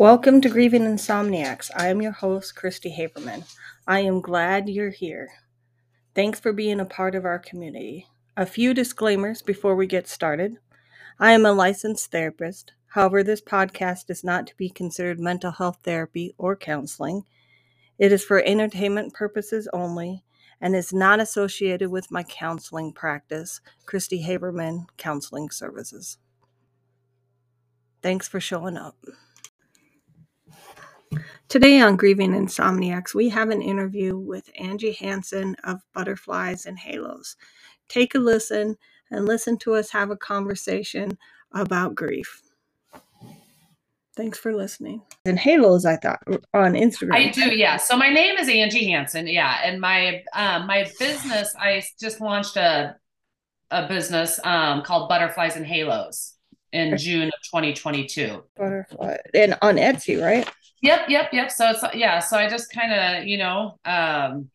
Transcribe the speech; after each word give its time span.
Welcome 0.00 0.40
to 0.40 0.48
Grieving 0.48 0.84
Insomniacs. 0.84 1.70
I 1.76 1.88
am 1.88 2.00
your 2.00 2.12
host, 2.12 2.56
Cristi 2.56 2.90
Habermann. 2.90 3.44
I 3.86 4.00
am 4.00 4.22
glad 4.22 4.66
you're 4.66 4.88
here. 4.88 5.28
Thanks 6.14 6.40
for 6.40 6.54
being 6.54 6.80
a 6.80 6.86
part 6.86 7.14
of 7.14 7.26
our 7.26 7.38
community. 7.38 8.06
A 8.34 8.46
few 8.46 8.72
disclaimers 8.72 9.42
before 9.42 9.76
we 9.76 9.86
get 9.86 10.08
started. 10.08 10.56
I 11.18 11.32
am 11.32 11.44
a 11.44 11.52
licensed 11.52 12.10
therapist. 12.10 12.72
However, 12.86 13.22
this 13.22 13.42
podcast 13.42 14.08
is 14.08 14.24
not 14.24 14.46
to 14.46 14.56
be 14.56 14.70
considered 14.70 15.20
mental 15.20 15.52
health 15.52 15.80
therapy 15.82 16.34
or 16.38 16.56
counseling. 16.56 17.24
It 17.98 18.10
is 18.10 18.24
for 18.24 18.42
entertainment 18.42 19.12
purposes 19.12 19.68
only 19.74 20.24
and 20.62 20.74
is 20.74 20.94
not 20.94 21.20
associated 21.20 21.90
with 21.90 22.10
my 22.10 22.22
counseling 22.22 22.94
practice, 22.94 23.60
Cristi 23.86 24.24
Habermann 24.24 24.86
Counseling 24.96 25.50
Services. 25.50 26.16
Thanks 28.02 28.26
for 28.26 28.40
showing 28.40 28.78
up. 28.78 28.96
Today 31.48 31.80
on 31.80 31.96
Grieving 31.96 32.32
Insomniacs, 32.32 33.14
we 33.14 33.28
have 33.28 33.50
an 33.50 33.62
interview 33.62 34.16
with 34.16 34.48
Angie 34.58 34.92
Hanson 34.92 35.56
of 35.64 35.80
Butterflies 35.92 36.66
and 36.66 36.78
Halos. 36.78 37.36
Take 37.88 38.14
a 38.14 38.18
listen 38.18 38.76
and 39.10 39.26
listen 39.26 39.58
to 39.58 39.74
us 39.74 39.90
have 39.90 40.10
a 40.10 40.16
conversation 40.16 41.18
about 41.52 41.96
grief. 41.96 42.42
Thanks 44.16 44.38
for 44.38 44.54
listening. 44.54 45.02
And 45.24 45.38
Halos, 45.38 45.84
I 45.84 45.96
thought 45.96 46.22
on 46.54 46.74
Instagram. 46.74 47.14
I 47.14 47.30
do, 47.30 47.56
yeah. 47.56 47.76
So 47.76 47.96
my 47.96 48.10
name 48.10 48.36
is 48.36 48.48
Angie 48.48 48.90
Hanson, 48.90 49.26
yeah, 49.26 49.60
and 49.64 49.80
my 49.80 50.22
um, 50.34 50.66
my 50.66 50.88
business, 50.98 51.54
I 51.58 51.82
just 52.00 52.20
launched 52.20 52.56
a 52.56 52.96
a 53.70 53.88
business 53.88 54.38
um, 54.44 54.82
called 54.82 55.08
Butterflies 55.08 55.56
and 55.56 55.66
Halos 55.66 56.34
in 56.72 56.96
June 56.96 57.28
of 57.28 57.42
2022. 57.44 58.42
Butterfly 58.56 59.16
and 59.34 59.56
on 59.62 59.76
Etsy, 59.76 60.22
right? 60.22 60.48
Yep, 60.82 61.08
yep, 61.08 61.30
yep. 61.32 61.50
So 61.50 61.70
it's 61.70 61.84
yeah. 61.94 62.20
So 62.20 62.38
I 62.38 62.48
just 62.48 62.72
kind 62.72 62.92
of 62.92 63.26
you 63.26 63.38
know 63.38 63.78
um, 63.84 64.50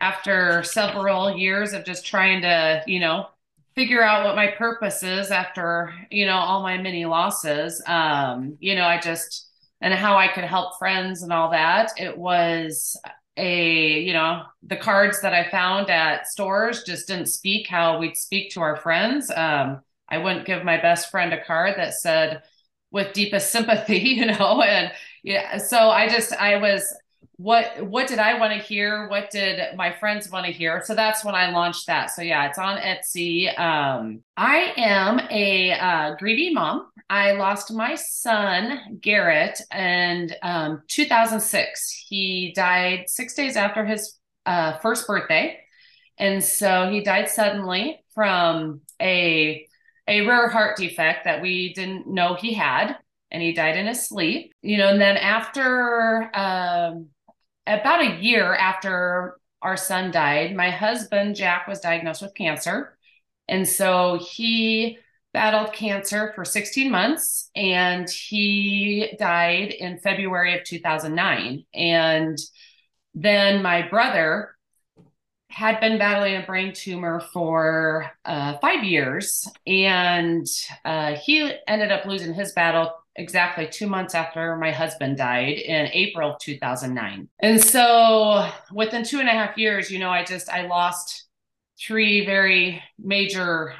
after 0.00 0.62
several 0.64 1.36
years 1.36 1.72
of 1.74 1.84
just 1.84 2.06
trying 2.06 2.42
to 2.42 2.82
you 2.86 3.00
know 3.00 3.28
figure 3.76 4.02
out 4.02 4.24
what 4.24 4.36
my 4.36 4.48
purpose 4.48 5.02
is 5.02 5.30
after 5.30 5.94
you 6.10 6.26
know 6.26 6.36
all 6.36 6.62
my 6.62 6.78
many 6.78 7.06
losses 7.06 7.82
um 7.86 8.56
you 8.60 8.74
know 8.76 8.84
i 8.84 8.98
just 9.00 9.48
and 9.80 9.94
how 9.94 10.16
i 10.16 10.28
could 10.28 10.44
help 10.44 10.78
friends 10.78 11.22
and 11.22 11.32
all 11.32 11.50
that 11.50 11.90
it 11.98 12.18
was 12.18 13.00
a 13.38 14.00
you 14.00 14.12
know 14.12 14.42
the 14.64 14.76
cards 14.76 15.22
that 15.22 15.34
i 15.34 15.48
found 15.50 15.90
at 15.90 16.26
stores 16.28 16.84
just 16.84 17.08
didn't 17.08 17.26
speak 17.26 17.66
how 17.68 17.98
we'd 17.98 18.16
speak 18.16 18.50
to 18.52 18.60
our 18.60 18.76
friends 18.76 19.30
um 19.36 19.80
i 20.08 20.18
wouldn't 20.18 20.46
give 20.46 20.64
my 20.64 20.76
best 20.80 21.10
friend 21.10 21.32
a 21.32 21.44
card 21.44 21.74
that 21.76 21.94
said 21.94 22.42
with 22.92 23.12
deepest 23.12 23.50
sympathy 23.50 23.98
you 23.98 24.26
know 24.26 24.62
and 24.62 24.92
yeah 25.22 25.56
so 25.56 25.90
i 25.90 26.08
just 26.08 26.32
i 26.34 26.56
was 26.56 26.94
what 27.42 27.84
what 27.86 28.06
did 28.06 28.18
I 28.18 28.38
want 28.38 28.52
to 28.52 28.58
hear? 28.58 29.08
What 29.08 29.30
did 29.30 29.76
my 29.76 29.92
friends 29.92 30.30
want 30.30 30.46
to 30.46 30.52
hear? 30.52 30.82
So 30.84 30.94
that's 30.94 31.24
when 31.24 31.34
I 31.34 31.50
launched 31.50 31.86
that. 31.88 32.10
So 32.10 32.22
yeah, 32.22 32.48
it's 32.48 32.58
on 32.58 32.78
Etsy. 32.78 33.58
Um, 33.58 34.22
I 34.36 34.72
am 34.76 35.20
a 35.30 35.72
uh, 35.72 36.14
grieving 36.16 36.54
mom. 36.54 36.86
I 37.10 37.32
lost 37.32 37.72
my 37.72 37.96
son 37.96 38.98
Garrett 39.00 39.60
in 39.74 40.30
um, 40.42 40.82
2006. 40.88 42.04
He 42.08 42.52
died 42.54 43.04
six 43.08 43.34
days 43.34 43.56
after 43.56 43.84
his 43.84 44.18
uh, 44.46 44.78
first 44.78 45.06
birthday, 45.06 45.58
and 46.18 46.44
so 46.44 46.90
he 46.90 47.02
died 47.02 47.28
suddenly 47.28 48.04
from 48.14 48.82
a 49.00 49.66
a 50.08 50.26
rare 50.26 50.48
heart 50.48 50.76
defect 50.76 51.24
that 51.24 51.42
we 51.42 51.72
didn't 51.74 52.06
know 52.06 52.34
he 52.34 52.52
had 52.52 52.96
and 53.30 53.42
he 53.42 53.52
died 53.52 53.76
in 53.76 53.86
his 53.86 54.06
sleep 54.06 54.52
you 54.62 54.76
know 54.76 54.88
and 54.88 55.00
then 55.00 55.16
after 55.16 56.30
um, 56.34 57.08
about 57.66 58.02
a 58.02 58.20
year 58.20 58.54
after 58.54 59.38
our 59.62 59.76
son 59.76 60.10
died, 60.10 60.54
my 60.54 60.70
husband, 60.70 61.36
Jack, 61.36 61.68
was 61.68 61.80
diagnosed 61.80 62.22
with 62.22 62.34
cancer. 62.34 62.96
And 63.48 63.66
so 63.66 64.18
he 64.20 64.98
battled 65.32 65.72
cancer 65.72 66.32
for 66.34 66.44
16 66.44 66.90
months 66.90 67.50
and 67.54 68.08
he 68.10 69.14
died 69.18 69.70
in 69.70 69.98
February 69.98 70.58
of 70.58 70.64
2009. 70.64 71.64
And 71.72 72.38
then 73.14 73.62
my 73.62 73.88
brother 73.88 74.56
had 75.52 75.80
been 75.80 75.98
battling 75.98 76.36
a 76.36 76.46
brain 76.46 76.72
tumor 76.72 77.20
for 77.32 78.10
uh, 78.24 78.56
five 78.58 78.84
years. 78.84 79.46
And 79.66 80.46
uh, 80.84 81.14
he 81.16 81.52
ended 81.68 81.92
up 81.92 82.06
losing 82.06 82.32
his 82.32 82.52
battle 82.52 82.92
exactly 83.16 83.68
two 83.68 83.86
months 83.86 84.14
after 84.14 84.56
my 84.56 84.70
husband 84.70 85.18
died 85.18 85.58
in 85.58 85.90
April 85.92 86.32
of 86.32 86.38
2009. 86.40 87.28
And 87.40 87.62
so 87.62 88.50
within 88.72 89.04
two 89.04 89.20
and 89.20 89.28
a 89.28 89.32
half 89.32 89.58
years, 89.58 89.90
you 89.90 89.98
know, 89.98 90.08
I 90.08 90.24
just, 90.24 90.48
I 90.48 90.66
lost 90.66 91.26
three 91.78 92.24
very 92.24 92.82
major 92.98 93.74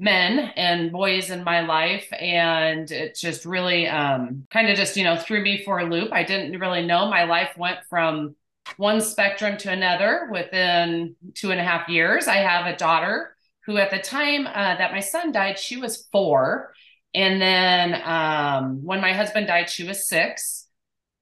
men 0.00 0.52
and 0.56 0.92
boys 0.92 1.30
in 1.30 1.44
my 1.44 1.60
life. 1.60 2.08
And 2.12 2.90
it 2.90 3.16
just 3.16 3.44
really 3.44 3.86
um, 3.86 4.46
kind 4.50 4.68
of 4.68 4.76
just 4.76 4.96
you 4.96 5.04
know 5.04 5.16
threw 5.16 5.42
me 5.42 5.62
for 5.64 5.78
a 5.80 5.84
loop. 5.84 6.12
I 6.12 6.22
didn't 6.22 6.58
really 6.58 6.86
know 6.86 7.08
my 7.08 7.24
life 7.24 7.50
went 7.56 7.78
from 7.88 8.34
one 8.76 9.00
spectrum 9.00 9.56
to 9.56 9.70
another 9.70 10.28
within 10.30 11.14
two 11.34 11.50
and 11.50 11.60
a 11.60 11.64
half 11.64 11.88
years 11.88 12.28
i 12.28 12.36
have 12.36 12.66
a 12.66 12.76
daughter 12.76 13.34
who 13.64 13.76
at 13.76 13.90
the 13.90 13.98
time 13.98 14.46
uh, 14.46 14.76
that 14.76 14.92
my 14.92 15.00
son 15.00 15.32
died 15.32 15.58
she 15.58 15.76
was 15.76 16.08
four 16.10 16.72
and 17.14 17.40
then 17.40 18.00
um, 18.04 18.84
when 18.84 19.00
my 19.00 19.12
husband 19.12 19.46
died, 19.46 19.70
she 19.70 19.84
was 19.84 20.06
six. 20.06 20.66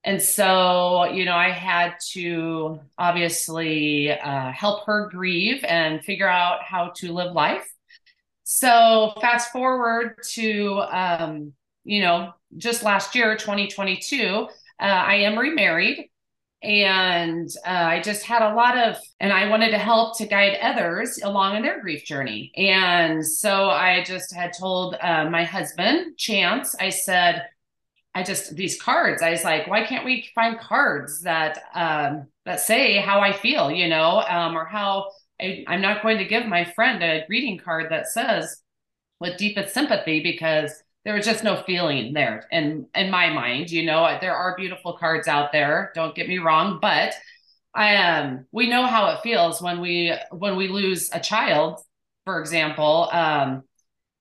And 0.04 0.22
so, 0.22 1.04
you 1.04 1.24
know, 1.24 1.34
I 1.34 1.50
had 1.50 1.94
to 2.12 2.80
obviously 2.96 4.10
uh, 4.10 4.52
help 4.52 4.86
her 4.86 5.08
grieve 5.10 5.64
and 5.64 6.04
figure 6.04 6.28
out 6.28 6.62
how 6.62 6.92
to 6.96 7.12
live 7.12 7.32
life. 7.32 7.66
So, 8.44 9.12
fast 9.20 9.50
forward 9.50 10.22
to, 10.34 10.80
um, 10.92 11.52
you 11.82 12.02
know, 12.02 12.32
just 12.56 12.84
last 12.84 13.16
year, 13.16 13.36
2022, 13.36 14.46
uh, 14.78 14.82
I 14.82 15.14
am 15.16 15.36
remarried 15.36 16.10
and 16.66 17.48
uh, 17.64 17.70
i 17.70 18.00
just 18.02 18.24
had 18.24 18.42
a 18.42 18.54
lot 18.54 18.76
of 18.76 18.96
and 19.20 19.32
i 19.32 19.48
wanted 19.48 19.70
to 19.70 19.78
help 19.78 20.18
to 20.18 20.26
guide 20.26 20.58
others 20.60 21.18
along 21.22 21.54
in 21.56 21.62
their 21.62 21.80
grief 21.80 22.04
journey. 22.04 22.50
And 22.56 23.24
so 23.24 23.70
i 23.70 24.02
just 24.04 24.34
had 24.34 24.52
told 24.58 24.96
uh, 25.00 25.30
my 25.30 25.44
husband 25.44 26.18
chance 26.18 26.74
i 26.80 26.88
said 26.88 27.46
i 28.16 28.22
just 28.22 28.56
these 28.56 28.80
cards 28.82 29.22
i 29.22 29.30
was 29.30 29.44
like 29.44 29.68
why 29.68 29.86
can't 29.86 30.04
we 30.04 30.28
find 30.34 30.58
cards 30.58 31.22
that 31.22 31.58
um, 31.74 32.26
that 32.44 32.60
say 32.60 32.96
how 32.98 33.20
i 33.20 33.32
feel 33.32 33.70
you 33.70 33.88
know 33.88 34.24
um, 34.28 34.56
or 34.56 34.64
how 34.64 35.10
I, 35.40 35.64
i'm 35.68 35.80
not 35.80 36.02
going 36.02 36.18
to 36.18 36.24
give 36.24 36.46
my 36.46 36.64
friend 36.64 37.02
a 37.02 37.24
greeting 37.28 37.58
card 37.58 37.92
that 37.92 38.08
says 38.08 38.60
with 39.20 39.38
deepest 39.38 39.72
sympathy 39.72 40.20
because 40.20 40.72
there 41.06 41.14
was 41.14 41.24
just 41.24 41.44
no 41.44 41.62
feeling 41.62 42.12
there. 42.12 42.48
In 42.50 42.88
in 42.94 43.10
my 43.10 43.30
mind 43.32 43.70
you 43.70 43.86
know 43.86 44.18
there 44.20 44.34
are 44.34 44.56
beautiful 44.56 44.94
cards 44.94 45.28
out 45.28 45.52
there 45.52 45.92
don't 45.94 46.16
get 46.16 46.28
me 46.28 46.38
wrong 46.38 46.78
but 46.82 47.14
i 47.74 47.96
um 47.96 48.44
we 48.50 48.68
know 48.68 48.86
how 48.86 49.10
it 49.10 49.20
feels 49.22 49.62
when 49.62 49.80
we 49.80 50.12
when 50.32 50.56
we 50.56 50.66
lose 50.68 51.08
a 51.12 51.20
child 51.20 51.78
for 52.24 52.40
example 52.40 53.08
um 53.12 53.62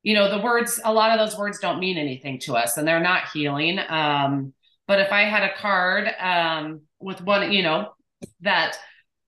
you 0.03 0.13
know 0.13 0.29
the 0.29 0.43
words 0.43 0.79
a 0.83 0.93
lot 0.93 1.09
of 1.09 1.17
those 1.17 1.37
words 1.37 1.59
don't 1.59 1.79
mean 1.79 1.97
anything 1.97 2.39
to 2.39 2.55
us 2.55 2.77
and 2.77 2.87
they're 2.87 2.99
not 2.99 3.29
healing. 3.33 3.79
Um 3.79 4.53
but 4.87 4.99
if 4.99 5.11
i 5.11 5.23
had 5.23 5.43
a 5.43 5.55
card 5.57 6.07
um 6.19 6.81
with 6.99 7.19
one 7.21 7.51
you 7.51 7.63
know 7.63 7.93
that 8.41 8.77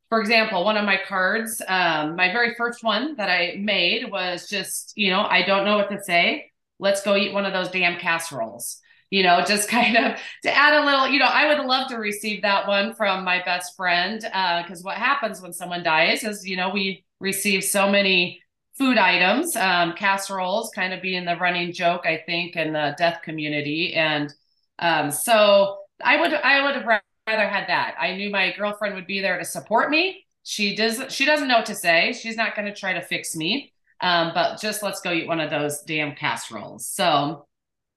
for 0.10 0.22
example, 0.22 0.64
one 0.64 0.78
of 0.78 0.86
my 0.86 0.98
cards, 1.06 1.62
um, 1.68 2.16
my 2.16 2.32
very 2.32 2.56
first 2.56 2.82
one 2.82 3.18
that 3.18 3.30
I 3.30 3.58
made 3.60 4.10
was 4.10 4.48
just, 4.48 4.94
you 4.96 5.12
know, 5.12 5.20
I 5.20 5.46
don't 5.46 5.66
know 5.66 5.76
what 5.76 5.90
to 5.90 6.02
say 6.02 6.50
let's 6.80 7.02
go 7.02 7.16
eat 7.16 7.34
one 7.34 7.46
of 7.46 7.54
those 7.54 7.70
damn 7.70 8.00
casseroles. 8.00 8.82
You 9.10 9.24
know 9.24 9.42
just 9.46 9.70
kind 9.78 9.96
of 9.96 10.20
to 10.44 10.54
add 10.54 10.74
a 10.74 10.86
little 10.86 11.08
you 11.08 11.18
know 11.18 11.30
i 11.32 11.48
would 11.48 11.66
love 11.66 11.88
to 11.92 11.96
receive 11.96 12.42
that 12.42 12.68
one 12.68 12.94
from 12.94 13.24
my 13.24 13.42
best 13.42 13.78
friend 13.78 14.20
because 14.20 14.82
uh, 14.82 14.84
what 14.84 14.98
happens 14.98 15.42
when 15.42 15.54
someone 15.54 15.82
dies 15.82 16.26
is 16.26 16.46
you 16.46 16.58
know 16.58 16.72
we 16.72 17.06
receive 17.22 17.64
so 17.64 17.90
many 17.90 18.42
food 18.78 18.98
items 18.98 19.56
um, 19.56 19.94
casseroles 19.94 20.72
kind 20.76 20.94
of 20.94 21.02
being 21.02 21.24
the 21.24 21.38
running 21.38 21.72
joke 21.72 22.06
i 22.06 22.22
think 22.26 22.58
in 22.58 22.74
the 22.74 22.96
death 22.98 23.22
community. 23.24 23.94
And 23.94 24.34
um, 24.80 25.10
so 25.10 25.78
i 26.04 26.20
would 26.20 26.34
i 26.34 26.66
would 26.66 26.76
have 26.76 27.02
rather 27.28 27.48
had 27.48 27.68
that. 27.68 27.96
I 28.00 28.16
knew 28.16 28.30
my 28.30 28.54
girlfriend 28.58 28.96
would 28.96 29.08
be 29.08 29.20
there 29.20 29.38
to 29.38 29.46
support 29.46 29.90
me. 29.90 30.26
She 30.44 30.76
does 30.76 31.04
she 31.14 31.26
doesn't 31.26 31.48
know 31.48 31.58
what 31.58 31.66
to 31.68 31.76
say. 31.76 32.14
She's 32.14 32.38
not 32.38 32.56
going 32.56 32.68
to 32.68 32.74
try 32.74 32.94
to 32.94 33.02
fix 33.02 33.36
me 33.36 33.74
um, 34.02 34.32
but 34.34 34.60
just 34.60 34.84
let's 34.84 35.02
go 35.02 35.12
eat 35.12 35.28
one 35.28 35.40
of 35.40 35.50
those 35.50 35.82
damn 35.82 36.16
casseroles. 36.16 36.88
So, 36.88 37.48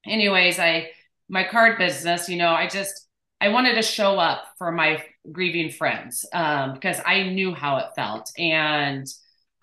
anyways, 0.07 0.59
I 0.59 0.91
my 1.29 1.45
card 1.45 1.79
business, 1.79 2.29
you 2.29 2.37
know, 2.37 2.51
I 2.51 2.67
just 2.67 3.07
I 3.41 3.49
wanted 3.49 3.75
to 3.75 3.83
show 3.83 4.19
up 4.19 4.45
for 4.59 4.73
my 4.73 5.03
grieving 5.33 5.71
friends 5.71 6.27
um, 6.33 6.75
because 6.75 7.01
I 7.07 7.25
knew 7.25 7.55
how 7.55 7.79
it 7.79 7.87
felt, 7.97 8.31
and 8.39 9.07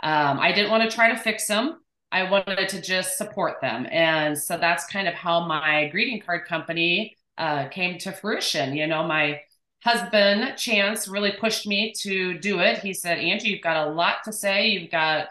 um, 0.04 0.40
I 0.40 0.52
didn't 0.52 0.72
want 0.72 0.90
to 0.90 0.96
try 0.96 1.10
to 1.14 1.20
fix 1.20 1.48
them. 1.48 1.80
I 2.12 2.30
wanted 2.30 2.70
to 2.70 2.82
just 2.82 3.18
support 3.18 3.60
them, 3.62 3.88
and 3.92 4.38
so 4.38 4.58
that's 4.58 4.86
kind 4.88 5.08
of 5.08 5.14
how 5.14 5.46
my 5.46 5.90
greeting 5.90 6.22
card 6.22 6.46
company 6.46 7.18
uh, 7.38 7.68
came 7.68 7.98
to 8.00 8.12
fruition. 8.12 8.76
You 8.76 8.88
know, 8.88 9.04
my 9.04 9.42
husband 9.84 10.58
Chance 10.58 11.08
really 11.08 11.34
pushed 11.40 11.68
me 11.68 11.94
to 12.02 12.38
do 12.40 12.60
it. 12.60 12.80
He 12.80 12.94
said, 12.94 13.18
"Angie, 13.20 13.50
you've 13.50 13.62
got 13.62 13.88
a 13.88 13.92
lot 13.92 14.24
to 14.26 14.34
say. 14.34 14.68
You've 14.70 14.92
got 14.92 15.30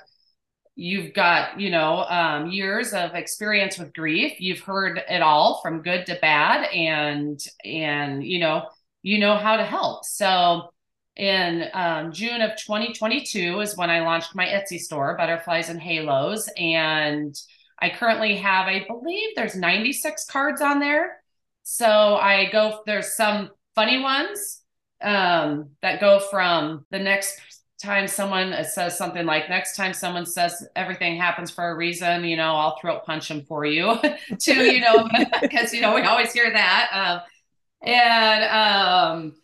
you've 0.76 1.12
got 1.14 1.58
you 1.58 1.70
know 1.70 2.04
um, 2.04 2.50
years 2.50 2.92
of 2.92 3.14
experience 3.14 3.78
with 3.78 3.92
grief. 3.92 4.40
You've 4.40 4.60
heard 4.60 5.02
it 5.08 5.22
all 5.22 5.60
from 5.62 5.82
good 5.82 6.06
to 6.06 6.18
bad, 6.20 6.70
and 6.72 7.40
and 7.64 8.24
you 8.24 8.38
know 8.38 8.68
you 9.02 9.18
know 9.18 9.36
how 9.36 9.56
to 9.56 9.64
help." 9.64 10.04
So 10.04 10.70
in 11.16 11.64
um, 11.72 12.12
June 12.12 12.42
of 12.42 12.56
2022 12.56 13.60
is 13.60 13.76
when 13.76 13.88
I 13.88 14.00
launched 14.00 14.34
my 14.34 14.46
Etsy 14.46 14.78
store, 14.78 15.16
Butterflies 15.16 15.70
and 15.70 15.80
Halos. 15.80 16.48
And 16.56 17.34
I 17.80 17.90
currently 17.90 18.36
have, 18.36 18.66
I 18.66 18.84
believe 18.86 19.30
there's 19.34 19.56
96 19.56 20.26
cards 20.26 20.60
on 20.60 20.78
there. 20.78 21.22
So 21.62 21.86
I 21.86 22.50
go, 22.50 22.82
there's 22.86 23.16
some 23.16 23.50
funny 23.74 24.00
ones 24.00 24.62
um, 25.02 25.70
that 25.82 26.00
go 26.00 26.20
from 26.20 26.84
the 26.90 26.98
next 26.98 27.40
time 27.78 28.08
someone 28.08 28.54
says 28.64 28.96
something 28.96 29.26
like 29.26 29.48
next 29.48 29.76
time 29.76 29.92
someone 29.92 30.24
says 30.24 30.66
everything 30.76 31.16
happens 31.16 31.50
for 31.50 31.68
a 31.68 31.74
reason 31.76 32.24
you 32.24 32.36
know 32.36 32.54
i'll 32.54 32.78
throat 32.78 33.04
punch 33.04 33.28
them 33.28 33.42
for 33.42 33.66
you 33.66 33.98
too 34.38 34.64
you 34.64 34.80
know 34.80 35.08
because 35.42 35.72
you 35.74 35.80
know 35.80 35.94
we 35.94 36.00
always 36.02 36.32
hear 36.32 36.50
that 36.50 36.88
um, 36.92 37.20
and 37.88 38.44
um 38.44 39.34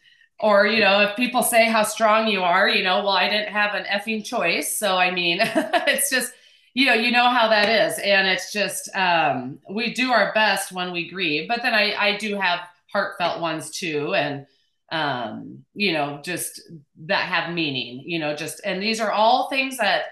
or 0.40 0.66
you 0.66 0.80
know 0.80 1.00
if 1.00 1.16
people 1.16 1.42
say 1.42 1.68
how 1.68 1.82
strong 1.82 2.26
you 2.26 2.42
are 2.42 2.68
you 2.68 2.82
know 2.82 2.98
well 2.98 3.10
i 3.10 3.28
didn't 3.28 3.52
have 3.52 3.74
an 3.74 3.84
effing 3.84 4.24
choice 4.24 4.76
so 4.76 4.96
i 4.96 5.10
mean 5.10 5.38
it's 5.42 6.10
just 6.10 6.32
you 6.74 6.86
know 6.86 6.94
you 6.94 7.10
know 7.10 7.28
how 7.28 7.48
that 7.48 7.68
is 7.68 7.98
and 7.98 8.26
it's 8.26 8.52
just 8.52 8.94
um 8.96 9.58
we 9.70 9.92
do 9.92 10.10
our 10.10 10.32
best 10.32 10.72
when 10.72 10.90
we 10.90 11.08
grieve 11.08 11.46
but 11.48 11.62
then 11.62 11.74
i 11.74 11.94
i 11.94 12.16
do 12.16 12.34
have 12.36 12.60
heartfelt 12.92 13.40
ones 13.40 13.70
too 13.70 14.14
and 14.14 14.46
um 14.92 15.64
you 15.74 15.92
know 15.92 16.20
just 16.22 16.60
that 17.06 17.26
have 17.26 17.52
meaning 17.52 18.02
you 18.06 18.18
know 18.18 18.36
just 18.36 18.60
and 18.64 18.82
these 18.82 19.00
are 19.00 19.10
all 19.10 19.48
things 19.48 19.78
that 19.78 20.04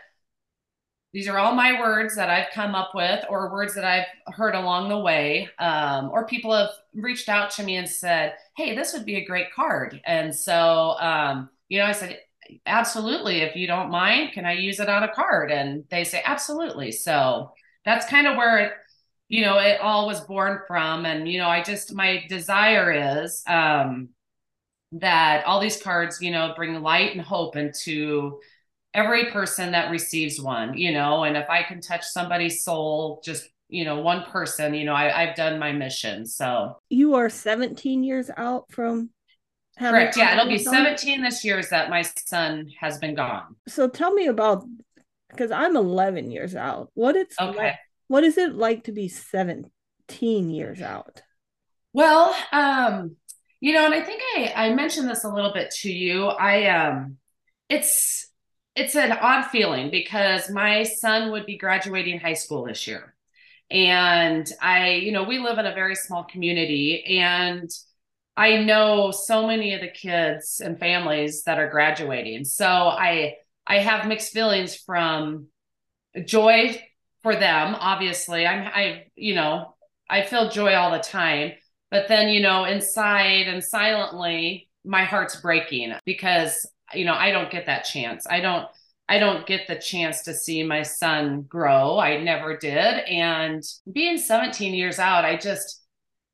these 1.12 1.26
are 1.26 1.38
all 1.38 1.54
my 1.54 1.80
words 1.80 2.14
that 2.16 2.30
I've 2.30 2.52
come 2.54 2.74
up 2.74 2.92
with 2.94 3.24
or 3.28 3.50
words 3.50 3.74
that 3.74 3.84
I've 3.84 4.06
heard 4.34 4.54
along 4.54 4.88
the 4.88 4.98
way. 4.98 5.48
Um, 5.58 6.10
or 6.12 6.26
people 6.26 6.54
have 6.54 6.70
reached 6.94 7.28
out 7.28 7.50
to 7.52 7.64
me 7.64 7.76
and 7.76 7.88
said, 7.88 8.34
Hey, 8.56 8.76
this 8.76 8.92
would 8.92 9.04
be 9.04 9.16
a 9.16 9.24
great 9.24 9.52
card. 9.52 10.00
And 10.06 10.34
so, 10.34 10.96
um, 11.00 11.50
you 11.68 11.78
know, 11.78 11.86
I 11.86 11.92
said, 11.92 12.20
Absolutely. 12.66 13.40
If 13.40 13.56
you 13.56 13.66
don't 13.66 13.90
mind, 13.90 14.32
can 14.32 14.44
I 14.44 14.52
use 14.52 14.80
it 14.80 14.88
on 14.88 15.02
a 15.02 15.12
card? 15.12 15.50
And 15.50 15.84
they 15.90 16.04
say, 16.04 16.22
Absolutely. 16.24 16.92
So 16.92 17.52
that's 17.84 18.06
kind 18.06 18.28
of 18.28 18.36
where 18.36 18.58
it, 18.58 18.72
you 19.28 19.44
know, 19.44 19.58
it 19.58 19.80
all 19.80 20.06
was 20.06 20.20
born 20.20 20.60
from. 20.68 21.06
And, 21.06 21.28
you 21.28 21.38
know, 21.38 21.48
I 21.48 21.62
just, 21.62 21.92
my 21.92 22.24
desire 22.28 23.24
is 23.24 23.42
um, 23.48 24.10
that 24.92 25.44
all 25.46 25.60
these 25.60 25.80
cards, 25.82 26.20
you 26.20 26.30
know, 26.30 26.52
bring 26.56 26.80
light 26.82 27.12
and 27.12 27.20
hope 27.20 27.56
into 27.56 28.40
every 28.92 29.26
person 29.26 29.72
that 29.72 29.90
receives 29.90 30.40
one, 30.40 30.76
you 30.76 30.92
know, 30.92 31.24
and 31.24 31.36
if 31.36 31.48
I 31.48 31.62
can 31.62 31.80
touch 31.80 32.04
somebody's 32.04 32.64
soul, 32.64 33.20
just, 33.24 33.48
you 33.68 33.84
know, 33.84 34.00
one 34.00 34.24
person, 34.24 34.74
you 34.74 34.84
know, 34.84 34.94
I, 34.94 35.26
have 35.26 35.36
done 35.36 35.58
my 35.58 35.72
mission. 35.72 36.26
So 36.26 36.78
you 36.88 37.14
are 37.14 37.28
17 37.28 38.02
years 38.02 38.30
out 38.36 38.70
from 38.70 39.10
correct. 39.78 40.16
Yeah. 40.16 40.34
It'll 40.34 40.48
be 40.48 40.58
17 40.58 41.22
this 41.22 41.44
year 41.44 41.58
is 41.58 41.70
that 41.70 41.88
my 41.88 42.02
son 42.02 42.70
has 42.80 42.98
been 42.98 43.14
gone. 43.14 43.54
So 43.68 43.88
tell 43.88 44.12
me 44.12 44.26
about, 44.26 44.64
because 45.28 45.52
I'm 45.52 45.76
11 45.76 46.32
years 46.32 46.56
out. 46.56 46.90
What 46.94 47.14
it's 47.14 47.38
okay. 47.40 47.56
like, 47.56 47.74
what 48.08 48.24
is 48.24 48.38
it 48.38 48.56
like 48.56 48.84
to 48.84 48.92
be 48.92 49.06
17 49.06 50.50
years 50.50 50.82
out? 50.82 51.22
Well, 51.92 52.34
um, 52.52 53.16
you 53.60 53.74
know, 53.74 53.84
and 53.84 53.94
I 53.94 54.02
think 54.02 54.22
I, 54.36 54.52
I 54.56 54.74
mentioned 54.74 55.08
this 55.08 55.24
a 55.24 55.28
little 55.28 55.52
bit 55.52 55.70
to 55.82 55.92
you. 55.92 56.26
I, 56.26 56.68
um, 56.68 57.18
it's, 57.68 58.28
it's 58.74 58.96
an 58.96 59.12
odd 59.12 59.46
feeling 59.46 59.90
because 59.90 60.50
my 60.50 60.84
son 60.84 61.32
would 61.32 61.46
be 61.46 61.58
graduating 61.58 62.20
high 62.20 62.34
school 62.34 62.64
this 62.64 62.86
year. 62.86 63.14
And 63.70 64.50
I, 64.60 64.92
you 64.94 65.12
know, 65.12 65.24
we 65.24 65.38
live 65.38 65.58
in 65.58 65.66
a 65.66 65.74
very 65.74 65.94
small 65.94 66.24
community 66.24 67.20
and 67.20 67.70
I 68.36 68.56
know 68.62 69.10
so 69.10 69.46
many 69.46 69.74
of 69.74 69.80
the 69.80 69.88
kids 69.88 70.60
and 70.64 70.78
families 70.78 71.42
that 71.44 71.58
are 71.58 71.68
graduating. 71.68 72.44
So 72.44 72.66
I 72.66 73.36
I 73.66 73.78
have 73.78 74.08
mixed 74.08 74.32
feelings 74.32 74.74
from 74.74 75.48
joy 76.24 76.80
for 77.22 77.36
them, 77.36 77.74
obviously. 77.78 78.46
I'm 78.46 78.66
I 78.66 79.06
you 79.14 79.34
know, 79.34 79.74
I 80.08 80.22
feel 80.22 80.48
joy 80.50 80.74
all 80.74 80.90
the 80.92 80.98
time, 80.98 81.52
but 81.90 82.08
then, 82.08 82.28
you 82.28 82.40
know, 82.40 82.64
inside 82.64 83.46
and 83.48 83.62
silently 83.62 84.68
my 84.84 85.04
heart's 85.04 85.36
breaking 85.40 85.94
because 86.04 86.66
you 86.94 87.04
know, 87.04 87.14
I 87.14 87.30
don't 87.30 87.50
get 87.50 87.66
that 87.66 87.84
chance. 87.84 88.26
I 88.28 88.40
don't 88.40 88.66
I 89.08 89.18
don't 89.18 89.46
get 89.46 89.66
the 89.66 89.76
chance 89.76 90.22
to 90.22 90.34
see 90.34 90.62
my 90.62 90.82
son 90.82 91.42
grow. 91.42 91.98
I 91.98 92.22
never 92.22 92.56
did. 92.56 92.76
And 92.76 93.62
being 93.92 94.18
17 94.18 94.72
years 94.72 94.98
out, 94.98 95.24
I 95.24 95.36
just 95.36 95.84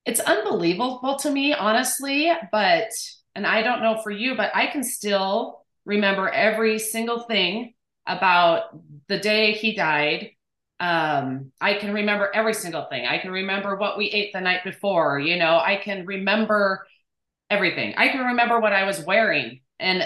it's 0.05 0.21
unbelievable 0.21 1.17
to 1.21 1.31
me, 1.31 1.53
honestly, 1.53 2.31
but 2.53 2.91
and 3.35 3.47
I 3.47 3.63
don't 3.63 3.83
know 3.83 4.01
for 4.03 4.11
you, 4.11 4.37
but 4.37 4.55
I 4.55 4.67
can 4.67 4.85
still 4.85 5.65
remember 5.85 6.29
every 6.29 6.79
single 6.79 7.21
thing 7.21 7.75
about 8.07 8.79
the 9.09 9.19
day 9.19 9.53
he 9.53 9.75
died. 9.75 10.31
Um, 10.79 11.53
I 11.61 11.75
can 11.75 11.95
remember 11.95 12.31
every 12.35 12.55
single 12.55 12.87
thing. 12.87 13.07
I 13.07 13.19
can 13.19 13.31
remember 13.31 13.77
what 13.77 13.97
we 13.97 14.07
ate 14.07 14.33
the 14.33 14.41
night 14.41 14.63
before, 14.63 15.19
you 15.19 15.37
know, 15.39 15.59
I 15.59 15.77
can 15.77 16.05
remember 16.05 16.87
everything. 17.51 17.95
I 17.97 18.09
can 18.09 18.27
remember 18.27 18.61
what 18.61 18.73
I 18.73 18.85
was 18.85 19.05
wearing. 19.05 19.61
And 19.79 20.05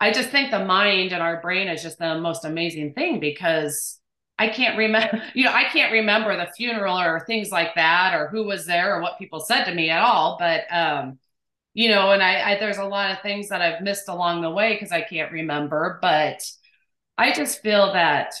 I 0.00 0.12
just 0.12 0.30
think 0.30 0.50
the 0.50 0.64
mind 0.64 1.12
and 1.12 1.22
our 1.22 1.40
brain 1.40 1.68
is 1.68 1.82
just 1.82 1.98
the 1.98 2.18
most 2.18 2.44
amazing 2.44 2.94
thing 2.94 3.20
because 3.20 4.00
I 4.38 4.48
can't 4.48 4.78
remember, 4.78 5.22
you 5.34 5.44
know, 5.44 5.52
I 5.52 5.64
can't 5.64 5.92
remember 5.92 6.36
the 6.36 6.50
funeral 6.56 6.98
or 6.98 7.20
things 7.20 7.50
like 7.50 7.74
that 7.74 8.14
or 8.14 8.28
who 8.28 8.44
was 8.44 8.66
there 8.66 8.96
or 8.96 9.02
what 9.02 9.18
people 9.18 9.40
said 9.40 9.64
to 9.64 9.74
me 9.74 9.90
at 9.90 10.02
all. 10.02 10.36
But, 10.38 10.64
um, 10.70 11.18
you 11.74 11.88
know, 11.90 12.12
and 12.12 12.22
I, 12.22 12.52
I 12.52 12.58
there's 12.58 12.78
a 12.78 12.84
lot 12.84 13.12
of 13.12 13.20
things 13.22 13.48
that 13.48 13.60
I've 13.60 13.82
missed 13.82 14.08
along 14.08 14.42
the 14.42 14.50
way 14.50 14.74
because 14.74 14.92
I 14.92 15.02
can't 15.02 15.32
remember. 15.32 15.98
But 16.00 16.42
I 17.16 17.32
just 17.32 17.62
feel 17.62 17.92
that 17.92 18.34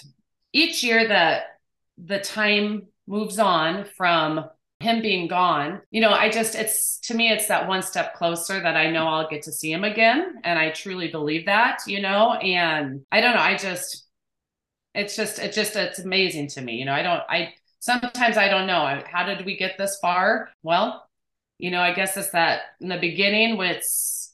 each 0.52 0.82
year 0.82 1.06
that 1.08 1.57
the 2.04 2.20
time 2.20 2.86
moves 3.06 3.38
on 3.38 3.86
from 3.96 4.44
him 4.80 5.02
being 5.02 5.26
gone, 5.26 5.80
you 5.90 6.00
know, 6.00 6.10
I 6.10 6.30
just, 6.30 6.54
it's 6.54 7.00
to 7.00 7.14
me, 7.14 7.30
it's 7.30 7.48
that 7.48 7.66
one 7.66 7.82
step 7.82 8.14
closer 8.14 8.60
that 8.60 8.76
I 8.76 8.90
know 8.90 9.08
I'll 9.08 9.28
get 9.28 9.42
to 9.42 9.52
see 9.52 9.72
him 9.72 9.82
again. 9.82 10.36
And 10.44 10.58
I 10.58 10.70
truly 10.70 11.08
believe 11.08 11.46
that, 11.46 11.80
you 11.86 12.00
know, 12.00 12.34
and 12.34 13.04
I 13.10 13.20
don't 13.20 13.34
know, 13.34 13.42
I 13.42 13.56
just, 13.56 14.04
it's 14.94 15.16
just, 15.16 15.38
it's 15.38 15.56
just, 15.56 15.74
it's 15.74 15.98
amazing 15.98 16.48
to 16.50 16.60
me. 16.60 16.76
You 16.76 16.84
know, 16.84 16.92
I 16.92 17.02
don't, 17.02 17.22
I, 17.28 17.54
sometimes 17.80 18.36
I 18.36 18.48
don't 18.48 18.66
know, 18.66 19.02
how 19.10 19.26
did 19.26 19.44
we 19.44 19.56
get 19.56 19.76
this 19.78 19.98
far? 20.00 20.50
Well, 20.62 21.04
you 21.58 21.72
know, 21.72 21.80
I 21.80 21.92
guess 21.92 22.16
it's 22.16 22.30
that 22.30 22.60
in 22.80 22.88
the 22.88 22.98
beginning, 22.98 23.60
it's, 23.60 24.32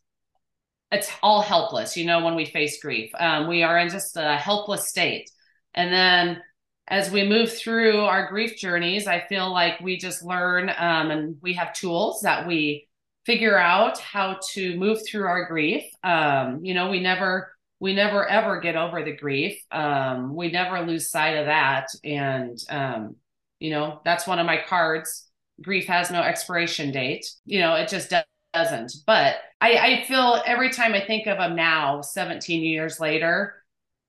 it's 0.92 1.10
all 1.22 1.40
helpless, 1.40 1.96
you 1.96 2.04
know, 2.04 2.22
when 2.22 2.34
we 2.34 2.44
face 2.44 2.82
grief. 2.82 3.10
Um, 3.18 3.48
we 3.48 3.62
are 3.62 3.78
in 3.78 3.88
just 3.88 4.16
a 4.16 4.36
helpless 4.36 4.88
state. 4.88 5.30
And 5.72 5.92
then 5.92 6.42
as 6.88 7.10
we 7.10 7.26
move 7.26 7.52
through 7.52 8.00
our 8.00 8.28
grief 8.28 8.56
journeys, 8.56 9.06
I 9.06 9.20
feel 9.20 9.50
like 9.50 9.80
we 9.80 9.96
just 9.96 10.22
learn 10.22 10.70
um, 10.76 11.10
and 11.10 11.36
we 11.40 11.54
have 11.54 11.72
tools 11.72 12.20
that 12.22 12.46
we 12.46 12.88
figure 13.24 13.58
out 13.58 13.98
how 13.98 14.38
to 14.52 14.76
move 14.76 14.98
through 15.06 15.26
our 15.26 15.46
grief. 15.46 15.84
Um, 16.02 16.64
you 16.64 16.74
know, 16.74 16.90
we 16.90 17.00
never 17.00 17.52
we 17.80 17.94
never 17.94 18.26
ever 18.26 18.60
get 18.60 18.76
over 18.76 19.02
the 19.02 19.16
grief. 19.16 19.58
Um, 19.70 20.34
we 20.34 20.50
never 20.50 20.82
lose 20.82 21.10
sight 21.10 21.36
of 21.36 21.46
that. 21.46 21.86
And 22.02 22.58
um, 22.68 23.16
you 23.60 23.70
know, 23.70 24.00
that's 24.04 24.26
one 24.26 24.38
of 24.38 24.46
my 24.46 24.58
cards. 24.66 25.26
Grief 25.62 25.86
has 25.86 26.10
no 26.10 26.20
expiration 26.20 26.90
date. 26.92 27.26
You 27.46 27.60
know, 27.60 27.74
it 27.76 27.88
just 27.88 28.12
doesn't. 28.52 28.92
But 29.06 29.36
I, 29.60 29.76
I 29.76 30.04
feel 30.06 30.42
every 30.44 30.70
time 30.70 30.92
I 30.92 31.00
think 31.04 31.26
of 31.26 31.38
them 31.38 31.56
now, 31.56 32.02
17 32.02 32.62
years 32.62 33.00
later, 33.00 33.63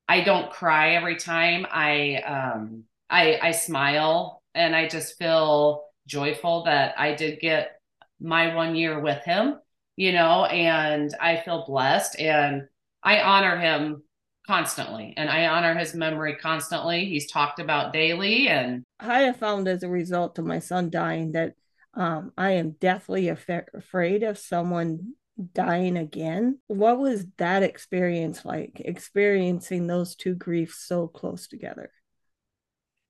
I 0.07 0.21
don't 0.21 0.51
cry 0.51 0.95
every 0.95 1.15
time. 1.15 1.65
I 1.69 2.15
um 2.17 2.83
I 3.09 3.39
I 3.41 3.51
smile 3.51 4.43
and 4.53 4.75
I 4.75 4.87
just 4.87 5.17
feel 5.17 5.85
joyful 6.07 6.63
that 6.65 6.95
I 6.99 7.15
did 7.15 7.39
get 7.39 7.79
my 8.19 8.55
one 8.55 8.75
year 8.75 8.99
with 8.99 9.23
him, 9.23 9.59
you 9.95 10.11
know, 10.11 10.45
and 10.45 11.13
I 11.19 11.37
feel 11.37 11.65
blessed 11.65 12.19
and 12.19 12.67
I 13.03 13.21
honor 13.21 13.57
him 13.57 14.03
constantly 14.47 15.13
and 15.17 15.29
I 15.29 15.47
honor 15.47 15.75
his 15.75 15.93
memory 15.93 16.35
constantly. 16.35 17.05
He's 17.05 17.29
talked 17.29 17.59
about 17.59 17.93
daily 17.93 18.47
and 18.47 18.83
I 18.99 19.21
have 19.21 19.37
found 19.37 19.67
as 19.67 19.83
a 19.83 19.89
result 19.89 20.37
of 20.39 20.45
my 20.45 20.59
son 20.59 20.89
dying 20.89 21.31
that 21.33 21.55
um, 21.95 22.31
I 22.37 22.51
am 22.51 22.71
deathly 22.71 23.29
af- 23.29 23.49
afraid 23.73 24.23
of 24.23 24.37
someone 24.37 25.15
dying 25.53 25.97
again. 25.97 26.59
What 26.67 26.99
was 26.99 27.25
that 27.37 27.63
experience 27.63 28.45
like, 28.45 28.81
experiencing 28.83 29.87
those 29.87 30.15
two 30.15 30.35
griefs 30.35 30.85
so 30.87 31.07
close 31.07 31.47
together? 31.47 31.91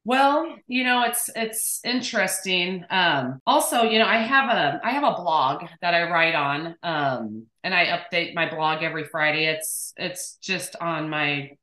Well, 0.04 0.56
you 0.68 0.84
know, 0.84 1.02
it's 1.04 1.32
it's 1.36 1.82
interesting. 1.84 2.86
Um, 2.92 3.42
also, 3.48 3.82
you 3.84 3.98
know, 3.98 4.06
I 4.06 4.18
have 4.18 4.50
a 4.52 4.80
I 4.84 4.92
have 4.92 5.04
a 5.04 5.16
blog 5.16 5.66
that 5.82 5.96
I 5.96 6.10
write 6.12 6.36
on, 6.36 6.76
um, 6.84 7.48
and 7.64 7.74
I 7.74 7.88
update 7.88 8.36
my 8.36 8.48
blog 8.48 8.84
every 8.84 9.06
Friday. 9.06 9.46
It's 9.46 9.94
it's 9.98 10.36
just 10.36 10.76
on 10.76 11.10
my 11.10 11.58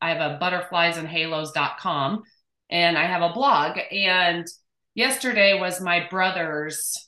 I 0.00 0.10
have 0.10 0.20
a 0.20 0.38
butterfliesandhalos.com 0.38 2.22
and 2.70 2.98
I 2.98 3.04
have 3.04 3.22
a 3.22 3.32
blog. 3.32 3.78
And 3.90 4.46
yesterday 4.94 5.58
was 5.58 5.80
my 5.80 6.06
brother's 6.08 7.07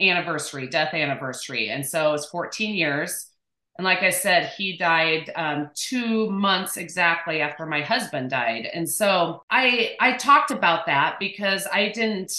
anniversary, 0.00 0.68
death 0.68 0.94
anniversary. 0.94 1.70
And 1.70 1.84
so 1.84 2.14
it's 2.14 2.26
14 2.26 2.74
years. 2.74 3.30
And 3.78 3.84
like 3.84 4.02
I 4.02 4.10
said, 4.10 4.52
he 4.56 4.76
died 4.76 5.30
um, 5.36 5.70
two 5.74 6.30
months 6.30 6.76
exactly 6.76 7.40
after 7.40 7.66
my 7.66 7.82
husband 7.82 8.30
died. 8.30 8.68
And 8.72 8.88
so 8.88 9.42
I 9.50 9.96
I 10.00 10.16
talked 10.16 10.50
about 10.50 10.86
that 10.86 11.16
because 11.20 11.66
I 11.70 11.90
didn't. 11.90 12.32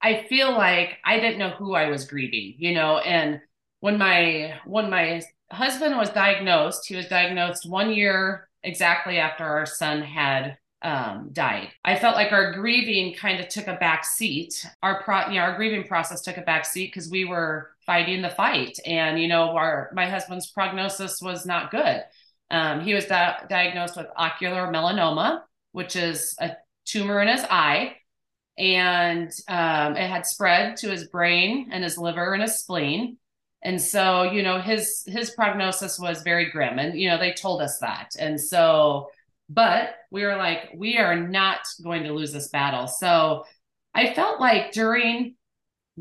I 0.00 0.24
feel 0.28 0.52
like 0.52 0.98
I 1.04 1.18
didn't 1.18 1.38
know 1.38 1.50
who 1.50 1.74
I 1.74 1.88
was 1.88 2.04
grieving, 2.06 2.54
you 2.58 2.74
know. 2.74 2.98
And 2.98 3.40
when 3.80 3.96
my 3.98 4.54
when 4.64 4.90
my 4.90 5.22
husband 5.52 5.96
was 5.96 6.10
diagnosed, 6.10 6.86
he 6.88 6.96
was 6.96 7.06
diagnosed 7.06 7.68
one 7.68 7.92
year 7.92 8.48
exactly 8.64 9.18
after 9.18 9.44
our 9.44 9.66
son 9.66 10.02
had 10.02 10.58
um, 10.82 11.30
died. 11.32 11.68
I 11.84 11.98
felt 11.98 12.14
like 12.14 12.32
our 12.32 12.52
grieving 12.52 13.14
kind 13.14 13.40
of 13.40 13.48
took 13.48 13.66
a 13.66 13.76
back 13.76 14.04
seat. 14.04 14.66
Our 14.82 15.02
pro, 15.02 15.28
you 15.28 15.34
know, 15.34 15.40
our 15.40 15.56
grieving 15.56 15.84
process 15.84 16.22
took 16.22 16.36
a 16.36 16.42
back 16.42 16.64
seat 16.64 16.92
because 16.92 17.10
we 17.10 17.24
were 17.24 17.70
fighting 17.84 18.22
the 18.22 18.30
fight, 18.30 18.78
and 18.86 19.20
you 19.20 19.28
know, 19.28 19.56
our 19.56 19.90
my 19.94 20.06
husband's 20.08 20.50
prognosis 20.50 21.20
was 21.20 21.46
not 21.46 21.70
good. 21.70 22.02
Um, 22.50 22.80
he 22.80 22.94
was 22.94 23.06
di- 23.06 23.44
diagnosed 23.48 23.96
with 23.96 24.06
ocular 24.16 24.72
melanoma, 24.72 25.42
which 25.72 25.96
is 25.96 26.34
a 26.40 26.52
tumor 26.84 27.20
in 27.20 27.28
his 27.28 27.44
eye, 27.50 27.96
and 28.56 29.30
um, 29.48 29.96
it 29.96 30.08
had 30.08 30.26
spread 30.26 30.76
to 30.78 30.90
his 30.90 31.08
brain 31.08 31.70
and 31.72 31.82
his 31.82 31.98
liver 31.98 32.32
and 32.32 32.42
his 32.42 32.58
spleen. 32.58 33.18
And 33.62 33.80
so, 33.80 34.22
you 34.22 34.44
know, 34.44 34.60
his 34.60 35.02
his 35.08 35.30
prognosis 35.30 35.98
was 35.98 36.22
very 36.22 36.50
grim, 36.52 36.78
and 36.78 36.98
you 36.98 37.08
know, 37.08 37.18
they 37.18 37.32
told 37.32 37.60
us 37.62 37.78
that, 37.80 38.12
and 38.16 38.40
so 38.40 39.08
but 39.48 39.94
we 40.10 40.24
were 40.24 40.36
like, 40.36 40.70
we 40.74 40.98
are 40.98 41.16
not 41.16 41.60
going 41.82 42.04
to 42.04 42.12
lose 42.12 42.32
this 42.32 42.48
battle. 42.48 42.86
So 42.86 43.44
I 43.94 44.14
felt 44.14 44.40
like 44.40 44.72
during 44.72 45.36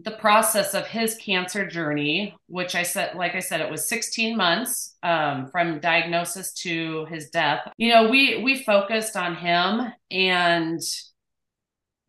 the 0.03 0.11
process 0.11 0.73
of 0.73 0.85
his 0.85 1.15
cancer 1.15 1.65
journey, 1.65 2.35
which 2.47 2.75
I 2.75 2.83
said, 2.83 3.15
like 3.15 3.35
I 3.35 3.39
said, 3.39 3.61
it 3.61 3.71
was 3.71 3.89
16 3.89 4.37
months 4.37 4.95
um, 5.01 5.47
from 5.47 5.79
diagnosis 5.79 6.53
to 6.61 7.05
his 7.05 7.29
death. 7.29 7.67
You 7.77 7.89
know, 7.89 8.09
we 8.09 8.43
we 8.43 8.63
focused 8.63 9.15
on 9.15 9.35
him, 9.35 9.91
and 10.11 10.81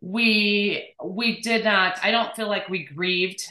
we 0.00 0.94
we 1.02 1.40
did 1.40 1.64
not. 1.64 1.98
I 2.02 2.10
don't 2.10 2.34
feel 2.36 2.48
like 2.48 2.68
we 2.68 2.84
grieved 2.84 3.42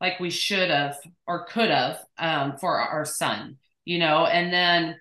like 0.00 0.18
we 0.18 0.30
should 0.30 0.70
have 0.70 0.96
or 1.26 1.46
could 1.46 1.70
have 1.70 2.00
um, 2.18 2.56
for 2.58 2.78
our 2.78 3.04
son. 3.04 3.58
You 3.84 3.98
know, 3.98 4.26
and 4.26 4.52
then 4.52 4.96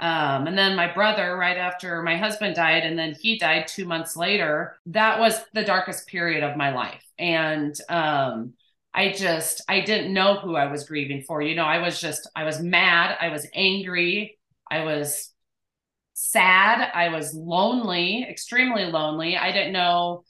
um, 0.00 0.46
and 0.46 0.56
then 0.56 0.76
my 0.76 0.92
brother, 0.92 1.36
right 1.36 1.56
after 1.56 2.02
my 2.02 2.16
husband 2.16 2.54
died, 2.54 2.84
and 2.84 2.98
then 2.98 3.16
he 3.20 3.38
died 3.38 3.66
two 3.66 3.84
months 3.84 4.16
later, 4.16 4.78
that 4.86 5.18
was 5.18 5.40
the 5.54 5.64
darkest 5.64 6.06
period 6.06 6.44
of 6.44 6.56
my 6.56 6.72
life. 6.72 7.04
And 7.18 7.74
um, 7.88 8.52
I 8.94 9.12
just, 9.12 9.62
I 9.68 9.80
didn't 9.80 10.14
know 10.14 10.38
who 10.38 10.54
I 10.54 10.70
was 10.70 10.84
grieving 10.84 11.22
for. 11.22 11.42
You 11.42 11.56
know, 11.56 11.64
I 11.64 11.78
was 11.78 12.00
just, 12.00 12.30
I 12.36 12.44
was 12.44 12.60
mad, 12.60 13.16
I 13.20 13.30
was 13.30 13.46
angry, 13.54 14.38
I 14.70 14.84
was 14.84 15.32
sad, 16.14 16.90
I 16.94 17.08
was 17.08 17.34
lonely, 17.34 18.24
extremely 18.28 18.84
lonely. 18.84 19.36
I 19.36 19.50
didn't 19.50 19.72
know, 19.72 20.22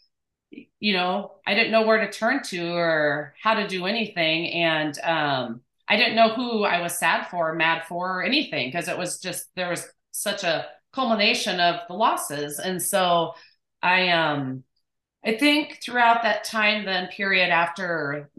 you 0.81 0.95
know, 0.95 1.33
I 1.47 1.55
didn't 1.55 1.73
know 1.73 1.83
where 1.83 2.07
to 2.07 2.11
turn 2.11 2.43
to 2.45 2.73
or 2.73 3.35
how 3.43 3.55
to 3.55 3.69
do 3.69 3.85
anything. 3.85 4.51
And, 4.53 4.99
um, 5.01 5.61
I 5.89 5.97
didn't 5.97 6.17
know 6.17 6.35
who 6.35 6.65
I 6.65 6.81
was 6.81 6.99
sad 6.99 7.29
for, 7.29 7.55
mad 7.55 7.85
for, 7.87 8.19
or 8.19 8.23
anything 8.23 8.69
because 8.69 8.89
it 8.89 8.99
was 8.99 9.19
just 9.21 9.47
there 9.57 9.71
was 9.71 9.87
such 10.11 10.45
a 10.45 10.67
culmination 10.93 11.61
of 11.61 11.81
the 11.89 11.95
losses. 11.95 12.59
And 12.59 12.83
so 12.83 13.35
I 13.83 14.11
um 14.11 14.65
I 15.25 15.37
think 15.37 15.81
throughout 15.83 16.23
that 16.23 16.45
time 16.45 16.85
then 16.85 17.09
period 17.09 17.51
after 17.51 18.31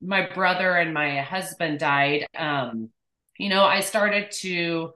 my 0.00 0.28
brother 0.34 0.74
and 0.76 0.92
my 0.92 1.20
husband 1.20 1.78
died, 1.78 2.26
um, 2.36 2.90
you 3.38 3.48
know, 3.48 3.64
I 3.64 3.80
started 3.80 4.30
to 4.42 4.92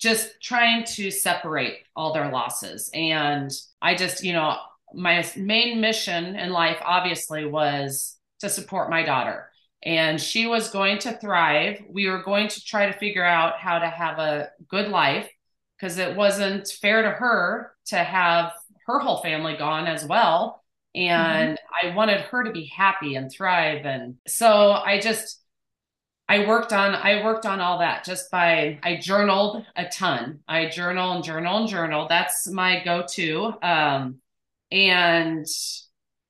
just 0.00 0.40
trying 0.42 0.84
to 0.84 1.10
separate 1.10 1.78
all 1.94 2.12
their 2.12 2.30
losses. 2.30 2.90
And 2.92 3.50
I 3.80 3.94
just, 3.94 4.24
you 4.24 4.32
know, 4.32 4.56
my 4.94 5.24
main 5.36 5.80
mission 5.80 6.36
in 6.36 6.50
life 6.50 6.78
obviously 6.82 7.44
was 7.44 8.16
to 8.40 8.48
support 8.48 8.90
my 8.90 9.04
daughter 9.04 9.49
and 9.82 10.20
she 10.20 10.46
was 10.46 10.70
going 10.70 10.98
to 10.98 11.16
thrive. 11.16 11.82
We 11.88 12.08
were 12.08 12.22
going 12.22 12.48
to 12.48 12.64
try 12.64 12.86
to 12.86 12.98
figure 12.98 13.24
out 13.24 13.58
how 13.58 13.78
to 13.78 13.88
have 13.88 14.18
a 14.18 14.50
good 14.68 14.88
life 14.88 15.28
because 15.76 15.98
it 15.98 16.16
wasn't 16.16 16.68
fair 16.68 17.02
to 17.02 17.10
her 17.10 17.72
to 17.86 17.96
have 17.96 18.52
her 18.86 18.98
whole 18.98 19.22
family 19.22 19.56
gone 19.56 19.86
as 19.86 20.04
well. 20.04 20.62
And 20.94 21.56
mm-hmm. 21.56 21.88
I 21.88 21.94
wanted 21.94 22.20
her 22.22 22.44
to 22.44 22.50
be 22.50 22.64
happy 22.66 23.14
and 23.14 23.30
thrive. 23.30 23.86
And 23.86 24.16
so 24.26 24.72
I 24.72 25.00
just, 25.00 25.40
I 26.28 26.46
worked 26.46 26.72
on 26.72 26.94
I 26.94 27.24
worked 27.24 27.44
on 27.44 27.60
all 27.60 27.78
that 27.80 28.04
just 28.04 28.30
by 28.30 28.78
I 28.84 28.96
journaled 28.98 29.64
a 29.74 29.86
ton. 29.86 30.40
I 30.46 30.68
journal 30.68 31.12
and 31.12 31.24
journal 31.24 31.58
and 31.58 31.68
journal. 31.68 32.06
That's 32.08 32.48
my 32.48 32.84
go-to. 32.84 33.52
Um, 33.62 34.20
and 34.70 35.46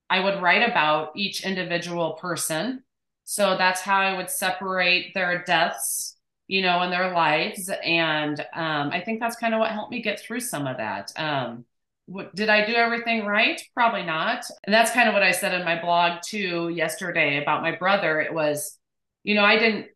I 0.08 0.20
would 0.20 0.40
write 0.40 0.66
about 0.66 1.12
each 1.16 1.44
individual 1.44 2.14
person 2.14 2.82
so 3.30 3.56
that's 3.56 3.80
how 3.80 4.00
I 4.00 4.16
would 4.16 4.28
separate 4.28 5.14
their 5.14 5.44
deaths, 5.44 6.16
you 6.48 6.62
know, 6.62 6.82
in 6.82 6.90
their 6.90 7.12
lives. 7.12 7.70
And 7.84 8.40
um, 8.52 8.90
I 8.90 9.00
think 9.00 9.20
that's 9.20 9.36
kind 9.36 9.54
of 9.54 9.60
what 9.60 9.70
helped 9.70 9.92
me 9.92 10.02
get 10.02 10.18
through 10.18 10.40
some 10.40 10.66
of 10.66 10.78
that. 10.78 11.12
Um, 11.14 11.64
what, 12.06 12.34
did 12.34 12.48
I 12.48 12.66
do 12.66 12.74
everything 12.74 13.24
right? 13.24 13.62
Probably 13.72 14.02
not. 14.02 14.46
And 14.64 14.74
that's 14.74 14.90
kind 14.90 15.08
of 15.08 15.14
what 15.14 15.22
I 15.22 15.30
said 15.30 15.54
in 15.54 15.64
my 15.64 15.80
blog 15.80 16.22
too 16.24 16.70
yesterday 16.70 17.40
about 17.40 17.62
my 17.62 17.76
brother. 17.76 18.20
It 18.20 18.34
was, 18.34 18.76
you 19.22 19.36
know, 19.36 19.44
I 19.44 19.60
didn't, 19.60 19.86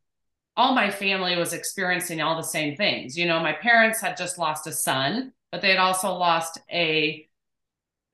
all 0.57 0.73
my 0.73 0.93
family 0.93 1.35
was 1.37 1.55
experiencing 1.55 2.21
all 2.21 2.37
the 2.37 2.43
same 2.43 2.77
things. 2.77 3.19
You 3.19 3.27
know, 3.27 3.41
my 3.41 3.55
parents 3.55 4.01
had 4.01 4.17
just 4.17 4.39
lost 4.39 4.69
a 4.69 4.73
son, 4.73 5.33
but 5.51 5.61
they 5.61 5.71
had 5.71 5.79
also 5.79 6.13
lost 6.13 6.61
a 6.71 7.29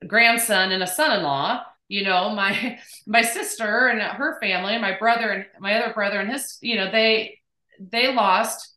grandson 0.07 0.71
and 0.71 0.81
a 0.81 0.87
son 0.87 1.15
in 1.15 1.21
law 1.21 1.61
you 1.91 2.03
know 2.03 2.33
my 2.33 2.79
my 3.07 3.21
sister 3.21 3.87
and 3.87 4.01
her 4.01 4.39
family 4.39 4.77
my 4.77 4.97
brother 4.97 5.29
and 5.29 5.45
my 5.59 5.75
other 5.75 5.93
brother 5.93 6.19
and 6.19 6.31
his 6.31 6.57
you 6.61 6.75
know 6.75 6.89
they 6.91 7.37
they 7.79 8.13
lost 8.13 8.75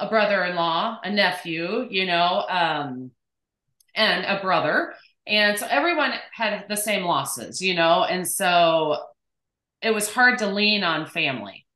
a 0.00 0.08
brother-in-law 0.08 0.98
a 1.04 1.10
nephew 1.10 1.86
you 1.90 2.06
know 2.06 2.44
um 2.48 3.10
and 3.94 4.24
a 4.24 4.42
brother. 4.42 4.94
And 5.26 5.58
so 5.58 5.66
everyone 5.70 6.12
had 6.32 6.66
the 6.68 6.76
same 6.76 7.04
losses 7.04 7.60
you 7.60 7.74
know 7.74 8.04
and 8.04 8.26
so 8.26 8.96
it 9.82 9.92
was 9.92 10.12
hard 10.12 10.38
to 10.38 10.46
lean 10.46 10.82
on 10.84 11.06
family. 11.06 11.66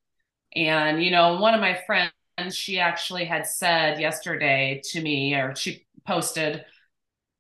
And 0.55 1.03
you 1.03 1.11
know 1.11 1.41
one 1.41 1.55
of 1.55 1.61
my 1.61 1.79
friends 1.87 2.13
she 2.53 2.79
actually 2.79 3.25
had 3.25 3.47
said 3.47 4.01
yesterday 4.01 4.81
to 4.93 5.03
me 5.03 5.35
or 5.35 5.55
she 5.55 5.87
posted 6.07 6.65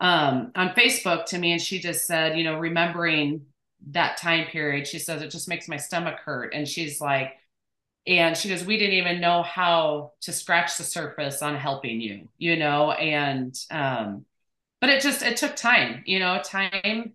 um, 0.00 0.52
on 0.55 0.71
Facebook 0.71 1.26
to 1.26 1.38
me, 1.38 1.52
and 1.52 1.61
she 1.61 1.81
just 1.81 2.07
said, 2.07 2.38
you 2.38 2.45
know, 2.45 2.59
remembering 2.59 3.47
that 3.90 4.17
time 4.17 4.47
period, 4.47 4.87
she 4.87 4.99
says 4.99 5.23
it 5.23 5.31
just 5.31 5.49
makes 5.49 5.69
my 5.69 5.76
stomach 5.76 6.19
hurt, 6.25 6.55
and 6.55 6.69
she's 6.69 7.00
like, 7.00 7.35
and 8.07 8.37
she 8.37 8.49
goes, 8.49 8.64
we 8.64 8.78
didn't 8.78 8.95
even 8.95 9.21
know 9.21 9.43
how 9.43 10.12
to 10.23 10.33
scratch 10.33 10.78
the 10.78 10.85
surface 10.85 11.43
on 11.43 11.57
helping 11.57 12.00
you, 12.00 12.28
you 12.38 12.57
know, 12.57 12.93
and 12.93 13.59
um, 13.71 14.25
but 14.81 14.90
it 14.90 15.02
just 15.02 15.23
it 15.23 15.37
took 15.37 15.57
time, 15.57 16.02
you 16.07 16.19
know, 16.19 16.40
time 16.43 17.14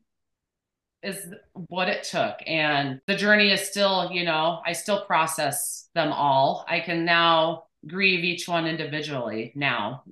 is 1.01 1.33
what 1.53 1.89
it 1.89 2.03
took. 2.03 2.35
And 2.47 3.01
the 3.07 3.15
journey 3.15 3.51
is 3.51 3.61
still 3.61 4.09
you 4.11 4.23
know 4.23 4.61
i 4.65 4.73
still 4.73 5.05
process 5.05 5.89
them 5.95 6.11
all. 6.13 6.65
I 6.67 6.79
can 6.79 7.05
now 7.05 7.65
grieve 7.87 8.23
each 8.23 8.47
one 8.47 8.65
individually 8.67 9.51
now 9.55 10.03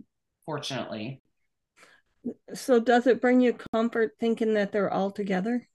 fortunately 0.45 1.21
so 2.53 2.79
does 2.79 3.07
it 3.07 3.21
bring 3.21 3.41
you 3.41 3.57
comfort 3.73 4.13
thinking 4.19 4.53
that 4.53 4.71
they're 4.71 4.91
all 4.91 5.11
together? 5.11 5.67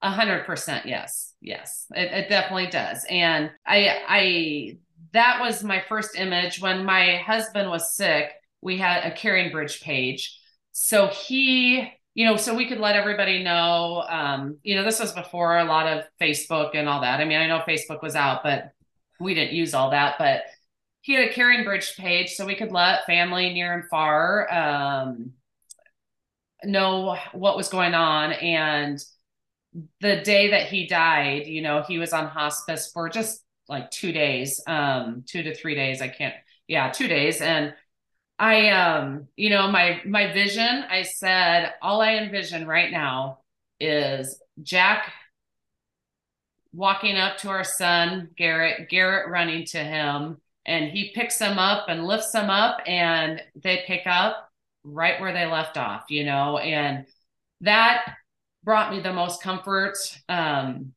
A 0.00 0.10
hundred 0.10 0.44
percent, 0.46 0.86
yes, 0.86 1.34
yes, 1.40 1.86
it, 1.94 2.12
it 2.12 2.28
definitely 2.28 2.68
does. 2.68 3.04
And 3.10 3.50
I, 3.66 3.98
I, 4.08 4.76
that 5.12 5.40
was 5.40 5.64
my 5.64 5.82
first 5.88 6.16
image 6.16 6.60
when 6.60 6.84
my 6.84 7.16
husband 7.16 7.68
was 7.68 7.94
sick. 7.94 8.30
We 8.60 8.78
had 8.78 9.04
a 9.04 9.14
CaringBridge 9.14 9.82
page, 9.82 10.38
so 10.72 11.08
he, 11.08 11.92
you 12.14 12.26
know, 12.26 12.36
so 12.36 12.54
we 12.54 12.68
could 12.68 12.78
let 12.78 12.94
everybody 12.94 13.42
know. 13.42 14.04
Um, 14.08 14.58
you 14.62 14.76
know, 14.76 14.84
this 14.84 15.00
was 15.00 15.12
before 15.12 15.58
a 15.58 15.64
lot 15.64 15.86
of 15.86 16.04
Facebook 16.20 16.76
and 16.76 16.88
all 16.88 17.00
that. 17.00 17.20
I 17.20 17.24
mean, 17.24 17.38
I 17.38 17.46
know 17.46 17.62
Facebook 17.66 18.02
was 18.02 18.14
out, 18.14 18.42
but 18.44 18.70
we 19.18 19.34
didn't 19.34 19.54
use 19.54 19.74
all 19.74 19.90
that. 19.90 20.16
But 20.18 20.42
he 21.00 21.14
had 21.14 21.28
a 21.28 21.32
CaringBridge 21.32 21.96
page, 21.96 22.34
so 22.34 22.46
we 22.46 22.54
could 22.54 22.70
let 22.70 23.06
family 23.06 23.52
near 23.52 23.74
and 23.74 23.88
far. 23.88 24.52
Um, 24.52 25.32
know 26.64 27.16
what 27.32 27.56
was 27.56 27.68
going 27.68 27.94
on. 27.94 28.32
And 28.32 29.02
the 30.00 30.16
day 30.16 30.50
that 30.50 30.68
he 30.68 30.86
died, 30.86 31.46
you 31.46 31.62
know, 31.62 31.82
he 31.86 31.98
was 31.98 32.12
on 32.12 32.26
hospice 32.26 32.90
for 32.92 33.08
just 33.08 33.44
like 33.68 33.90
two 33.90 34.12
days, 34.12 34.62
um, 34.66 35.24
two 35.26 35.42
to 35.42 35.54
three 35.54 35.74
days. 35.74 36.00
I 36.00 36.08
can't, 36.08 36.34
yeah, 36.66 36.90
two 36.90 37.06
days. 37.06 37.40
And 37.40 37.74
I, 38.38 38.70
um, 38.70 39.28
you 39.36 39.50
know, 39.50 39.70
my, 39.70 40.00
my 40.06 40.32
vision, 40.32 40.84
I 40.88 41.02
said, 41.02 41.74
all 41.82 42.00
I 42.00 42.14
envision 42.14 42.66
right 42.66 42.90
now 42.90 43.40
is 43.80 44.40
Jack 44.62 45.12
walking 46.72 47.16
up 47.16 47.36
to 47.38 47.48
our 47.48 47.64
son, 47.64 48.30
Garrett, 48.36 48.88
Garrett 48.88 49.28
running 49.28 49.64
to 49.66 49.78
him, 49.78 50.38
and 50.64 50.90
he 50.90 51.12
picks 51.14 51.38
him 51.38 51.58
up 51.58 51.86
and 51.88 52.06
lifts 52.06 52.34
him 52.34 52.50
up, 52.50 52.78
and 52.86 53.42
they 53.56 53.82
pick 53.86 54.02
up 54.06 54.47
right 54.92 55.20
where 55.20 55.32
they 55.32 55.46
left 55.46 55.76
off, 55.76 56.04
you 56.08 56.24
know, 56.24 56.58
and 56.58 57.06
that 57.60 58.14
brought 58.64 58.92
me 58.92 59.00
the 59.00 59.12
most 59.12 59.42
comfort 59.42 59.96
um, 60.28 60.92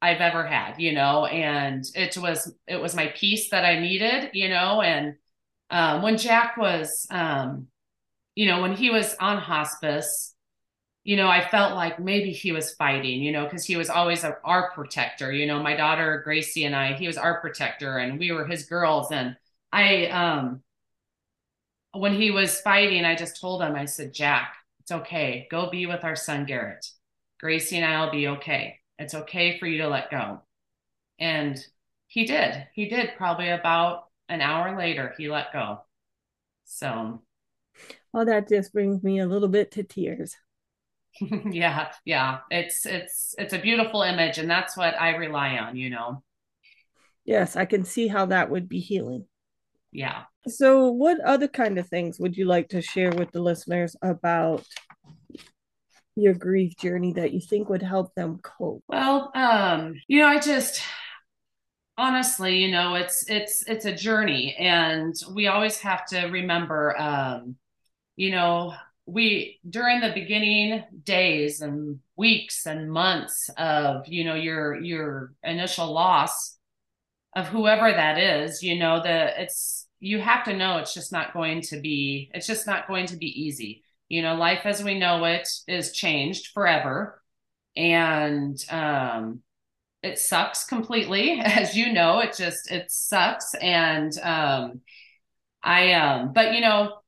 I've 0.00 0.20
ever 0.20 0.46
had, 0.46 0.78
you 0.78 0.92
know, 0.92 1.26
and 1.26 1.84
it 1.94 2.16
was 2.16 2.52
it 2.66 2.80
was 2.80 2.94
my 2.94 3.08
peace 3.16 3.50
that 3.50 3.64
I 3.64 3.80
needed, 3.80 4.30
you 4.32 4.48
know, 4.48 4.82
and 4.82 5.16
um, 5.70 6.02
when 6.02 6.16
Jack 6.16 6.56
was, 6.56 7.06
um, 7.10 7.66
you 8.34 8.46
know, 8.46 8.62
when 8.62 8.74
he 8.74 8.90
was 8.90 9.14
on 9.20 9.38
hospice, 9.38 10.34
you 11.04 11.16
know, 11.16 11.28
I 11.28 11.48
felt 11.48 11.74
like 11.74 11.98
maybe 11.98 12.32
he 12.32 12.52
was 12.52 12.74
fighting, 12.74 13.22
you 13.22 13.32
know, 13.32 13.44
because 13.44 13.64
he 13.64 13.76
was 13.76 13.90
always 13.90 14.24
a, 14.24 14.36
our 14.44 14.70
protector. 14.72 15.32
You 15.32 15.46
know, 15.46 15.62
my 15.62 15.74
daughter 15.74 16.20
Gracie 16.24 16.64
and 16.64 16.76
I, 16.76 16.94
he 16.94 17.06
was 17.06 17.16
our 17.16 17.40
protector, 17.40 17.98
and 17.98 18.18
we 18.18 18.30
were 18.30 18.46
his 18.46 18.64
girls. 18.66 19.10
And 19.10 19.36
I, 19.72 20.06
um, 20.06 20.62
when 21.92 22.14
he 22.14 22.30
was 22.30 22.60
fighting, 22.60 23.04
I 23.04 23.14
just 23.14 23.40
told 23.40 23.62
him, 23.62 23.74
I 23.74 23.84
said, 23.84 24.12
Jack, 24.12 24.54
it's 24.80 24.92
okay. 24.92 25.46
Go 25.50 25.70
be 25.70 25.86
with 25.86 26.04
our 26.04 26.16
son 26.16 26.44
Garrett. 26.44 26.86
Gracie 27.40 27.76
and 27.76 27.84
I'll 27.84 28.10
be 28.10 28.28
okay. 28.28 28.80
It's 28.98 29.14
okay 29.14 29.58
for 29.58 29.66
you 29.66 29.82
to 29.82 29.88
let 29.88 30.10
go. 30.10 30.42
And 31.18 31.58
he 32.06 32.24
did. 32.24 32.66
He 32.74 32.88
did 32.88 33.10
probably 33.16 33.50
about 33.50 34.04
an 34.28 34.40
hour 34.40 34.76
later, 34.76 35.14
he 35.16 35.28
let 35.28 35.52
go. 35.52 35.80
So, 36.64 37.22
well, 38.12 38.26
that 38.26 38.48
just 38.48 38.72
brings 38.72 39.02
me 39.02 39.20
a 39.20 39.26
little 39.26 39.48
bit 39.48 39.70
to 39.72 39.82
tears. 39.82 40.36
yeah, 41.50 41.92
yeah. 42.04 42.40
It's 42.50 42.84
it's 42.84 43.34
it's 43.38 43.54
a 43.54 43.58
beautiful 43.58 44.02
image 44.02 44.38
and 44.38 44.50
that's 44.50 44.76
what 44.76 45.00
I 45.00 45.16
rely 45.16 45.56
on, 45.58 45.76
you 45.76 45.90
know. 45.90 46.22
Yes, 47.24 47.56
I 47.56 47.64
can 47.64 47.84
see 47.84 48.08
how 48.08 48.26
that 48.26 48.50
would 48.50 48.68
be 48.68 48.80
healing. 48.80 49.26
Yeah. 49.92 50.24
So 50.46 50.90
what 50.90 51.20
other 51.20 51.48
kind 51.48 51.78
of 51.78 51.88
things 51.88 52.18
would 52.18 52.36
you 52.36 52.44
like 52.44 52.68
to 52.70 52.82
share 52.82 53.10
with 53.10 53.32
the 53.32 53.40
listeners 53.40 53.96
about 54.02 54.64
your 56.16 56.34
grief 56.34 56.76
journey 56.76 57.12
that 57.14 57.32
you 57.32 57.40
think 57.40 57.68
would 57.68 57.82
help 57.82 58.14
them 58.14 58.40
cope? 58.42 58.82
Well, 58.88 59.30
um, 59.34 59.94
you 60.08 60.20
know, 60.20 60.26
I 60.26 60.38
just 60.38 60.82
honestly, 61.96 62.58
you 62.58 62.70
know, 62.70 62.94
it's 62.94 63.28
it's 63.28 63.64
it's 63.66 63.84
a 63.84 63.94
journey 63.94 64.54
and 64.58 65.14
we 65.34 65.46
always 65.46 65.78
have 65.80 66.06
to 66.06 66.26
remember 66.26 66.98
um, 66.98 67.56
you 68.16 68.30
know, 68.30 68.74
we 69.06 69.58
during 69.68 70.00
the 70.00 70.12
beginning 70.12 70.84
days 71.04 71.60
and 71.60 72.00
weeks 72.16 72.66
and 72.66 72.90
months 72.90 73.48
of 73.56 74.06
you 74.06 74.24
know 74.24 74.34
your 74.34 74.78
your 74.80 75.32
initial 75.42 75.92
loss 75.92 76.57
of 77.38 77.46
whoever 77.48 77.90
that 77.90 78.18
is 78.18 78.62
you 78.62 78.78
know 78.78 79.00
the 79.02 79.40
it's 79.40 79.86
you 80.00 80.20
have 80.20 80.44
to 80.44 80.56
know 80.56 80.78
it's 80.78 80.94
just 80.94 81.12
not 81.12 81.32
going 81.32 81.60
to 81.60 81.80
be 81.80 82.30
it's 82.34 82.46
just 82.46 82.66
not 82.66 82.86
going 82.86 83.06
to 83.06 83.16
be 83.16 83.26
easy. 83.26 83.84
You 84.08 84.22
know 84.22 84.34
life 84.34 84.62
as 84.64 84.82
we 84.82 84.98
know 84.98 85.24
it 85.24 85.48
is 85.66 85.92
changed 85.92 86.48
forever. 86.48 87.22
And 87.76 88.58
um 88.70 89.42
it 90.02 90.18
sucks 90.18 90.64
completely. 90.64 91.40
As 91.44 91.76
you 91.76 91.92
know 91.92 92.20
it 92.20 92.36
just 92.36 92.70
it 92.70 92.90
sucks. 92.90 93.54
And 93.54 94.16
um 94.22 94.80
i 95.62 95.92
um 95.92 96.32
but 96.32 96.54
you 96.54 96.60
know 96.60 96.98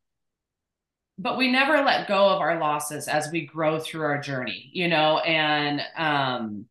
but 1.19 1.37
we 1.39 1.51
never 1.53 1.83
let 1.85 2.09
go 2.09 2.31
of 2.31 2.41
our 2.41 2.59
losses 2.59 3.07
as 3.07 3.31
we 3.31 3.47
grow 3.47 3.79
through 3.79 4.03
our 4.03 4.21
journey 4.21 4.71
you 4.73 4.89
know 4.89 5.19
and 5.19 5.81
um 5.97 6.67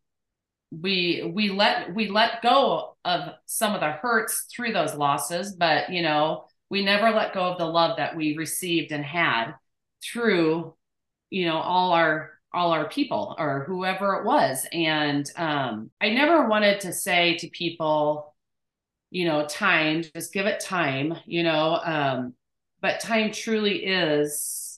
we 0.71 1.31
we 1.33 1.49
let 1.49 1.93
we 1.95 2.09
let 2.09 2.41
go 2.41 2.95
of 3.03 3.29
some 3.45 3.73
of 3.73 3.81
the 3.81 3.91
hurts 3.91 4.45
through 4.53 4.71
those 4.71 4.93
losses 4.93 5.53
but 5.53 5.89
you 5.91 6.01
know 6.01 6.45
we 6.69 6.83
never 6.85 7.09
let 7.09 7.33
go 7.33 7.41
of 7.41 7.57
the 7.57 7.65
love 7.65 7.97
that 7.97 8.15
we 8.15 8.37
received 8.37 8.91
and 8.91 9.03
had 9.03 9.53
through 10.03 10.73
you 11.29 11.45
know 11.45 11.57
all 11.57 11.91
our 11.91 12.31
all 12.53 12.71
our 12.71 12.87
people 12.87 13.35
or 13.39 13.63
whoever 13.65 14.15
it 14.15 14.25
was 14.25 14.67
and 14.71 15.31
um 15.37 15.89
i 16.01 16.09
never 16.09 16.47
wanted 16.47 16.79
to 16.79 16.93
say 16.93 17.35
to 17.35 17.49
people 17.49 18.35
you 19.09 19.25
know 19.25 19.47
time 19.47 20.03
just 20.15 20.33
give 20.33 20.45
it 20.45 20.59
time 20.59 21.15
you 21.25 21.41
know 21.41 21.79
um 21.83 22.33
but 22.81 22.99
time 22.99 23.31
truly 23.31 23.85
is 23.85 24.69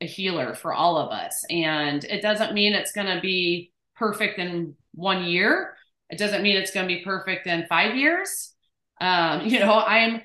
a 0.00 0.06
healer 0.06 0.54
for 0.54 0.72
all 0.72 0.96
of 0.96 1.10
us. 1.10 1.44
And 1.50 2.04
it 2.04 2.22
doesn't 2.22 2.54
mean 2.54 2.74
it's 2.74 2.92
going 2.92 3.14
to 3.14 3.20
be 3.20 3.72
perfect 3.96 4.38
in 4.38 4.74
one 4.94 5.24
year. 5.24 5.76
It 6.10 6.18
doesn't 6.18 6.42
mean 6.42 6.56
it's 6.56 6.72
going 6.72 6.88
to 6.88 6.94
be 6.94 7.02
perfect 7.02 7.46
in 7.46 7.66
five 7.66 7.96
years. 7.96 8.52
Um, 9.00 9.40
you 9.46 9.60
know, 9.60 9.78
I'm 9.78 10.22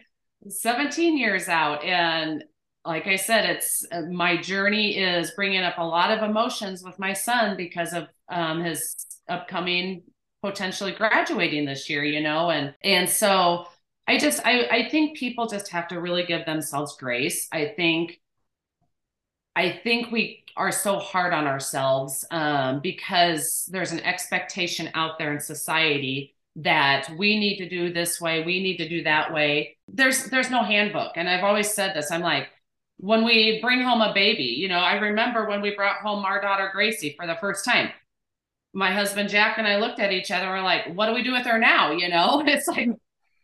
17 0.47 1.17
years 1.17 1.47
out 1.47 1.83
and 1.83 2.43
like 2.85 3.07
I 3.07 3.17
said, 3.17 3.49
it's 3.49 3.85
my 4.09 4.37
journey 4.37 4.97
is 4.97 5.31
bringing 5.31 5.61
up 5.61 5.77
a 5.77 5.85
lot 5.85 6.11
of 6.11 6.27
emotions 6.27 6.81
with 6.81 6.97
my 6.97 7.13
son 7.13 7.57
because 7.57 7.93
of 7.93 8.07
um, 8.29 8.63
his 8.63 8.95
upcoming 9.27 10.03
potentially 10.41 10.93
graduating 10.93 11.65
this 11.65 11.89
year, 11.89 12.03
you 12.03 12.21
know, 12.21 12.49
and 12.49 12.73
and 12.81 13.09
so 13.09 13.65
I 14.07 14.17
just 14.17 14.45
I 14.45 14.67
I 14.71 14.89
think 14.89 15.17
people 15.17 15.47
just 15.47 15.69
have 15.71 15.87
to 15.89 15.99
really 15.99 16.25
give 16.25 16.45
themselves 16.45 16.95
grace. 16.97 17.47
I 17.51 17.73
think 17.75 18.19
I 19.55 19.71
think 19.83 20.11
we 20.11 20.43
are 20.55 20.71
so 20.71 20.99
hard 20.99 21.33
on 21.33 21.47
ourselves 21.47 22.25
um, 22.31 22.81
because 22.81 23.67
there's 23.71 23.91
an 23.91 24.01
expectation 24.01 24.89
out 24.93 25.17
there 25.17 25.33
in 25.33 25.39
society 25.39 26.35
that 26.57 27.09
we 27.17 27.39
need 27.39 27.57
to 27.57 27.69
do 27.69 27.93
this 27.93 28.19
way, 28.19 28.43
we 28.43 28.61
need 28.61 28.77
to 28.77 28.89
do 28.89 29.03
that 29.03 29.33
way. 29.33 29.77
There's 29.87 30.25
there's 30.25 30.49
no 30.49 30.63
handbook, 30.63 31.13
and 31.15 31.29
I've 31.29 31.43
always 31.43 31.71
said 31.73 31.95
this. 31.95 32.11
I'm 32.11 32.21
like, 32.21 32.47
when 32.97 33.23
we 33.23 33.59
bring 33.61 33.81
home 33.81 34.01
a 34.01 34.13
baby, 34.13 34.43
you 34.43 34.67
know, 34.67 34.79
I 34.79 34.95
remember 34.95 35.47
when 35.47 35.61
we 35.61 35.75
brought 35.75 36.01
home 36.01 36.25
our 36.25 36.41
daughter 36.41 36.69
Gracie 36.73 37.15
for 37.17 37.25
the 37.25 37.37
first 37.39 37.63
time. 37.63 37.91
My 38.73 38.91
husband 38.91 39.29
Jack 39.29 39.57
and 39.57 39.65
I 39.65 39.77
looked 39.77 39.99
at 39.99 40.11
each 40.11 40.31
other. 40.31 40.45
And 40.45 40.53
we're 40.53 40.61
like, 40.63 40.93
what 40.93 41.07
do 41.07 41.13
we 41.13 41.23
do 41.23 41.31
with 41.31 41.45
her 41.45 41.57
now? 41.57 41.91
You 41.91 42.09
know, 42.09 42.43
it's 42.45 42.67
like 42.67 42.89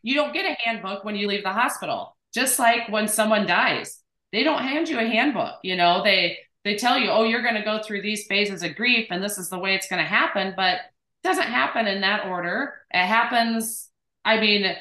you 0.03 0.15
don't 0.15 0.33
get 0.33 0.45
a 0.45 0.57
handbook 0.63 1.03
when 1.05 1.15
you 1.15 1.27
leave 1.27 1.43
the 1.43 1.53
hospital. 1.53 2.17
Just 2.33 2.59
like 2.59 2.89
when 2.89 3.07
someone 3.07 3.47
dies, 3.47 4.01
they 4.35 4.43
don't 4.43 4.63
hand 4.63 4.89
you 4.89 4.99
a 4.99 5.05
handbook. 5.05 5.55
You 5.63 5.77
know, 5.77 6.03
they 6.03 6.37
they 6.65 6.75
tell 6.75 6.99
you, 6.99 7.09
oh, 7.09 7.23
you're 7.23 7.41
going 7.41 7.55
to 7.55 7.61
go 7.61 7.81
through 7.81 8.01
these 8.01 8.27
phases 8.27 8.63
of 8.63 8.75
grief, 8.75 9.07
and 9.09 9.23
this 9.23 9.37
is 9.37 9.49
the 9.49 9.57
way 9.57 9.75
it's 9.75 9.87
going 9.87 10.01
to 10.01 10.07
happen. 10.07 10.53
But 10.57 10.75
it 10.75 11.23
doesn't 11.23 11.47
happen 11.47 11.87
in 11.87 12.01
that 12.01 12.25
order. 12.25 12.73
It 12.93 13.05
happens. 13.05 13.89
I 14.25 14.41
mean, 14.41 14.75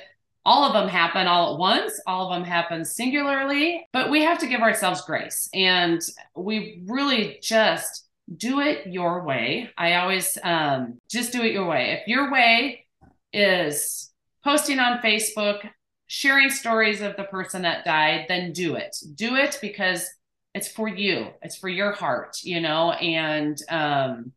all 0.45 0.64
of 0.64 0.73
them 0.73 0.88
happen 0.88 1.29
all 1.29 1.55
at 1.55 1.61
once. 1.61 2.01
All 2.05 2.27
of 2.27 2.37
them 2.37 2.45
happen 2.45 2.85
singularly. 2.85 3.87
But 3.93 4.11
we 4.11 4.25
have 4.25 4.38
to 4.40 4.49
give 4.49 4.61
ourselves 4.61 5.03
grace, 5.03 5.49
and 5.55 6.01
we 6.35 6.83
really 6.87 7.38
just 7.40 8.07
do 8.37 8.59
it 8.59 8.88
your 8.88 9.23
way. 9.23 9.71
I 9.79 9.95
always 9.95 10.37
um, 10.43 11.01
just 11.09 11.31
do 11.31 11.43
it 11.43 11.53
your 11.53 11.69
way. 11.69 12.01
If 12.01 12.09
your 12.09 12.33
way 12.33 12.87
is 13.33 14.11
posting 14.43 14.81
on 14.81 14.99
Facebook, 14.99 15.69
sharing 16.07 16.51
stories 16.51 17.01
of 17.01 17.17
the 17.17 17.25
person 17.25 17.62
that 17.62 17.85
died, 17.85 18.27
then 18.29 18.53
do 18.53 18.75
it. 18.77 18.97
Do 19.14 19.37
it 19.37 19.59
because 19.61 20.09
it's 20.55 20.69
for 20.69 20.88
you. 20.88 21.29
It's 21.43 21.57
for 21.57 21.69
your 21.69 21.93
heart, 21.93 22.38
you 22.43 22.61
know, 22.61 22.93
and 22.93 23.59
um 23.69 24.33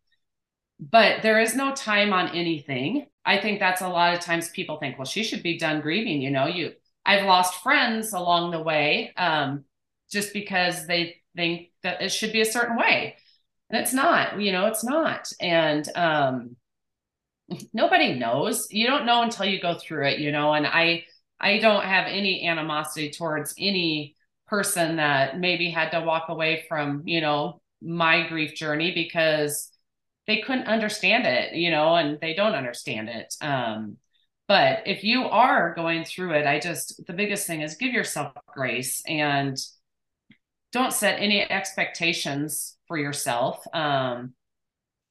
but 0.79 1.23
there 1.23 1.39
is 1.41 1.55
no 1.55 1.73
time 1.73 2.13
on 2.13 2.29
anything. 2.35 3.07
I 3.25 3.39
think 3.39 3.59
that's 3.59 3.81
a 3.81 3.89
lot 3.89 4.13
of 4.13 4.19
times 4.21 4.49
people 4.49 4.77
think, 4.77 4.97
well, 4.97 5.05
she 5.05 5.23
should 5.23 5.43
be 5.43 5.57
done 5.57 5.81
grieving, 5.81 6.21
you 6.21 6.31
know, 6.31 6.47
you 6.47 6.73
I've 7.05 7.25
lost 7.25 7.61
friends 7.63 8.13
along 8.13 8.51
the 8.51 8.61
way 8.61 9.13
um 9.17 9.65
just 10.11 10.33
because 10.33 10.87
they 10.87 11.17
think 11.35 11.71
that 11.83 12.01
it 12.01 12.09
should 12.11 12.31
be 12.33 12.41
a 12.41 12.45
certain 12.45 12.77
way. 12.77 13.15
And 13.69 13.81
it's 13.81 13.93
not, 13.93 14.39
you 14.39 14.51
know, 14.51 14.67
it's 14.67 14.83
not. 14.83 15.31
And 15.41 15.87
um 15.95 16.55
nobody 17.73 18.13
knows. 18.13 18.67
You 18.71 18.87
don't 18.87 19.05
know 19.05 19.21
until 19.23 19.45
you 19.45 19.61
go 19.61 19.75
through 19.75 20.07
it, 20.07 20.19
you 20.19 20.31
know, 20.31 20.53
and 20.53 20.65
I 20.67 21.05
I 21.39 21.59
don't 21.59 21.83
have 21.83 22.07
any 22.07 22.47
animosity 22.47 23.11
towards 23.11 23.53
any 23.57 24.15
person 24.47 24.95
that 24.97 25.39
maybe 25.39 25.69
had 25.69 25.89
to 25.91 26.01
walk 26.01 26.29
away 26.29 26.65
from, 26.67 27.03
you 27.05 27.21
know, 27.21 27.61
my 27.81 28.27
grief 28.27 28.55
journey 28.55 28.93
because 28.93 29.71
they 30.25 30.41
couldn't 30.41 30.67
understand 30.67 31.25
it, 31.25 31.53
you 31.53 31.69
know, 31.71 31.95
and 31.95 32.19
they 32.19 32.33
don't 32.33 32.55
understand 32.55 33.09
it. 33.09 33.33
Um, 33.41 33.97
but 34.47 34.83
if 34.85 35.03
you 35.03 35.25
are 35.25 35.73
going 35.75 36.05
through 36.05 36.31
it, 36.33 36.47
I 36.47 36.59
just, 36.59 37.05
the 37.05 37.13
biggest 37.13 37.45
thing 37.47 37.61
is 37.61 37.75
give 37.75 37.93
yourself 37.93 38.33
grace 38.47 39.01
and 39.05 39.57
don't 40.71 40.93
set 40.93 41.19
any 41.19 41.41
expectations 41.49 42.77
for 42.87 42.97
yourself. 42.97 43.63
Um, 43.73 44.33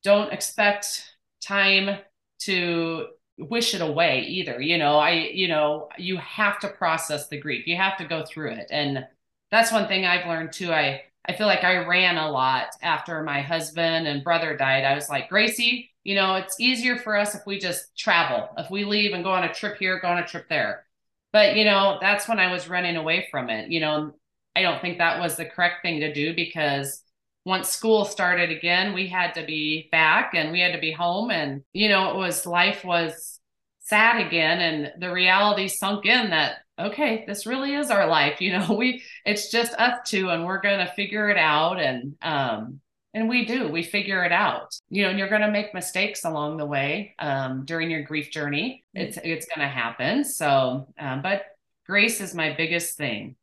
don't 0.02 0.32
expect 0.32 1.04
time 1.42 1.98
to 2.40 3.06
wish 3.38 3.74
it 3.74 3.80
away 3.80 4.20
either. 4.20 4.60
You 4.60 4.78
know, 4.78 4.98
I, 4.98 5.10
you 5.12 5.48
know, 5.48 5.88
you 5.98 6.16
have 6.18 6.58
to 6.60 6.68
process 6.68 7.28
the 7.28 7.40
grief. 7.40 7.66
You 7.66 7.76
have 7.76 7.98
to 7.98 8.06
go 8.06 8.24
through 8.24 8.52
it. 8.52 8.68
And 8.70 9.06
that's 9.50 9.72
one 9.72 9.88
thing 9.88 10.04
I've 10.04 10.26
learned 10.26 10.52
too. 10.52 10.72
I, 10.72 11.02
I 11.28 11.34
feel 11.34 11.46
like 11.46 11.64
I 11.64 11.84
ran 11.84 12.16
a 12.16 12.30
lot 12.30 12.68
after 12.82 13.22
my 13.22 13.40
husband 13.40 14.06
and 14.06 14.24
brother 14.24 14.56
died. 14.56 14.84
I 14.84 14.94
was 14.94 15.08
like, 15.08 15.28
Gracie, 15.28 15.90
you 16.04 16.14
know, 16.14 16.36
it's 16.36 16.60
easier 16.60 16.96
for 16.96 17.16
us 17.16 17.34
if 17.34 17.42
we 17.46 17.58
just 17.58 17.96
travel, 17.96 18.48
if 18.56 18.70
we 18.70 18.84
leave 18.84 19.12
and 19.12 19.24
go 19.24 19.32
on 19.32 19.44
a 19.44 19.52
trip 19.52 19.76
here, 19.78 20.00
go 20.00 20.08
on 20.08 20.18
a 20.18 20.26
trip 20.26 20.48
there. 20.48 20.86
But, 21.32 21.56
you 21.56 21.64
know, 21.64 21.98
that's 22.00 22.28
when 22.28 22.38
I 22.38 22.52
was 22.52 22.68
running 22.68 22.96
away 22.96 23.28
from 23.30 23.50
it. 23.50 23.70
You 23.70 23.80
know, 23.80 24.14
I 24.54 24.62
don't 24.62 24.80
think 24.80 24.98
that 24.98 25.20
was 25.20 25.36
the 25.36 25.44
correct 25.44 25.82
thing 25.82 26.00
to 26.00 26.12
do 26.12 26.34
because 26.34 27.02
once 27.46 27.68
school 27.68 28.04
started 28.04 28.50
again, 28.50 28.92
we 28.92 29.06
had 29.06 29.32
to 29.34 29.46
be 29.46 29.88
back 29.92 30.34
and 30.34 30.50
we 30.50 30.60
had 30.60 30.72
to 30.72 30.80
be 30.80 30.90
home. 30.90 31.30
And, 31.30 31.62
you 31.72 31.88
know, 31.88 32.10
it 32.10 32.16
was 32.16 32.44
life 32.44 32.84
was 32.84 33.38
sad 33.82 34.26
again. 34.26 34.60
And 34.60 35.00
the 35.00 35.12
reality 35.12 35.68
sunk 35.68 36.06
in 36.06 36.30
that, 36.30 36.56
okay, 36.76 37.24
this 37.24 37.46
really 37.46 37.72
is 37.72 37.88
our 37.88 38.08
life. 38.08 38.40
You 38.40 38.58
know, 38.58 38.74
we, 38.74 39.00
it's 39.24 39.48
just 39.48 39.74
us 39.74 40.00
two 40.04 40.28
and 40.30 40.44
we're 40.44 40.60
going 40.60 40.84
to 40.84 40.92
figure 40.94 41.30
it 41.30 41.38
out. 41.38 41.78
And, 41.80 42.16
um, 42.20 42.80
and 43.14 43.28
we 43.28 43.44
do, 43.44 43.68
we 43.68 43.84
figure 43.84 44.24
it 44.24 44.32
out, 44.32 44.74
you 44.88 45.04
know, 45.04 45.10
and 45.10 45.18
you're 45.18 45.28
going 45.28 45.42
to 45.42 45.50
make 45.50 45.72
mistakes 45.72 46.24
along 46.24 46.56
the 46.56 46.66
way, 46.66 47.14
um, 47.20 47.64
during 47.64 47.90
your 47.92 48.02
grief 48.02 48.32
journey. 48.32 48.82
It's, 48.92 49.18
it's 49.22 49.46
going 49.46 49.66
to 49.66 49.72
happen. 49.72 50.24
So, 50.24 50.88
um, 50.98 51.22
but 51.22 51.44
grace 51.86 52.20
is 52.20 52.34
my 52.34 52.54
biggest 52.56 52.96
thing 52.96 53.36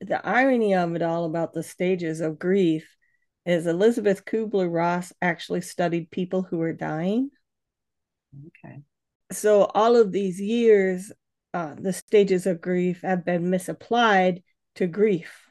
the 0.00 0.20
irony 0.26 0.74
of 0.74 0.94
it 0.94 1.02
all 1.02 1.24
about 1.24 1.52
the 1.52 1.62
stages 1.62 2.20
of 2.20 2.38
grief 2.38 2.88
is 3.46 3.66
Elisabeth 3.66 4.24
Kübler-Ross 4.24 5.12
actually 5.20 5.60
studied 5.60 6.10
people 6.10 6.42
who 6.42 6.58
were 6.58 6.72
dying. 6.72 7.30
Okay. 8.64 8.80
So 9.32 9.64
all 9.64 9.96
of 9.96 10.12
these 10.12 10.40
years, 10.40 11.12
uh, 11.52 11.74
the 11.78 11.92
stages 11.92 12.46
of 12.46 12.60
grief 12.60 13.02
have 13.02 13.24
been 13.24 13.50
misapplied 13.50 14.42
to 14.76 14.86
grief. 14.86 15.50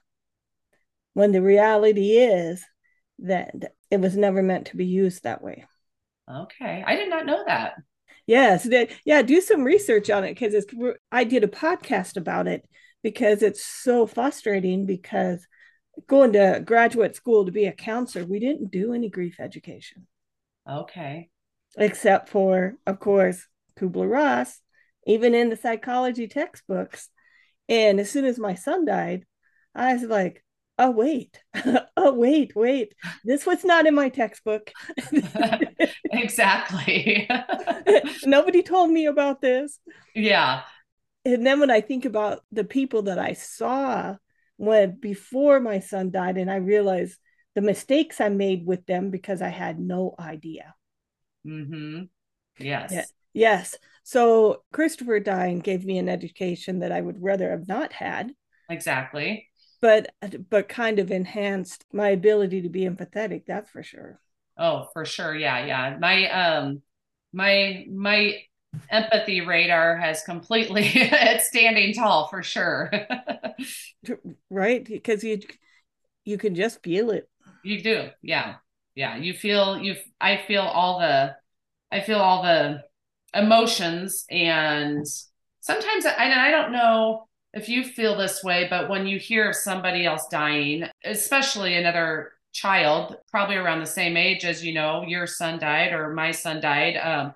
When 1.13 1.31
the 1.31 1.41
reality 1.41 2.17
is 2.17 2.65
that 3.19 3.53
it 3.91 4.01
was 4.01 4.17
never 4.17 4.41
meant 4.41 4.67
to 4.67 4.77
be 4.77 4.85
used 4.85 5.23
that 5.23 5.43
way. 5.43 5.65
Okay. 6.29 6.83
I 6.85 6.95
did 6.95 7.09
not 7.09 7.25
know 7.25 7.43
that. 7.45 7.75
Yes. 8.25 8.67
yeah. 9.05 9.21
Do 9.21 9.41
some 9.41 9.63
research 9.63 10.09
on 10.09 10.23
it 10.23 10.33
because 10.33 10.65
I 11.11 11.23
did 11.23 11.43
a 11.43 11.47
podcast 11.47 12.17
about 12.17 12.47
it 12.47 12.67
because 13.03 13.43
it's 13.43 13.63
so 13.63 14.07
frustrating 14.07 14.85
because 14.85 15.45
going 16.07 16.33
to 16.33 16.61
graduate 16.65 17.15
school 17.15 17.45
to 17.45 17.51
be 17.51 17.65
a 17.65 17.73
counselor, 17.73 18.25
we 18.25 18.39
didn't 18.39 18.71
do 18.71 18.93
any 18.93 19.09
grief 19.09 19.39
education. 19.39 20.07
Okay. 20.67 21.29
Except 21.77 22.29
for, 22.29 22.75
of 22.87 22.99
course, 22.99 23.47
Kübler-Ross, 23.79 24.59
even 25.05 25.35
in 25.35 25.49
the 25.49 25.57
psychology 25.57 26.27
textbooks. 26.27 27.09
And 27.67 27.99
as 27.99 28.09
soon 28.09 28.25
as 28.25 28.39
my 28.39 28.55
son 28.55 28.85
died, 28.85 29.25
I 29.75 29.93
was 29.93 30.03
like, 30.03 30.43
oh, 30.79 30.91
wait, 30.91 31.43
oh, 31.97 32.13
wait, 32.13 32.55
wait. 32.55 32.93
This 33.25 33.45
was 33.45 33.65
not 33.65 33.85
in 33.85 33.95
my 33.95 34.09
textbook. 34.09 34.71
exactly. 36.11 37.29
Nobody 38.25 38.63
told 38.63 38.89
me 38.91 39.05
about 39.07 39.41
this. 39.41 39.79
Yeah 40.15 40.61
and 41.25 41.45
then 41.45 41.59
when 41.59 41.71
I 41.71 41.81
think 41.81 42.05
about 42.05 42.41
the 42.51 42.63
people 42.63 43.03
that 43.03 43.19
I 43.19 43.33
saw 43.33 44.17
when 44.57 44.99
before 44.99 45.59
my 45.59 45.79
son 45.79 46.11
died, 46.11 46.37
and 46.37 46.49
I 46.49 46.57
realized 46.57 47.17
the 47.55 47.61
mistakes 47.61 48.21
I 48.21 48.29
made 48.29 48.65
with 48.65 48.85
them 48.85 49.09
because 49.09 49.41
I 49.41 49.49
had 49.49 49.79
no 49.79 50.15
idea. 50.19 50.75
Mm-hmm. 51.45 52.03
Yes. 52.59 52.91
Yeah. 52.91 53.05
Yes. 53.33 53.75
So 54.03 54.63
Christopher 54.71 55.19
dying 55.19 55.59
gave 55.59 55.85
me 55.85 55.97
an 55.97 56.09
education 56.09 56.79
that 56.79 56.91
I 56.91 57.01
would 57.01 57.21
rather 57.21 57.49
have 57.51 57.67
not 57.67 57.93
had. 57.93 58.33
Exactly. 58.69 59.49
But 59.81 60.13
but 60.49 60.69
kind 60.69 60.99
of 60.99 61.11
enhanced 61.11 61.85
my 61.91 62.09
ability 62.09 62.61
to 62.61 62.69
be 62.69 62.81
empathetic, 62.81 63.45
that's 63.45 63.69
for 63.69 63.83
sure. 63.83 64.19
Oh, 64.57 64.87
for 64.93 65.03
sure. 65.03 65.35
Yeah, 65.35 65.65
yeah. 65.65 65.97
My 65.99 66.29
um 66.29 66.81
my 67.33 67.85
my 67.91 68.43
empathy 68.89 69.41
radar 69.41 69.97
has 69.97 70.23
completely 70.23 70.83
it's 70.93 71.47
standing 71.47 71.93
tall 71.93 72.27
for 72.27 72.43
sure. 72.43 72.91
Right? 74.49 74.83
Because 74.83 75.23
you 75.23 75.39
you 76.25 76.37
can 76.37 76.55
just 76.55 76.83
feel 76.83 77.11
it. 77.11 77.29
You 77.63 77.81
do. 77.81 78.09
Yeah. 78.21 78.55
Yeah. 78.95 79.15
You 79.15 79.33
feel 79.33 79.77
you 79.77 79.95
i 80.19 80.37
feel 80.47 80.61
all 80.61 80.99
the 80.99 81.35
i 81.91 82.01
feel 82.01 82.19
all 82.19 82.43
the 82.43 82.83
emotions 83.33 84.25
and 84.29 85.05
sometimes 85.59 86.05
I, 86.05 86.47
I 86.47 86.51
don't 86.51 86.71
know 86.71 87.27
if 87.53 87.69
you 87.69 87.83
feel 87.83 88.17
this 88.17 88.43
way 88.43 88.67
but 88.69 88.89
when 88.89 89.07
you 89.07 89.17
hear 89.17 89.49
of 89.49 89.55
somebody 89.55 90.05
else 90.05 90.27
dying 90.29 90.83
especially 91.03 91.75
another 91.75 92.33
child 92.51 93.17
probably 93.31 93.55
around 93.55 93.79
the 93.79 93.87
same 93.87 94.17
age 94.17 94.45
as 94.45 94.63
you 94.63 94.73
know 94.73 95.03
your 95.07 95.25
son 95.25 95.57
died 95.59 95.93
or 95.93 96.13
my 96.13 96.31
son 96.31 96.61
died 96.61 96.97
um, 96.97 97.33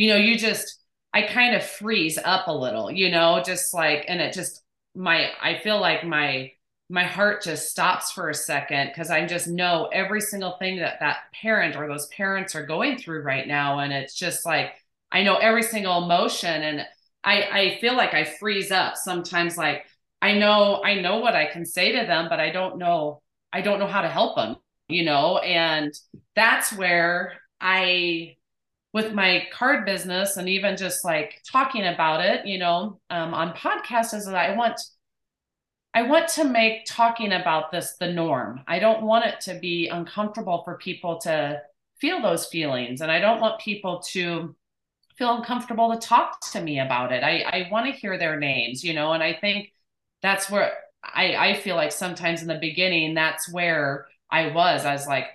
you 0.00 0.08
know, 0.08 0.16
you 0.16 0.38
just, 0.38 0.78
I 1.12 1.20
kind 1.20 1.54
of 1.54 1.62
freeze 1.62 2.16
up 2.16 2.48
a 2.48 2.54
little, 2.54 2.90
you 2.90 3.10
know, 3.10 3.42
just 3.44 3.74
like, 3.74 4.06
and 4.08 4.18
it 4.18 4.32
just, 4.32 4.62
my, 4.94 5.28
I 5.42 5.58
feel 5.58 5.78
like 5.78 6.06
my, 6.06 6.52
my 6.88 7.04
heart 7.04 7.42
just 7.42 7.70
stops 7.70 8.10
for 8.10 8.30
a 8.30 8.34
second 8.34 8.86
because 8.86 9.10
I 9.10 9.26
just 9.26 9.46
know 9.46 9.90
every 9.92 10.22
single 10.22 10.56
thing 10.58 10.78
that 10.78 11.00
that 11.00 11.18
parent 11.34 11.76
or 11.76 11.86
those 11.86 12.06
parents 12.06 12.54
are 12.54 12.64
going 12.64 12.96
through 12.96 13.20
right 13.20 13.46
now. 13.46 13.80
And 13.80 13.92
it's 13.92 14.14
just 14.14 14.46
like, 14.46 14.70
I 15.12 15.22
know 15.22 15.36
every 15.36 15.62
single 15.62 16.02
emotion 16.02 16.62
and 16.62 16.86
I, 17.22 17.42
I 17.42 17.78
feel 17.82 17.94
like 17.94 18.14
I 18.14 18.24
freeze 18.24 18.70
up 18.70 18.96
sometimes. 18.96 19.58
Like 19.58 19.84
I 20.22 20.32
know, 20.32 20.82
I 20.82 20.94
know 20.94 21.18
what 21.18 21.36
I 21.36 21.44
can 21.44 21.66
say 21.66 21.92
to 22.00 22.06
them, 22.06 22.28
but 22.30 22.40
I 22.40 22.48
don't 22.52 22.78
know, 22.78 23.20
I 23.52 23.60
don't 23.60 23.78
know 23.78 23.86
how 23.86 24.00
to 24.00 24.08
help 24.08 24.36
them, 24.36 24.56
you 24.88 25.04
know, 25.04 25.36
and 25.36 25.92
that's 26.34 26.72
where 26.72 27.34
I 27.60 28.36
with 28.92 29.12
my 29.12 29.46
card 29.52 29.86
business 29.86 30.36
and 30.36 30.48
even 30.48 30.76
just 30.76 31.04
like 31.04 31.42
talking 31.50 31.86
about 31.86 32.24
it, 32.24 32.46
you 32.46 32.58
know, 32.58 33.00
um, 33.08 33.34
on 33.34 33.54
podcasts 33.54 34.14
is 34.14 34.26
that 34.26 34.34
I 34.34 34.56
want 34.56 34.80
I 35.92 36.02
want 36.02 36.28
to 36.30 36.44
make 36.44 36.86
talking 36.86 37.32
about 37.32 37.72
this 37.72 37.96
the 37.98 38.12
norm. 38.12 38.62
I 38.68 38.78
don't 38.78 39.02
want 39.02 39.26
it 39.26 39.40
to 39.42 39.58
be 39.58 39.88
uncomfortable 39.88 40.62
for 40.64 40.76
people 40.78 41.18
to 41.20 41.62
feel 42.00 42.22
those 42.22 42.46
feelings. 42.46 43.00
And 43.00 43.10
I 43.10 43.20
don't 43.20 43.40
want 43.40 43.60
people 43.60 44.00
to 44.10 44.54
feel 45.16 45.36
uncomfortable 45.36 45.92
to 45.92 45.98
talk 45.98 46.40
to 46.52 46.60
me 46.60 46.78
about 46.80 47.12
it. 47.12 47.22
I, 47.22 47.40
I 47.40 47.68
want 47.70 47.86
to 47.86 48.00
hear 48.00 48.18
their 48.18 48.38
names, 48.38 48.82
you 48.84 48.94
know, 48.94 49.12
and 49.12 49.22
I 49.22 49.34
think 49.34 49.72
that's 50.22 50.48
where 50.50 50.72
I, 51.02 51.34
I 51.34 51.54
feel 51.54 51.76
like 51.76 51.92
sometimes 51.92 52.42
in 52.42 52.48
the 52.48 52.58
beginning, 52.58 53.14
that's 53.14 53.52
where 53.52 54.06
I 54.30 54.52
was. 54.52 54.84
I 54.84 54.92
was 54.92 55.06
like, 55.06 55.26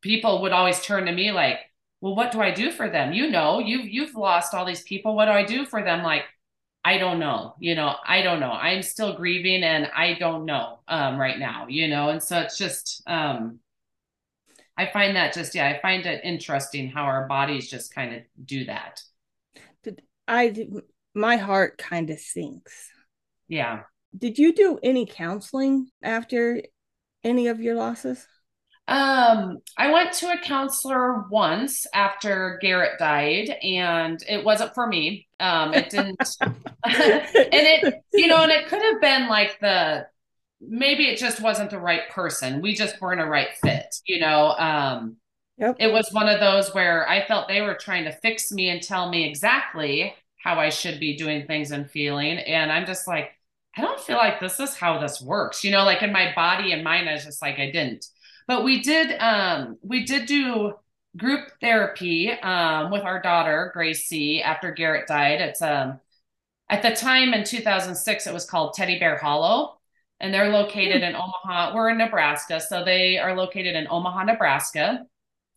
people 0.00 0.42
would 0.42 0.52
always 0.52 0.80
turn 0.82 1.06
to 1.06 1.12
me 1.12 1.32
like, 1.32 1.58
well 2.00 2.14
what 2.14 2.32
do 2.32 2.40
i 2.40 2.50
do 2.50 2.70
for 2.70 2.88
them? 2.88 3.12
You 3.12 3.30
know 3.30 3.58
you've 3.58 3.86
you've 3.86 4.14
lost 4.14 4.54
all 4.54 4.64
these 4.64 4.82
people. 4.82 5.14
What 5.14 5.26
do 5.26 5.32
i 5.32 5.44
do 5.44 5.64
for 5.64 5.82
them? 5.82 6.02
Like 6.02 6.24
i 6.82 6.96
don't 6.96 7.18
know 7.18 7.54
you 7.60 7.74
know 7.74 7.94
i 8.06 8.22
don't 8.22 8.40
know. 8.40 8.52
I'm 8.52 8.82
still 8.82 9.14
grieving 9.14 9.62
and 9.62 9.86
i 9.94 10.14
don't 10.14 10.46
know 10.46 10.80
um, 10.88 11.18
right 11.18 11.38
now 11.38 11.66
you 11.68 11.88
know? 11.88 12.08
And 12.08 12.22
so 12.22 12.40
it's 12.40 12.56
just 12.56 13.02
um, 13.06 13.58
i 14.76 14.86
find 14.86 15.14
that 15.16 15.34
just 15.34 15.54
yeah 15.54 15.68
i 15.68 15.80
find 15.80 16.06
it 16.06 16.24
interesting 16.24 16.88
how 16.88 17.04
our 17.04 17.28
bodies 17.28 17.68
just 17.68 17.94
kind 17.94 18.14
of 18.14 18.22
do 18.44 18.64
that. 18.64 19.02
I 20.30 20.54
my 21.12 21.36
heart 21.36 21.76
kind 21.76 22.08
of 22.08 22.20
sinks. 22.20 22.88
Yeah. 23.48 23.82
Did 24.16 24.38
you 24.38 24.54
do 24.54 24.78
any 24.82 25.04
counseling 25.04 25.88
after 26.02 26.62
any 27.24 27.48
of 27.48 27.60
your 27.60 27.74
losses 27.74 28.26
um, 28.88 29.58
I 29.78 29.92
went 29.92 30.12
to 30.14 30.32
a 30.32 30.38
counselor 30.38 31.26
once 31.28 31.86
after 31.94 32.58
Garrett 32.60 32.98
died, 32.98 33.50
and 33.62 34.20
it 34.28 34.44
wasn't 34.44 34.74
for 34.74 34.86
me. 34.86 35.28
Um, 35.38 35.72
it 35.74 35.90
didn't, 35.90 36.18
and 36.40 36.56
it, 36.84 38.02
you 38.12 38.26
know, 38.26 38.42
and 38.42 38.50
it 38.50 38.66
could 38.66 38.82
have 38.82 39.00
been 39.00 39.28
like 39.28 39.60
the 39.60 40.06
maybe 40.60 41.06
it 41.06 41.18
just 41.18 41.40
wasn't 41.40 41.70
the 41.70 41.78
right 41.78 42.10
person. 42.10 42.60
We 42.60 42.74
just 42.74 43.00
weren't 43.00 43.20
a 43.20 43.26
right 43.26 43.48
fit, 43.62 43.94
you 44.06 44.18
know. 44.20 44.50
Um, 44.58 45.16
yep. 45.56 45.76
it 45.78 45.92
was 45.92 46.08
one 46.10 46.28
of 46.28 46.40
those 46.40 46.74
where 46.74 47.08
I 47.08 47.26
felt 47.26 47.46
they 47.46 47.60
were 47.60 47.76
trying 47.76 48.04
to 48.04 48.12
fix 48.12 48.50
me 48.50 48.70
and 48.70 48.82
tell 48.82 49.08
me 49.08 49.24
exactly 49.24 50.14
how 50.42 50.58
I 50.58 50.70
should 50.70 50.98
be 50.98 51.16
doing 51.16 51.46
things 51.46 51.70
and 51.70 51.88
feeling, 51.88 52.38
and 52.38 52.72
I'm 52.72 52.86
just 52.86 53.06
like, 53.06 53.30
I 53.76 53.82
don't 53.82 54.00
feel 54.00 54.16
like 54.16 54.40
this 54.40 54.58
is 54.58 54.74
how 54.74 54.98
this 54.98 55.22
works, 55.22 55.62
you 55.62 55.70
know. 55.70 55.84
Like 55.84 56.02
in 56.02 56.12
my 56.12 56.32
body 56.34 56.72
and 56.72 56.82
mind, 56.82 57.08
I 57.08 57.12
was 57.12 57.24
just 57.24 57.40
like, 57.40 57.60
I 57.60 57.70
didn't 57.70 58.04
but 58.50 58.64
we 58.64 58.80
did 58.80 59.16
um, 59.20 59.78
we 59.80 60.04
did 60.04 60.26
do 60.26 60.72
group 61.16 61.52
therapy 61.60 62.32
um, 62.32 62.90
with 62.90 63.04
our 63.04 63.22
daughter 63.22 63.70
Gracie 63.72 64.42
after 64.42 64.72
Garrett 64.72 65.06
died. 65.06 65.40
It's 65.40 65.62
um 65.62 66.00
at 66.68 66.82
the 66.82 66.90
time 66.90 67.32
in 67.32 67.44
2006 67.44 68.26
it 68.26 68.34
was 68.34 68.44
called 68.44 68.74
Teddy 68.74 68.98
Bear 68.98 69.16
Hollow, 69.18 69.78
and 70.18 70.34
they're 70.34 70.48
located 70.48 71.04
in 71.04 71.14
Omaha. 71.14 71.76
We're 71.76 71.90
in 71.90 71.98
Nebraska, 71.98 72.60
so 72.60 72.84
they 72.84 73.18
are 73.18 73.36
located 73.36 73.76
in 73.76 73.86
Omaha, 73.88 74.24
Nebraska, 74.24 75.06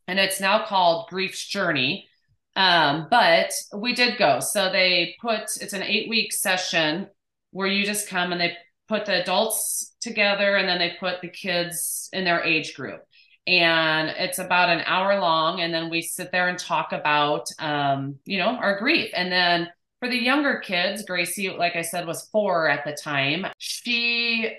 and 0.08 0.20
it's 0.20 0.40
now 0.40 0.64
called 0.64 1.10
Grief's 1.10 1.44
Journey. 1.48 2.08
Um, 2.56 3.08
but 3.10 3.52
we 3.76 3.96
did 3.96 4.20
go. 4.20 4.40
So 4.40 4.72
they 4.72 5.16
put 5.20 5.46
it's 5.60 5.74
an 5.74 5.82
eight 5.82 6.10
week 6.10 6.32
session 6.32 7.08
where 7.50 7.66
you 7.66 7.88
just 7.88 8.08
come 8.08 8.32
and 8.32 8.40
they 8.40 8.56
put 8.88 9.06
the 9.06 9.22
adults 9.22 9.96
together 10.02 10.56
and 10.56 10.68
then 10.68 10.80
they 10.80 10.96
put 11.00 11.22
the 11.22 11.30
kids 11.30 12.10
in 12.14 12.24
their 12.24 12.44
age 12.44 12.76
group. 12.76 13.02
And 13.46 14.10
it's 14.10 14.40
about 14.40 14.70
an 14.70 14.84
hour 14.86 15.20
long. 15.20 15.62
And 15.62 15.74
then 15.74 15.90
we 15.90 16.02
sit 16.02 16.32
there 16.32 16.48
and 16.48 16.58
talk 16.58 16.94
about, 16.94 17.48
um, 17.60 18.16
you 18.26 18.38
know, 18.38 18.50
our 18.50 18.80
grief. 18.80 19.12
And 19.14 19.32
then 19.32 19.70
for 20.00 20.10
the 20.10 20.18
younger 20.18 20.60
kids, 20.60 21.04
Gracie, 21.04 21.50
like 21.50 21.76
I 21.76 21.82
said, 21.82 22.08
was 22.08 22.30
four 22.32 22.70
at 22.70 22.86
the 22.86 22.94
time. 22.94 23.46
She, 23.58 24.54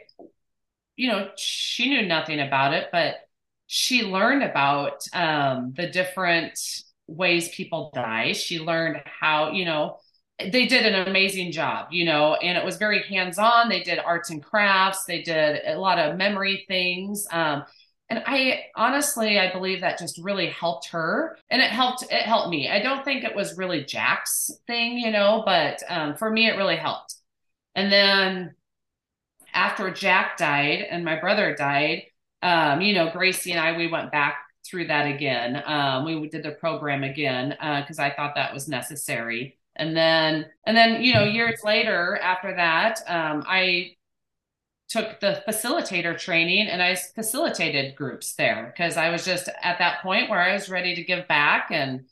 you 0.97 1.09
know, 1.09 1.31
she 1.37 1.89
knew 1.89 2.07
nothing 2.07 2.41
about 2.41 2.75
it, 2.75 2.89
but 2.93 3.17
she 3.67 4.03
learned 4.03 4.43
about 4.43 5.03
um, 5.15 5.73
the 5.77 5.89
different 5.89 6.59
ways 7.07 7.49
people 7.51 7.91
die. 7.95 8.33
She 8.33 8.59
learned 8.59 9.03
how, 9.05 9.53
you 9.53 9.65
know, 9.65 9.99
they 10.39 10.67
did 10.67 10.85
an 10.85 11.07
amazing 11.07 11.53
job, 11.53 11.89
you 11.91 12.05
know, 12.05 12.35
and 12.35 12.59
it 12.59 12.65
was 12.65 12.77
very 12.77 13.03
hands 13.03 13.39
on. 13.39 13.69
They 13.69 13.83
did 13.83 13.99
arts 13.99 14.31
and 14.31 14.43
crafts, 14.43 15.05
they 15.05 15.23
did 15.23 15.61
a 15.67 15.79
lot 15.79 15.99
of 15.99 16.17
memory 16.17 16.65
things. 16.67 17.27
Um, 17.31 17.65
and 18.11 18.23
I 18.27 18.65
honestly, 18.77 19.39
I 19.39 19.53
believe 19.53 19.81
that 19.81 19.99
just 19.99 20.19
really 20.19 20.49
helped 20.49 20.89
her 20.89 21.39
and 21.51 21.63
it 21.63 21.71
helped, 21.71 22.03
it 22.03 22.23
helped 22.23 22.51
me. 22.51 22.69
I 22.69 22.81
don't 22.83 23.05
think 23.05 23.25
it 23.25 23.35
was 23.35 23.57
really 23.57 23.85
Jack's 23.85 24.51
thing, 24.67 24.99
you 24.99 25.11
know, 25.11 25.43
but 25.47 25.83
um, 25.89 26.15
for 26.17 26.31
me, 26.31 26.49
it 26.49 26.57
really 26.57 26.77
helped. 26.77 27.15
And 27.75 27.91
then 27.91 28.55
after 29.55 29.91
Jack 29.91 30.37
died 30.37 30.85
and 30.89 31.05
my 31.05 31.19
brother 31.19 31.55
died, 31.55 32.03
um, 32.43 32.83
you 32.83 32.95
know, 32.95 33.11
Gracie 33.11 33.53
and 33.53 33.61
I, 33.61 33.77
we 33.77 33.87
went 33.87 34.13
back 34.13 34.37
through 34.67 34.89
that 34.89 35.07
again. 35.07 35.63
Um, 35.65 36.05
we 36.05 36.29
did 36.29 36.43
the 36.43 36.53
program 36.53 37.05
again 37.05 37.51
because 37.51 37.99
uh, 37.99 38.03
I 38.03 38.15
thought 38.15 38.35
that 38.35 38.53
was 38.53 38.69
necessary. 38.69 39.59
And 39.77 39.97
then, 39.97 40.47
and 40.67 40.77
then, 40.77 41.03
you 41.03 41.15
know, 41.15 41.25
years 41.25 41.61
later 41.65 42.17
after 42.17 42.55
that, 42.55 43.01
um, 43.07 43.45
I 43.47 43.97
took 44.89 45.19
the 45.21 45.43
facilitator 45.49 46.17
training 46.17 46.69
and 46.69 46.83
I 46.83 46.95
facilitated 46.95 47.97
groups 47.97 48.35
there 48.35 48.73
because 48.73 48.97
I 48.97 49.11
was 49.11 49.25
just 49.25 49.49
at 49.63 49.79
that 49.79 50.03
point 50.03 50.31
where 50.31 50.41
I 50.41 50.53
was 50.53 50.69
ready 50.69 50.95
to 50.95 51.03
give 51.03 51.27
back 51.27 51.69
and 51.71 52.05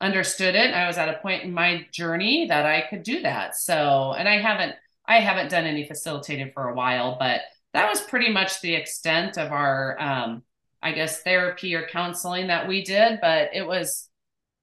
understood 0.00 0.54
it. 0.54 0.74
I 0.74 0.86
was 0.86 0.98
at 0.98 1.08
a 1.08 1.18
point 1.18 1.42
in 1.42 1.52
my 1.52 1.86
journey 1.92 2.46
that 2.48 2.66
I 2.66 2.84
could 2.88 3.02
do 3.02 3.22
that. 3.22 3.56
So, 3.56 4.14
and 4.16 4.28
I 4.28 4.38
haven't, 4.40 4.76
I 5.06 5.20
haven't 5.20 5.50
done 5.50 5.64
any 5.64 5.88
facilitating 5.88 6.52
for 6.54 6.68
a 6.68 6.74
while, 6.74 7.16
but 7.18 7.40
that 7.72 7.88
was 7.88 8.00
pretty 8.00 8.30
much 8.30 8.60
the 8.60 8.74
extent 8.74 9.38
of 9.38 9.50
our 9.50 10.00
um, 10.00 10.42
I 10.82 10.92
guess 10.92 11.22
therapy 11.22 11.74
or 11.74 11.86
counseling 11.88 12.48
that 12.48 12.68
we 12.68 12.84
did, 12.84 13.20
but 13.20 13.50
it 13.52 13.66
was 13.66 14.08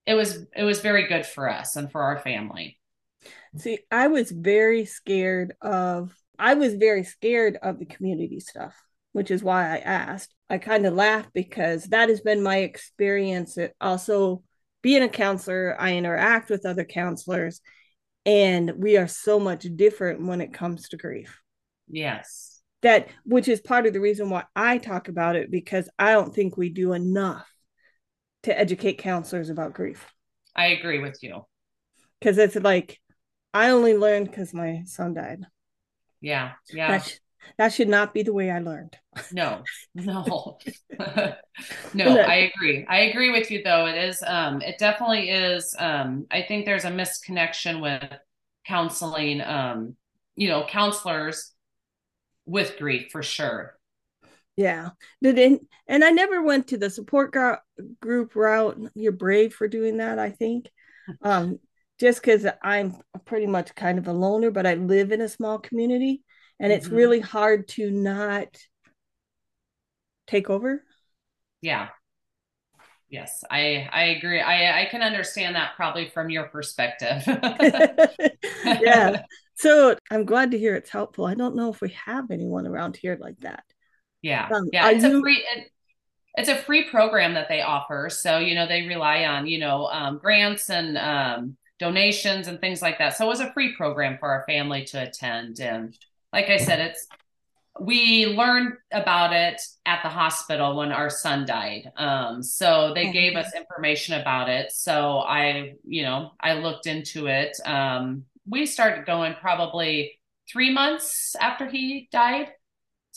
it 0.05 0.13
was 0.13 0.45
it 0.55 0.63
was 0.63 0.81
very 0.81 1.07
good 1.07 1.25
for 1.25 1.49
us 1.49 1.75
and 1.75 1.91
for 1.91 2.01
our 2.01 2.19
family. 2.19 2.79
See, 3.57 3.79
I 3.91 4.07
was 4.07 4.31
very 4.31 4.85
scared 4.85 5.53
of 5.61 6.13
I 6.37 6.55
was 6.55 6.75
very 6.75 7.03
scared 7.03 7.57
of 7.61 7.79
the 7.79 7.85
community 7.85 8.39
stuff, 8.39 8.75
which 9.13 9.31
is 9.31 9.43
why 9.43 9.75
I 9.75 9.77
asked. 9.77 10.33
I 10.49 10.57
kind 10.57 10.85
of 10.85 10.93
laughed 10.93 11.29
because 11.33 11.85
that 11.85 12.09
has 12.09 12.21
been 12.21 12.43
my 12.43 12.57
experience. 12.57 13.57
It 13.57 13.75
also 13.79 14.43
being 14.81 15.01
a 15.03 15.09
counselor, 15.09 15.75
I 15.79 15.95
interact 15.95 16.49
with 16.49 16.65
other 16.65 16.85
counselors 16.85 17.61
and 18.25 18.73
we 18.77 18.97
are 18.97 19.07
so 19.07 19.39
much 19.39 19.65
different 19.75 20.25
when 20.25 20.41
it 20.41 20.53
comes 20.53 20.89
to 20.89 20.97
grief. 20.97 21.39
Yes 21.87 22.55
that 22.85 23.07
which 23.23 23.47
is 23.47 23.61
part 23.61 23.87
of 23.87 23.93
the 23.93 23.99
reason 23.99 24.29
why 24.29 24.43
I 24.55 24.77
talk 24.77 25.07
about 25.07 25.35
it 25.35 25.49
because 25.49 25.89
I 25.97 26.11
don't 26.11 26.35
think 26.35 26.55
we 26.55 26.69
do 26.69 26.93
enough 26.93 27.51
to 28.45 28.57
educate 28.57 28.97
counselors 28.97 29.49
about 29.49 29.73
grief. 29.73 30.05
I 30.55 30.67
agree 30.67 30.99
with 30.99 31.17
you. 31.21 31.45
Cuz 32.21 32.37
it's 32.37 32.55
like 32.55 32.99
I 33.53 33.69
only 33.69 33.95
learned 33.95 34.31
cuz 34.31 34.53
my 34.53 34.83
son 34.85 35.13
died. 35.13 35.45
Yeah. 36.21 36.53
Yeah. 36.71 36.97
That, 36.97 37.03
sh- 37.03 37.19
that 37.57 37.73
should 37.73 37.89
not 37.89 38.13
be 38.13 38.23
the 38.23 38.33
way 38.33 38.49
I 38.49 38.59
learned. 38.59 38.97
No. 39.31 39.63
No. 39.93 40.57
no, 41.93 42.17
I 42.17 42.51
agree. 42.53 42.85
I 42.87 43.01
agree 43.01 43.31
with 43.31 43.51
you 43.51 43.63
though. 43.63 43.85
It 43.87 43.97
is 43.97 44.23
um 44.25 44.61
it 44.61 44.77
definitely 44.77 45.29
is 45.29 45.75
um 45.77 46.25
I 46.31 46.41
think 46.43 46.65
there's 46.65 46.85
a 46.85 46.91
misconnection 46.91 47.81
with 47.81 48.03
counseling 48.65 49.41
um 49.41 49.95
you 50.35 50.47
know 50.49 50.65
counselors 50.65 51.53
with 52.45 52.77
grief 52.77 53.09
for 53.11 53.23
sure. 53.23 53.74
Yeah. 54.57 54.89
Did 55.21 55.37
it, 55.37 55.61
and 55.87 56.03
I 56.03 56.11
never 56.11 56.41
went 56.41 56.67
to 56.67 56.77
the 56.77 56.89
support 56.89 57.35
group 58.01 58.35
route. 58.35 58.79
You're 58.95 59.11
brave 59.11 59.53
for 59.53 59.67
doing 59.67 59.97
that, 59.97 60.19
I 60.19 60.31
think. 60.31 60.69
Um, 61.21 61.59
just 61.99 62.19
because 62.19 62.47
I'm 62.63 62.97
pretty 63.25 63.45
much 63.45 63.75
kind 63.75 63.99
of 63.99 64.07
a 64.07 64.11
loner, 64.11 64.49
but 64.49 64.65
I 64.65 64.73
live 64.73 65.11
in 65.11 65.21
a 65.21 65.29
small 65.29 65.59
community 65.59 66.23
and 66.59 66.71
mm-hmm. 66.71 66.77
it's 66.77 66.87
really 66.87 67.19
hard 67.19 67.67
to 67.69 67.91
not 67.91 68.47
take 70.27 70.49
over. 70.49 70.83
Yeah. 71.61 71.89
Yes, 73.07 73.43
I 73.49 73.87
I 73.91 74.03
agree. 74.05 74.41
I 74.41 74.81
I 74.81 74.85
can 74.85 75.01
understand 75.01 75.55
that 75.55 75.75
probably 75.75 76.09
from 76.09 76.29
your 76.29 76.45
perspective. 76.45 77.23
yeah. 78.65 79.23
So 79.57 79.95
I'm 80.11 80.25
glad 80.25 80.51
to 80.51 80.59
hear 80.59 80.75
it's 80.75 80.89
helpful. 80.89 81.25
I 81.25 81.33
don't 81.33 81.55
know 81.55 81.71
if 81.71 81.79
we 81.79 81.95
have 82.05 82.29
anyone 82.29 82.67
around 82.67 82.97
here 82.97 83.17
like 83.17 83.39
that. 83.39 83.63
Yeah. 84.25 84.49
Um, 84.51 84.69
yeah. 84.73 84.89
It's 84.89 85.03
you... 85.03 85.19
a 85.19 85.21
free 85.21 85.45
it, 85.55 85.71
it's 86.37 86.49
a 86.49 86.55
free 86.55 86.89
program 86.89 87.35
that 87.35 87.47
they 87.47 87.61
offer. 87.61 88.09
So, 88.09 88.39
you 88.39 88.55
know, 88.55 88.67
they 88.67 88.87
rely 88.87 89.25
on, 89.25 89.45
you 89.47 89.59
know, 89.59 89.85
um, 89.85 90.17
grants 90.17 90.69
and 90.69 90.97
um, 90.97 91.57
donations 91.79 92.47
and 92.47 92.59
things 92.59 92.81
like 92.81 92.97
that. 92.97 93.15
So 93.15 93.25
it 93.25 93.29
was 93.29 93.39
a 93.39 93.53
free 93.53 93.75
program 93.75 94.17
for 94.17 94.29
our 94.29 94.43
family 94.47 94.83
to 94.85 95.01
attend. 95.01 95.59
And 95.59 95.97
like 96.33 96.49
I 96.49 96.57
said, 96.57 96.79
it's 96.79 97.07
we 97.79 98.25
learned 98.25 98.73
about 98.91 99.31
it 99.33 99.61
at 99.85 100.01
the 100.01 100.09
hospital 100.09 100.77
when 100.77 100.91
our 100.91 101.09
son 101.09 101.45
died. 101.45 101.91
Um, 101.95 102.41
so 102.41 102.93
they 102.95 103.11
gave 103.11 103.35
us 103.35 103.53
information 103.53 104.19
about 104.19 104.49
it. 104.49 104.71
So 104.71 105.19
I, 105.19 105.75
you 105.85 106.03
know, 106.03 106.31
I 106.39 106.53
looked 106.53 106.87
into 106.87 107.27
it. 107.27 107.57
Um, 107.63 108.25
we 108.47 108.65
started 108.65 109.05
going 109.05 109.35
probably 109.39 110.19
three 110.51 110.73
months 110.73 111.35
after 111.39 111.67
he 111.67 112.09
died. 112.11 112.49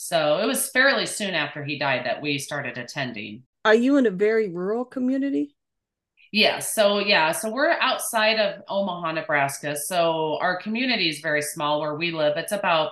So 0.01 0.37
it 0.37 0.45
was 0.45 0.69
fairly 0.69 1.05
soon 1.05 1.33
after 1.33 1.61
he 1.61 1.77
died 1.77 2.05
that 2.05 2.21
we 2.21 2.37
started 2.37 2.77
attending. 2.77 3.43
Are 3.65 3.75
you 3.75 3.97
in 3.97 4.05
a 4.05 4.09
very 4.09 4.47
rural 4.47 4.85
community? 4.85 5.57
Yeah. 6.31 6.59
So, 6.59 6.99
yeah. 6.99 7.33
So 7.33 7.51
we're 7.51 7.71
outside 7.71 8.39
of 8.39 8.61
Omaha, 8.69 9.11
Nebraska. 9.11 9.75
So 9.75 10.37
our 10.39 10.55
community 10.61 11.09
is 11.09 11.19
very 11.19 11.41
small 11.41 11.81
where 11.81 11.95
we 11.95 12.11
live. 12.11 12.37
It's 12.37 12.53
about, 12.53 12.91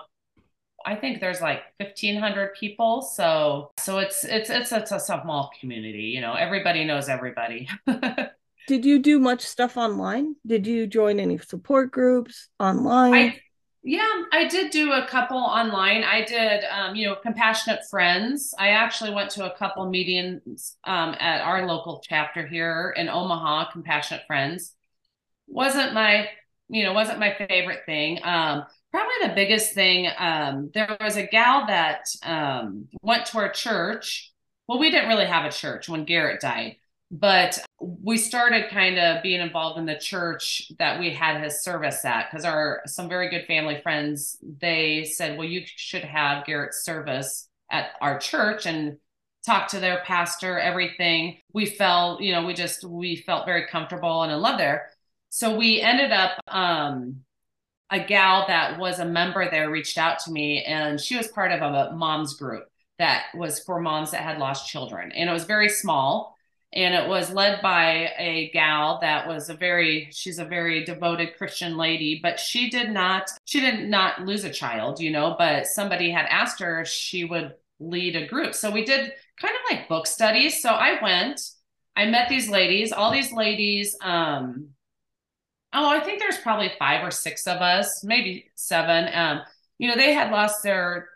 I 0.86 0.98
think 0.98 1.22
there's 1.22 1.40
like 1.40 1.62
1500 1.78 2.56
people. 2.56 3.02
So, 3.02 3.72
so 3.80 4.00
it's, 4.00 4.26
it's, 4.26 4.50
it's, 4.50 4.74
it's 4.74 4.92
a 4.92 5.00
small 5.00 5.50
community, 5.62 6.12
you 6.14 6.20
know, 6.20 6.34
everybody 6.34 6.84
knows 6.84 7.08
everybody. 7.08 7.70
did 8.68 8.84
you 8.84 9.00
do 9.00 9.18
much 9.18 9.44
stuff 9.44 9.78
online? 9.78 10.36
Did 10.46 10.68
you 10.68 10.86
join 10.86 11.22
any 11.22 11.38
support 11.38 11.90
groups 11.90 12.50
online? 12.60 13.14
I, 13.14 13.40
yeah, 13.84 14.24
I 14.32 14.48
did 14.48 14.72
do 14.72 14.92
a 14.92 15.08
couple 15.08 15.38
online. 15.38 16.04
I 16.04 16.24
did, 16.26 16.64
um, 16.66 16.96
you 16.96 17.08
know, 17.08 17.16
Compassionate 17.16 17.82
Friends. 17.90 18.54
I 18.58 18.70
actually 18.70 19.14
went 19.14 19.30
to 19.32 19.52
a 19.52 19.58
couple 19.58 19.90
meetings 19.90 20.76
um, 20.84 21.16
at 21.20 21.42
our 21.42 21.66
local 21.66 22.04
chapter 22.08 22.46
here 22.46 22.94
in 22.98 23.08
Omaha, 23.08 23.72
Compassionate 23.72 24.24
Friends. 24.28 24.74
Wasn't 25.48 25.94
my, 25.94 26.28
you 26.70 26.84
know, 26.84 26.94
wasn't 26.94 27.20
my 27.20 27.34
favorite 27.34 27.86
thing. 27.86 28.20
Um, 28.24 28.66
probably 28.92 29.28
the 29.28 29.36
biggest 29.36 29.74
thing, 29.74 30.10
um, 30.18 30.72
there 30.74 30.98
was 31.00 31.16
a 31.16 31.28
gal 31.28 31.68
that 31.68 32.06
um, 32.24 32.88
went 33.02 33.28
to 33.28 33.38
our 33.38 33.52
church. 33.52 34.34
Well, 34.68 34.80
we 34.80 34.92
didn't 34.92 35.10
really 35.10 35.28
have 35.28 35.46
a 35.46 35.52
church 35.52 35.88
when 35.88 36.04
Garrett 36.04 36.42
died 36.42 36.78
but 37.10 37.58
we 37.80 38.18
started 38.18 38.70
kind 38.70 39.00
of 39.00 39.24
being 39.24 39.40
involved 39.40 39.80
in 39.80 39.86
the 39.86 39.98
church 39.98 40.72
that 40.78 41.00
we 41.00 41.14
had 41.14 41.42
his 41.42 41.64
service 41.64 42.04
at 42.04 42.30
because 42.30 42.44
our 42.46 42.82
some 42.86 43.08
very 43.08 43.30
good 43.30 43.46
family 43.46 43.80
friends 43.82 44.38
they 44.60 45.06
said 45.06 45.38
well 45.38 45.48
you 45.48 45.64
should 45.66 46.04
have 46.04 46.46
garrett's 46.46 46.84
service 46.84 47.48
at 47.72 47.92
our 48.02 48.20
church 48.20 48.66
and 48.66 48.98
talk 49.48 49.70
to 49.70 49.80
their 49.80 50.04
pastor 50.04 50.60
everything. 50.60 51.38
We 51.54 51.66
felt 51.66 52.22
you 52.22 52.34
know 52.34 52.46
we 52.46 52.54
just 52.54 52.84
we 52.84 53.16
felt 53.16 53.46
very 53.46 53.68
comfortable 53.68 54.24
and 54.24 54.32
in 54.32 54.40
love 54.40 54.58
there. 54.58 54.90
So 55.30 55.56
we 55.58 55.82
ended 55.82 56.12
up 56.12 56.38
um 56.48 57.22
a 57.90 58.00
gal 58.04 58.46
that 58.48 58.78
was 58.78 59.00
a 59.00 59.06
member 59.06 59.50
there 59.50 59.72
reached 59.72 59.98
out 59.98 60.20
to 60.20 60.32
me 60.32 60.64
and 60.64 61.00
she 61.00 61.16
was 61.16 61.30
part 61.30 61.54
of 61.54 61.62
a 61.62 61.96
mom's 61.96 62.36
group 62.36 62.66
that 63.00 63.26
was 63.34 63.60
for 63.60 63.80
moms 63.80 64.12
that 64.12 64.22
had 64.22 64.40
lost 64.40 64.68
children. 64.68 65.12
And 65.14 65.30
it 65.30 65.34
was 65.34 65.46
very 65.46 65.70
small 65.70 66.37
and 66.74 66.94
it 66.94 67.08
was 67.08 67.32
led 67.32 67.62
by 67.62 68.12
a 68.18 68.50
gal 68.54 69.00
that 69.02 69.28
was 69.28 69.50
a 69.50 69.54
very 69.54 70.10
she's 70.12 70.38
a 70.40 70.46
very 70.46 70.84
devoted 70.84 71.36
christian 71.38 71.78
lady 71.78 72.20
but 72.22 72.40
she 72.40 72.70
did 72.70 72.92
not 72.92 73.30
she 73.46 73.62
did 73.62 73.88
not 73.88 74.26
lose 74.26 74.44
a 74.44 74.50
child 74.50 75.00
you 75.00 75.10
know 75.10 75.36
but 75.38 75.66
somebody 75.66 76.12
had 76.12 76.26
asked 76.30 76.60
her 76.60 76.84
she 76.84 77.24
would 77.24 77.54
lead 77.80 78.16
a 78.16 78.28
group. 78.28 78.54
So 78.54 78.72
we 78.72 78.84
did 78.86 79.14
kind 79.40 79.54
of 79.54 79.72
like 79.72 79.88
book 79.88 80.08
studies. 80.08 80.62
So 80.62 80.70
i 80.70 81.02
went 81.02 81.42
i 81.96 82.06
met 82.06 82.30
these 82.30 82.50
ladies 82.50 82.92
all 82.92 83.12
these 83.12 83.32
ladies 83.32 83.96
um 84.02 84.70
oh 85.74 85.90
i 85.90 86.00
think 86.00 86.20
there's 86.20 86.38
probably 86.38 86.72
five 86.78 87.04
or 87.04 87.12
six 87.12 87.48
of 87.48 87.58
us 87.58 88.04
maybe 88.04 88.50
seven 88.56 89.10
um 89.14 89.42
you 89.80 89.88
know 89.88 89.96
they 89.96 90.14
had 90.14 90.32
lost 90.32 90.62
their 90.64 91.10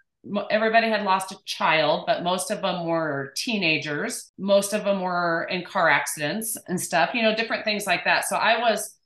everybody 0.49 0.87
had 0.87 1.03
lost 1.03 1.31
a 1.31 1.37
child, 1.45 2.05
but 2.05 2.23
most 2.23 2.51
of 2.51 2.61
them 2.61 2.85
were 2.85 3.33
teenagers. 3.35 4.31
Most 4.37 4.73
of 4.73 4.83
them 4.83 5.01
were 5.01 5.47
in 5.49 5.63
car 5.63 5.89
accidents 5.89 6.57
and 6.67 6.79
stuff, 6.79 7.11
you 7.13 7.23
know, 7.23 7.35
different 7.35 7.65
things 7.65 7.87
like 7.87 8.05
that. 8.05 8.25
So 8.25 8.35
I 8.35 8.59
was 8.59 8.97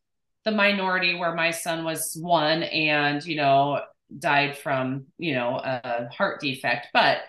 the 0.44 0.52
minority 0.52 1.18
where 1.18 1.34
my 1.34 1.52
son 1.52 1.84
was 1.84 2.18
one 2.20 2.64
and, 2.64 3.24
you 3.26 3.36
know, 3.36 3.82
died 4.20 4.58
from, 4.58 5.06
you 5.18 5.34
know, 5.34 5.60
a 5.64 6.10
heart 6.10 6.42
defect. 6.42 6.88
But 6.94 7.20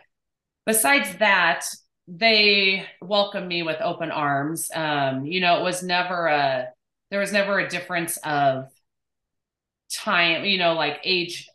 besides 0.67 1.17
that, 1.19 1.65
they 2.09 2.87
welcomed 3.01 3.49
me 3.49 3.63
with 3.63 3.81
open 3.81 4.11
arms. 4.11 4.71
Um, 4.75 5.25
you 5.25 5.41
know, 5.41 5.61
it 5.61 5.63
was 5.63 5.83
never 5.83 6.27
a, 6.27 6.69
there 7.11 7.21
was 7.21 7.33
never 7.33 7.59
a 7.59 7.69
difference 7.69 8.17
of 8.19 8.67
time, 9.93 10.45
you 10.45 10.59
know, 10.59 10.75
like 10.75 11.01
age 11.05 11.49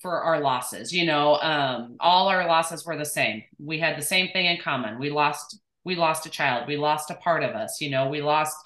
for 0.00 0.22
our 0.22 0.40
losses 0.40 0.92
you 0.92 1.04
know 1.04 1.34
um 1.36 1.96
all 2.00 2.28
our 2.28 2.46
losses 2.46 2.86
were 2.86 2.96
the 2.96 3.04
same. 3.04 3.42
We 3.58 3.78
had 3.78 3.98
the 3.98 4.02
same 4.02 4.28
thing 4.32 4.46
in 4.46 4.60
common. 4.60 4.98
We 4.98 5.10
lost 5.10 5.58
we 5.84 5.94
lost 5.94 6.26
a 6.26 6.30
child. 6.30 6.66
We 6.68 6.76
lost 6.76 7.10
a 7.10 7.14
part 7.14 7.42
of 7.42 7.54
us 7.54 7.80
you 7.80 7.90
know 7.90 8.08
we 8.08 8.22
lost 8.22 8.56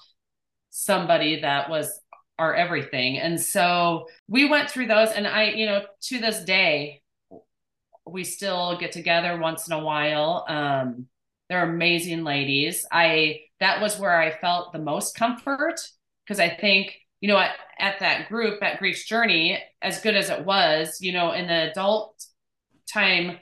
somebody 0.69 1.41
that 1.41 1.69
was 1.69 1.99
our 2.39 2.55
everything. 2.55 3.19
And 3.19 3.39
so 3.39 4.07
we 4.27 4.49
went 4.49 4.69
through 4.69 4.87
those 4.87 5.11
and 5.11 5.27
i 5.27 5.51
you 5.51 5.65
know 5.65 5.83
to 6.03 6.19
this 6.19 6.43
day 6.43 7.01
we 8.05 8.23
still 8.23 8.77
get 8.77 8.91
together 8.91 9.37
once 9.39 9.67
in 9.67 9.73
a 9.73 9.83
while. 9.83 10.45
Um 10.47 11.07
they're 11.49 11.69
amazing 11.69 12.23
ladies. 12.23 12.85
I 12.91 13.41
that 13.63 13.81
was 13.81 13.97
where 13.97 14.19
i 14.19 14.29
felt 14.29 14.73
the 14.73 14.79
most 14.79 15.15
comfort 15.15 15.79
because 16.25 16.39
i 16.39 16.49
think 16.49 16.95
you 17.23 17.29
know, 17.29 17.37
at, 17.37 17.51
at 17.79 18.01
that 18.01 18.27
group 18.27 18.61
at 18.61 18.79
Grief's 18.79 19.05
Journey, 19.05 19.57
as 19.81 20.01
good 20.01 20.13
as 20.13 20.29
it 20.29 20.43
was, 20.43 20.99
you 20.99 21.13
know, 21.13 21.31
in 21.31 21.47
the 21.47 21.71
adult 21.71 22.21
time, 22.85 23.39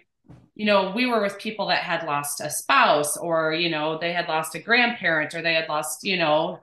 you 0.54 0.68
know, 0.68 0.92
we 0.96 1.08
were 1.08 1.20
with 1.20 1.40
people 1.40 1.66
that 1.70 1.80
had 1.80 2.06
lost 2.06 2.42
a 2.42 2.50
spouse 2.52 3.18
or, 3.18 3.54
you 3.54 3.72
know, 3.72 3.98
they 3.98 4.14
had 4.14 4.28
lost 4.28 4.54
a 4.54 4.60
grandparent 4.60 5.34
or 5.34 5.42
they 5.42 5.56
had 5.56 5.68
lost, 5.68 6.04
you 6.04 6.16
know, 6.16 6.60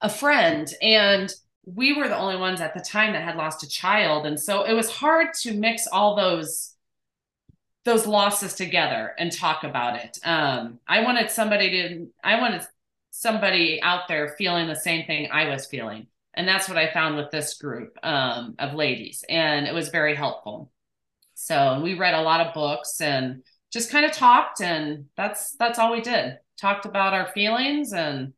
a 0.00 0.08
friend. 0.08 0.72
And 0.80 1.30
we 1.66 1.92
were 1.92 2.08
the 2.08 2.16
only 2.16 2.38
ones 2.38 2.62
at 2.62 2.72
the 2.72 2.80
time 2.80 3.12
that 3.12 3.22
had 3.22 3.36
lost 3.36 3.62
a 3.62 3.68
child. 3.68 4.24
And 4.24 4.40
so 4.40 4.62
it 4.62 4.72
was 4.72 4.90
hard 4.90 5.34
to 5.42 5.52
mix 5.52 5.86
all 5.86 6.16
those 6.16 6.70
those 7.84 8.06
losses 8.06 8.54
together 8.54 9.12
and 9.18 9.30
talk 9.30 9.62
about 9.62 9.96
it. 9.96 10.18
Um, 10.24 10.78
I 10.88 11.02
wanted 11.02 11.30
somebody 11.30 11.70
to 11.70 12.06
I 12.24 12.40
wanted 12.40 12.66
somebody 13.10 13.82
out 13.82 14.08
there 14.08 14.34
feeling 14.38 14.68
the 14.68 14.74
same 14.74 15.04
thing 15.04 15.28
I 15.30 15.50
was 15.50 15.66
feeling 15.66 16.06
and 16.34 16.48
that's 16.48 16.68
what 16.68 16.78
I 16.78 16.92
found 16.92 17.16
with 17.16 17.30
this 17.30 17.54
group 17.54 17.98
um, 18.02 18.54
of 18.58 18.74
ladies, 18.74 19.24
and 19.28 19.66
it 19.66 19.74
was 19.74 19.88
very 19.88 20.14
helpful. 20.14 20.70
So 21.34 21.80
we 21.82 21.94
read 21.94 22.14
a 22.14 22.22
lot 22.22 22.46
of 22.46 22.54
books 22.54 23.00
and 23.00 23.42
just 23.72 23.90
kind 23.90 24.04
of 24.04 24.12
talked, 24.12 24.60
and 24.60 25.06
that's 25.16 25.56
that's 25.56 25.78
all 25.78 25.92
we 25.92 26.00
did. 26.00 26.38
Talked 26.60 26.86
about 26.86 27.14
our 27.14 27.28
feelings 27.32 27.92
and 27.92 28.32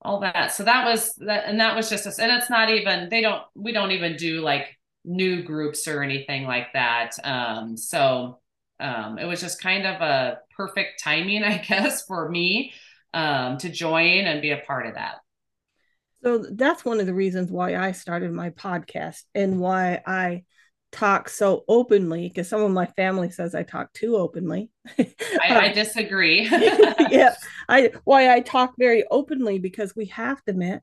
all 0.00 0.20
that. 0.20 0.52
So 0.52 0.64
that 0.64 0.84
was 0.84 1.14
that, 1.16 1.44
and 1.46 1.60
that 1.60 1.76
was 1.76 1.88
just 1.88 2.06
us. 2.06 2.18
And 2.18 2.32
it's 2.32 2.50
not 2.50 2.70
even 2.70 3.08
they 3.08 3.20
don't 3.20 3.42
we 3.54 3.72
don't 3.72 3.92
even 3.92 4.16
do 4.16 4.40
like 4.40 4.78
new 5.04 5.42
groups 5.42 5.86
or 5.88 6.02
anything 6.02 6.44
like 6.44 6.72
that. 6.74 7.12
Um, 7.24 7.76
so 7.76 8.40
um, 8.80 9.18
it 9.18 9.24
was 9.26 9.40
just 9.40 9.60
kind 9.60 9.86
of 9.86 10.00
a 10.00 10.38
perfect 10.56 11.02
timing, 11.02 11.44
I 11.44 11.58
guess, 11.58 12.04
for 12.06 12.28
me 12.28 12.72
um, 13.14 13.58
to 13.58 13.68
join 13.68 14.26
and 14.26 14.42
be 14.42 14.50
a 14.50 14.58
part 14.58 14.86
of 14.86 14.94
that. 14.94 15.21
So 16.22 16.44
that's 16.50 16.84
one 16.84 17.00
of 17.00 17.06
the 17.06 17.14
reasons 17.14 17.50
why 17.50 17.76
I 17.76 17.92
started 17.92 18.32
my 18.32 18.50
podcast 18.50 19.22
and 19.34 19.58
why 19.58 20.02
I 20.06 20.44
talk 20.92 21.28
so 21.28 21.64
openly 21.68 22.28
because 22.28 22.48
some 22.48 22.60
of 22.60 22.70
my 22.70 22.86
family 22.86 23.30
says 23.30 23.54
I 23.54 23.62
talk 23.62 23.92
too 23.92 24.16
openly. 24.16 24.70
I, 24.98 25.14
I 25.42 25.68
um, 25.68 25.74
disagree. 25.74 26.42
yeah, 27.10 27.34
I 27.68 27.92
why 28.04 28.32
I 28.32 28.40
talk 28.40 28.74
very 28.78 29.04
openly 29.10 29.58
because 29.58 29.96
we 29.96 30.06
have 30.06 30.42
to 30.44 30.50
admit 30.50 30.82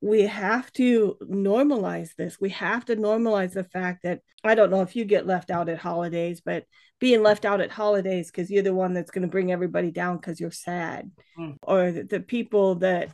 we 0.00 0.22
have 0.22 0.72
to 0.74 1.16
normalize 1.22 2.14
this. 2.16 2.38
We 2.40 2.50
have 2.50 2.84
to 2.84 2.96
normalize 2.96 3.54
the 3.54 3.64
fact 3.64 4.04
that 4.04 4.20
I 4.44 4.54
don't 4.54 4.70
know 4.70 4.82
if 4.82 4.94
you 4.94 5.04
get 5.04 5.26
left 5.26 5.50
out 5.50 5.68
at 5.68 5.78
holidays, 5.78 6.40
but 6.44 6.64
being 7.00 7.22
left 7.22 7.44
out 7.44 7.60
at 7.60 7.72
holidays 7.72 8.30
because 8.30 8.50
you're 8.50 8.62
the 8.62 8.74
one 8.74 8.94
that's 8.94 9.10
going 9.10 9.22
to 9.22 9.28
bring 9.28 9.50
everybody 9.50 9.90
down 9.90 10.16
because 10.16 10.38
you're 10.38 10.52
sad, 10.52 11.10
mm. 11.36 11.56
or 11.62 11.90
the, 11.90 12.04
the 12.04 12.20
people 12.20 12.76
that 12.76 13.10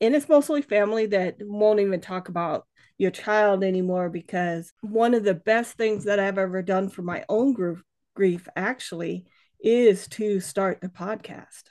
and 0.00 0.14
it's 0.14 0.28
mostly 0.28 0.62
family 0.62 1.06
that 1.06 1.36
won't 1.40 1.80
even 1.80 2.00
talk 2.00 2.28
about 2.28 2.66
your 2.96 3.10
child 3.10 3.62
anymore 3.62 4.08
because 4.08 4.72
one 4.80 5.14
of 5.14 5.24
the 5.24 5.34
best 5.34 5.76
things 5.76 6.04
that 6.04 6.18
I've 6.18 6.38
ever 6.38 6.62
done 6.62 6.88
for 6.88 7.02
my 7.02 7.24
own 7.28 7.52
grief, 7.52 7.82
grief 8.14 8.48
actually 8.56 9.26
is 9.60 10.08
to 10.08 10.40
start 10.40 10.80
the 10.80 10.88
podcast. 10.88 11.64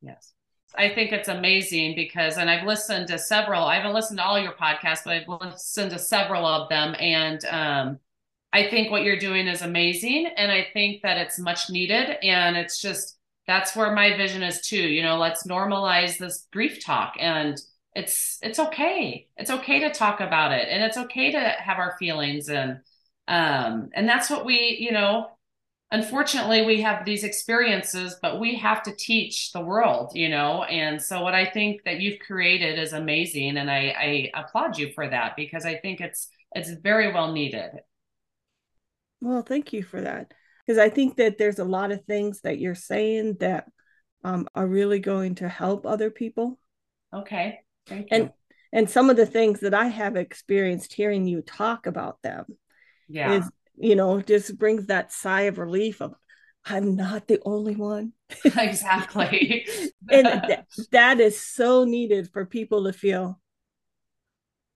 Yes. 0.00 0.32
I 0.74 0.88
think 0.88 1.12
it's 1.12 1.28
amazing 1.28 1.94
because, 1.94 2.38
and 2.38 2.48
I've 2.48 2.66
listened 2.66 3.08
to 3.08 3.18
several, 3.18 3.64
I 3.64 3.76
haven't 3.76 3.92
listened 3.92 4.18
to 4.18 4.24
all 4.24 4.38
your 4.38 4.52
podcasts, 4.52 5.04
but 5.04 5.12
I've 5.12 5.28
listened 5.28 5.90
to 5.90 5.98
several 5.98 6.46
of 6.46 6.70
them. 6.70 6.94
And 6.98 7.44
um, 7.44 7.98
I 8.54 8.70
think 8.70 8.90
what 8.90 9.02
you're 9.02 9.18
doing 9.18 9.46
is 9.46 9.60
amazing. 9.60 10.30
And 10.36 10.50
I 10.50 10.66
think 10.72 11.02
that 11.02 11.18
it's 11.18 11.38
much 11.38 11.68
needed. 11.68 12.16
And 12.22 12.56
it's 12.56 12.80
just, 12.80 13.18
that's 13.46 13.74
where 13.74 13.94
my 13.94 14.16
vision 14.16 14.42
is 14.42 14.60
too 14.60 14.76
you 14.76 15.02
know 15.02 15.18
let's 15.18 15.46
normalize 15.46 16.18
this 16.18 16.46
grief 16.52 16.84
talk 16.84 17.14
and 17.18 17.60
it's 17.94 18.38
it's 18.42 18.58
okay. 18.58 19.28
It's 19.36 19.50
okay 19.50 19.80
to 19.80 19.90
talk 19.90 20.20
about 20.20 20.52
it 20.52 20.68
and 20.70 20.82
it's 20.82 20.96
okay 20.96 21.32
to 21.32 21.40
have 21.40 21.78
our 21.78 21.94
feelings 21.98 22.48
and 22.48 22.78
um 23.28 23.90
and 23.94 24.08
that's 24.08 24.30
what 24.30 24.44
we 24.44 24.76
you 24.80 24.92
know 24.92 25.28
unfortunately 25.92 26.64
we 26.64 26.80
have 26.82 27.04
these 27.04 27.22
experiences 27.22 28.16
but 28.20 28.40
we 28.40 28.56
have 28.56 28.82
to 28.82 28.94
teach 28.96 29.52
the 29.52 29.60
world 29.60 30.10
you 30.14 30.28
know 30.28 30.64
and 30.64 31.00
so 31.00 31.22
what 31.22 31.34
i 31.34 31.44
think 31.44 31.82
that 31.84 32.00
you've 32.00 32.18
created 32.18 32.78
is 32.78 32.92
amazing 32.92 33.58
and 33.58 33.70
i 33.70 33.94
i 33.96 34.30
applaud 34.34 34.76
you 34.76 34.90
for 34.92 35.08
that 35.08 35.36
because 35.36 35.64
i 35.64 35.76
think 35.76 36.00
it's 36.00 36.28
it's 36.54 36.70
very 36.70 37.12
well 37.12 37.32
needed. 37.32 37.70
Well 39.20 39.42
thank 39.42 39.72
you 39.72 39.82
for 39.82 40.00
that 40.00 40.34
because 40.66 40.78
I 40.78 40.88
think 40.88 41.16
that 41.16 41.38
there's 41.38 41.58
a 41.58 41.64
lot 41.64 41.92
of 41.92 42.04
things 42.04 42.40
that 42.42 42.58
you're 42.58 42.74
saying 42.74 43.36
that 43.40 43.68
um, 44.24 44.48
are 44.54 44.66
really 44.66 45.00
going 45.00 45.36
to 45.36 45.48
help 45.48 45.86
other 45.86 46.10
people. 46.10 46.58
Okay. 47.12 47.60
Thank 47.86 48.10
you. 48.10 48.16
And 48.16 48.30
and 48.72 48.88
some 48.88 49.10
of 49.10 49.16
the 49.16 49.26
things 49.26 49.60
that 49.60 49.74
I 49.74 49.88
have 49.88 50.16
experienced 50.16 50.94
hearing 50.94 51.26
you 51.26 51.42
talk 51.42 51.86
about 51.86 52.22
them 52.22 52.46
yeah. 53.06 53.34
is, 53.34 53.50
you 53.76 53.96
know, 53.96 54.22
just 54.22 54.58
brings 54.58 54.86
that 54.86 55.12
sigh 55.12 55.42
of 55.42 55.58
relief 55.58 56.00
of 56.00 56.14
I'm 56.64 56.96
not 56.96 57.26
the 57.26 57.40
only 57.44 57.74
one. 57.74 58.12
exactly. 58.44 59.66
and 60.10 60.42
th- 60.46 60.88
that 60.92 61.20
is 61.20 61.38
so 61.38 61.84
needed 61.84 62.30
for 62.32 62.46
people 62.46 62.84
to 62.84 62.92
feel 62.92 63.38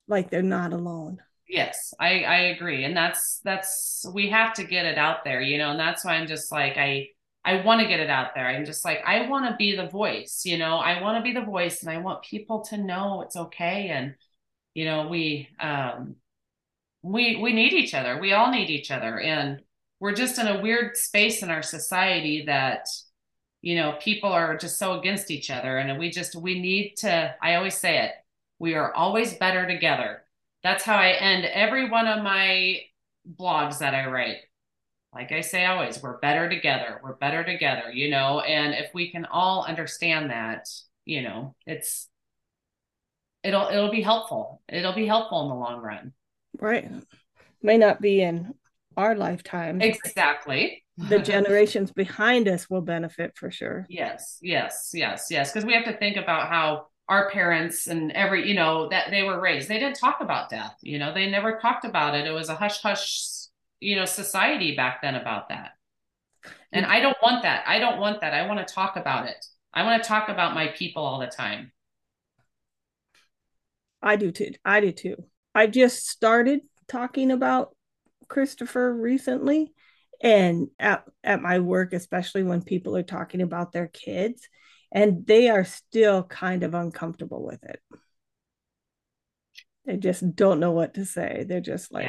like 0.09 0.31
they're 0.31 0.42
not 0.42 0.72
alone 0.72 1.18
yes 1.48 1.94
i 2.00 2.22
i 2.22 2.38
agree 2.54 2.85
and 2.85 2.96
that's 2.96 3.40
that's 3.44 4.04
we 4.12 4.28
have 4.28 4.52
to 4.52 4.64
get 4.64 4.87
it 4.87 4.98
out 4.98 5.24
there 5.24 5.40
you 5.40 5.59
know 5.59 5.70
and 5.70 5.80
that's 5.80 6.04
why 6.04 6.14
i'm 6.14 6.26
just 6.26 6.50
like 6.50 6.76
i 6.76 7.06
i 7.44 7.62
want 7.62 7.80
to 7.80 7.87
get 7.87 8.00
it 8.00 8.11
out 8.11 8.35
there 8.35 8.46
i'm 8.46 8.64
just 8.64 8.85
like 8.85 9.00
i 9.06 9.28
want 9.28 9.48
to 9.48 9.56
be 9.56 9.76
the 9.76 9.88
voice 9.88 10.42
you 10.44 10.59
know 10.59 10.76
i 10.76 11.00
want 11.00 11.16
to 11.16 11.22
be 11.22 11.32
the 11.32 11.44
voice 11.44 11.82
and 11.82 11.90
i 11.90 11.98
want 11.98 12.22
people 12.22 12.62
to 12.62 12.76
know 12.76 13.22
it's 13.22 13.37
okay 13.37 13.88
and 13.88 14.14
you 14.74 14.85
know 14.85 15.09
we 15.09 15.48
um 15.61 16.16
we 17.02 17.37
we 17.37 17.52
need 17.52 17.72
each 17.72 17.94
other 17.94 18.20
we 18.20 18.32
all 18.32 18.50
need 18.50 18.68
each 18.68 18.90
other 18.90 19.20
and 19.20 19.61
we're 20.00 20.14
just 20.14 20.38
in 20.38 20.48
a 20.48 20.61
weird 20.61 20.96
space 20.96 21.42
in 21.42 21.51
our 21.51 21.62
society 21.62 22.44
that 22.47 22.86
you 23.62 23.76
know 23.76 23.97
people 24.01 24.30
are 24.30 24.57
just 24.57 24.78
so 24.78 24.99
against 24.99 25.30
each 25.30 25.51
other 25.51 25.78
and 25.78 25.99
we 25.99 26.11
just 26.11 26.34
we 26.34 26.61
need 26.61 26.94
to 26.97 27.34
i 27.40 27.55
always 27.55 27.76
say 27.76 28.05
it 28.05 28.12
we 28.59 28.74
are 28.74 28.92
always 28.94 29.34
better 29.34 29.66
together 29.66 30.22
that's 30.66 30.84
how 30.84 30.96
I 30.96 31.10
end 31.10 31.44
every 31.44 31.88
one 31.88 32.08
of 32.08 32.24
my 32.24 32.80
blogs 33.38 33.78
that 33.78 33.94
I 33.94 34.06
write. 34.06 34.38
Like 35.14 35.30
I 35.30 35.40
say 35.40 35.64
always, 35.64 36.02
we're 36.02 36.18
better 36.18 36.48
together. 36.48 37.00
We're 37.02 37.14
better 37.14 37.44
together, 37.44 37.90
you 37.92 38.10
know, 38.10 38.40
and 38.40 38.74
if 38.74 38.90
we 38.92 39.10
can 39.10 39.24
all 39.26 39.64
understand 39.64 40.30
that, 40.30 40.68
you 41.04 41.22
know, 41.22 41.54
it's 41.66 42.08
it'll 43.44 43.68
it'll 43.68 43.92
be 43.92 44.02
helpful. 44.02 44.60
It'll 44.68 44.92
be 44.92 45.06
helpful 45.06 45.42
in 45.42 45.48
the 45.48 45.54
long 45.54 45.80
run. 45.80 46.12
Right. 46.58 46.90
May 47.62 47.78
not 47.78 48.00
be 48.00 48.20
in 48.20 48.52
our 48.96 49.14
lifetime. 49.14 49.80
Exactly. 49.80 50.84
the 50.96 51.18
generations 51.34 51.92
behind 51.92 52.48
us 52.48 52.68
will 52.68 52.82
benefit 52.82 53.36
for 53.36 53.50
sure. 53.50 53.86
Yes, 53.88 54.38
yes, 54.42 54.90
yes, 54.92 55.28
yes. 55.30 55.52
Because 55.52 55.64
we 55.64 55.74
have 55.74 55.84
to 55.84 55.96
think 55.96 56.16
about 56.16 56.48
how 56.48 56.88
our 57.09 57.30
parents 57.30 57.86
and 57.86 58.11
every, 58.12 58.48
you 58.48 58.54
know, 58.54 58.88
that 58.88 59.11
they 59.11 59.22
were 59.22 59.40
raised. 59.40 59.68
They 59.68 59.78
didn't 59.78 59.98
talk 59.98 60.20
about 60.20 60.50
death. 60.50 60.76
You 60.82 60.98
know, 60.98 61.14
they 61.14 61.30
never 61.30 61.59
talked 61.59 61.84
about 61.84 62.14
it. 62.14 62.26
It 62.26 62.32
was 62.32 62.48
a 62.48 62.54
hush 62.54 62.80
hush, 62.80 63.46
you 63.80 63.96
know, 63.96 64.04
society 64.04 64.74
back 64.74 65.02
then 65.02 65.14
about 65.14 65.48
that. 65.50 65.72
And 66.72 66.84
I 66.84 67.00
don't 67.00 67.16
want 67.22 67.42
that. 67.42 67.64
I 67.66 67.78
don't 67.78 68.00
want 68.00 68.20
that. 68.20 68.34
I 68.34 68.46
want 68.46 68.66
to 68.66 68.74
talk 68.74 68.96
about 68.96 69.28
it. 69.28 69.44
I 69.72 69.84
want 69.84 70.02
to 70.02 70.09
talk 70.09 70.28
about 70.28 70.54
my 70.54 70.68
people 70.68 71.04
all 71.04 71.20
the 71.20 71.26
time. 71.26 71.72
I 74.02 74.16
do 74.16 74.30
too. 74.32 74.52
I 74.64 74.80
do 74.80 74.92
too. 74.92 75.16
I 75.54 75.66
just 75.66 76.09
started 76.09 76.61
talking 76.88 77.30
about 77.30 77.74
Christopher 78.28 78.92
recently 78.92 79.72
and 80.20 80.68
at, 80.78 81.04
at 81.22 81.42
my 81.42 81.59
work 81.59 81.92
especially 81.92 82.42
when 82.42 82.62
people 82.62 82.96
are 82.96 83.02
talking 83.02 83.42
about 83.42 83.72
their 83.72 83.88
kids 83.88 84.48
and 84.97 85.26
they 85.26 85.51
are 85.51 85.64
still 85.64 86.22
kind 86.22 86.62
of 86.62 86.72
uncomfortable 86.72 87.44
with 87.44 87.62
it. 87.64 87.80
They 89.84 89.99
just 89.99 90.34
don't 90.34 90.59
know 90.59 90.72
what 90.72 90.94
to 90.94 91.05
say. 91.05 91.44
They're 91.47 91.61
just 91.61 91.92
like 91.92 92.09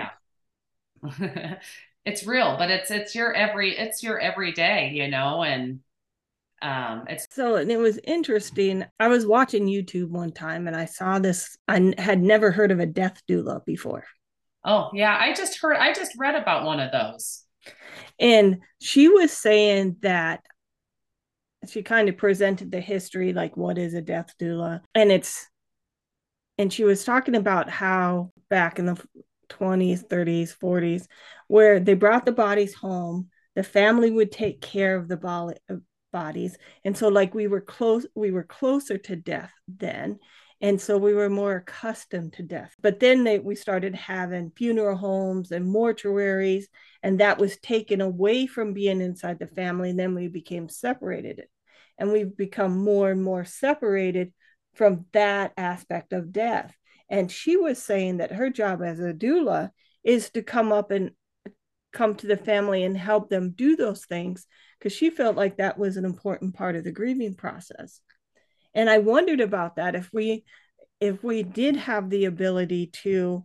yeah. 1.03 1.57
it's 2.05 2.25
real 2.25 2.55
but 2.57 2.71
it's 2.71 2.89
it's 2.89 3.13
your 3.13 3.33
every 3.33 3.77
it's 3.77 4.01
your 4.01 4.17
everyday 4.17 4.91
you 4.95 5.07
know 5.09 5.43
and 5.43 5.81
um 6.63 7.03
it's 7.07 7.27
so 7.29 7.57
and 7.57 7.69
it 7.69 7.77
was 7.77 7.99
interesting. 8.05 8.85
I 8.99 9.09
was 9.09 9.27
watching 9.27 9.67
youtube 9.67 10.09
one 10.09 10.31
time 10.31 10.65
and 10.65 10.75
i 10.75 10.85
saw 10.85 11.19
this 11.19 11.57
i 11.67 11.93
had 11.97 12.23
never 12.23 12.51
heard 12.51 12.71
of 12.71 12.79
a 12.79 12.85
death 12.85 13.21
doula 13.29 13.63
before. 13.65 14.05
Oh 14.63 14.89
yeah 14.93 15.15
i 15.19 15.33
just 15.33 15.59
heard 15.59 15.75
i 15.75 15.93
just 15.93 16.13
read 16.17 16.35
about 16.35 16.65
one 16.65 16.79
of 16.79 16.93
those. 16.93 17.43
And 18.17 18.61
she 18.79 19.09
was 19.09 19.31
saying 19.31 19.97
that 20.01 20.43
she 21.69 21.83
kind 21.83 22.09
of 22.09 22.17
presented 22.17 22.71
the 22.71 22.79
history 22.79 23.33
like 23.33 23.57
what 23.57 23.77
is 23.77 23.93
a 23.93 24.01
death 24.01 24.33
doula? 24.39 24.81
And 24.95 25.11
it's 25.11 25.47
and 26.57 26.71
she 26.73 26.83
was 26.83 27.03
talking 27.03 27.35
about 27.35 27.69
how 27.69 28.31
back 28.49 28.79
in 28.79 28.85
the 28.85 29.01
20s 29.49 30.05
30s 30.07 30.57
40s 30.57 31.07
where 31.47 31.79
they 31.79 31.93
brought 31.93 32.25
the 32.25 32.31
bodies 32.31 32.73
home 32.73 33.29
the 33.57 33.63
family 33.63 34.11
would 34.11 34.31
take 34.31 34.61
care 34.61 34.95
of 34.95 35.07
the 35.07 35.17
bodies. 36.11 36.57
And 36.85 36.95
so 36.95 37.07
like 37.07 37.33
we 37.33 37.47
were 37.47 37.59
close 37.59 38.05
we 38.13 38.29
were 38.29 38.43
closer 38.43 38.99
to 38.99 39.15
death 39.15 39.51
then. 39.67 40.19
And 40.61 40.79
so 40.79 40.97
we 40.97 41.13
were 41.13 41.29
more 41.29 41.55
accustomed 41.57 42.33
to 42.33 42.43
death. 42.43 42.75
But 42.81 42.99
then 42.99 43.23
they, 43.23 43.37
we 43.37 43.55
started 43.55 43.93
having 43.95 44.51
funeral 44.55 44.95
homes 44.95 45.51
and 45.51 45.65
mortuaries 45.65 46.65
and 47.01 47.19
that 47.19 47.39
was 47.39 47.57
taken 47.57 47.99
away 47.99 48.45
from 48.45 48.73
being 48.73 49.01
inside 49.01 49.39
the 49.39 49.47
family. 49.47 49.89
And 49.89 49.99
then 49.99 50.13
we 50.13 50.27
became 50.27 50.69
separated 50.69 51.39
and 51.97 52.11
we've 52.11 52.35
become 52.35 52.77
more 52.77 53.11
and 53.11 53.23
more 53.23 53.45
separated 53.45 54.33
from 54.73 55.05
that 55.13 55.53
aspect 55.57 56.13
of 56.13 56.31
death. 56.31 56.75
And 57.09 57.31
she 57.31 57.57
was 57.57 57.81
saying 57.81 58.17
that 58.17 58.33
her 58.33 58.49
job 58.49 58.81
as 58.83 58.99
a 58.99 59.13
doula 59.13 59.71
is 60.03 60.29
to 60.31 60.43
come 60.43 60.71
up 60.71 60.91
and 60.91 61.11
come 61.93 62.15
to 62.15 62.27
the 62.27 62.37
family 62.37 62.83
and 62.83 62.97
help 62.97 63.29
them 63.29 63.51
do 63.51 63.75
those 63.75 64.05
things 64.05 64.45
because 64.77 64.93
she 64.93 65.09
felt 65.09 65.35
like 65.35 65.57
that 65.57 65.79
was 65.79 65.97
an 65.97 66.05
important 66.05 66.53
part 66.53 66.75
of 66.75 66.83
the 66.83 66.91
grieving 66.91 67.33
process. 67.33 68.01
And 68.73 68.89
i 68.89 68.99
wondered 68.99 69.41
about 69.41 69.77
that 69.77 69.95
if 69.95 70.09
we 70.13 70.43
if 70.99 71.23
we 71.23 71.43
did 71.43 71.75
have 71.75 72.09
the 72.09 72.25
ability 72.25 72.87
to 72.87 73.43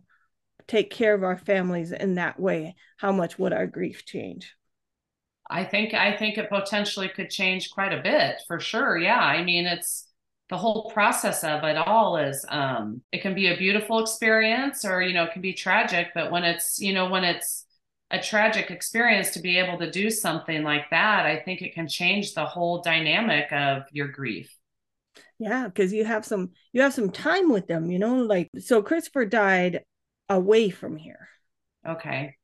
take 0.67 0.91
care 0.91 1.13
of 1.13 1.23
our 1.23 1.37
families 1.37 1.91
in 1.91 2.15
that 2.15 2.39
way 2.39 2.75
how 2.97 3.11
much 3.11 3.39
would 3.39 3.53
our 3.53 3.67
grief 3.67 4.05
change 4.05 4.55
i 5.49 5.63
think 5.63 5.93
i 5.93 6.15
think 6.15 6.37
it 6.37 6.49
potentially 6.49 7.09
could 7.09 7.29
change 7.29 7.69
quite 7.71 7.93
a 7.93 8.01
bit 8.01 8.41
for 8.47 8.59
sure. 8.59 8.97
Yeah 8.97 9.19
i 9.19 9.43
mean 9.43 9.65
it's 9.65 10.07
the 10.49 10.57
whole 10.57 10.91
process 10.91 11.43
of 11.43 11.63
it 11.63 11.77
all 11.77 12.17
is 12.17 12.45
um 12.49 13.01
it 13.11 13.21
can 13.21 13.33
be 13.33 13.47
a 13.47 13.57
beautiful 13.57 13.99
experience 13.99 14.85
or 14.85 15.01
you 15.01 15.13
know 15.13 15.23
it 15.23 15.31
can 15.31 15.41
be 15.41 15.53
tragic 15.53 16.09
but 16.13 16.31
when 16.31 16.43
it's 16.43 16.79
you 16.79 16.93
know 16.93 17.09
when 17.09 17.23
it's 17.23 17.65
a 18.11 18.21
tragic 18.21 18.69
experience 18.69 19.31
to 19.31 19.39
be 19.39 19.57
able 19.57 19.79
to 19.79 19.89
do 19.89 20.09
something 20.09 20.61
like 20.63 20.89
that 20.91 21.25
i 21.25 21.39
think 21.39 21.61
it 21.61 21.73
can 21.73 21.87
change 21.87 22.33
the 22.33 22.45
whole 22.45 22.81
dynamic 22.81 23.51
of 23.51 23.83
your 23.91 24.07
grief. 24.07 24.55
Yeah 25.39 25.67
because 25.67 25.91
you 25.91 26.05
have 26.05 26.23
some 26.25 26.51
you 26.71 26.81
have 26.81 26.93
some 26.93 27.09
time 27.09 27.51
with 27.51 27.67
them 27.67 27.89
you 27.89 27.97
know 27.97 28.17
like 28.17 28.49
so 28.59 28.83
christopher 28.83 29.25
died 29.25 29.83
away 30.29 30.69
from 30.69 30.97
here. 30.97 31.27
Okay 31.87 32.35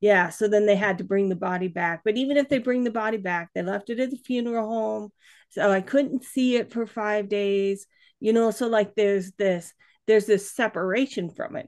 yeah 0.00 0.28
so 0.28 0.48
then 0.48 0.66
they 0.66 0.76
had 0.76 0.98
to 0.98 1.04
bring 1.04 1.28
the 1.28 1.36
body 1.36 1.68
back 1.68 2.02
but 2.04 2.16
even 2.16 2.36
if 2.36 2.48
they 2.48 2.58
bring 2.58 2.84
the 2.84 2.90
body 2.90 3.16
back 3.16 3.50
they 3.54 3.62
left 3.62 3.90
it 3.90 4.00
at 4.00 4.10
the 4.10 4.16
funeral 4.16 4.68
home 4.68 5.12
so 5.50 5.70
i 5.70 5.80
couldn't 5.80 6.24
see 6.24 6.56
it 6.56 6.72
for 6.72 6.86
five 6.86 7.28
days 7.28 7.86
you 8.20 8.32
know 8.32 8.50
so 8.50 8.66
like 8.66 8.94
there's 8.94 9.32
this 9.32 9.72
there's 10.06 10.26
this 10.26 10.52
separation 10.52 11.30
from 11.30 11.56
it. 11.56 11.66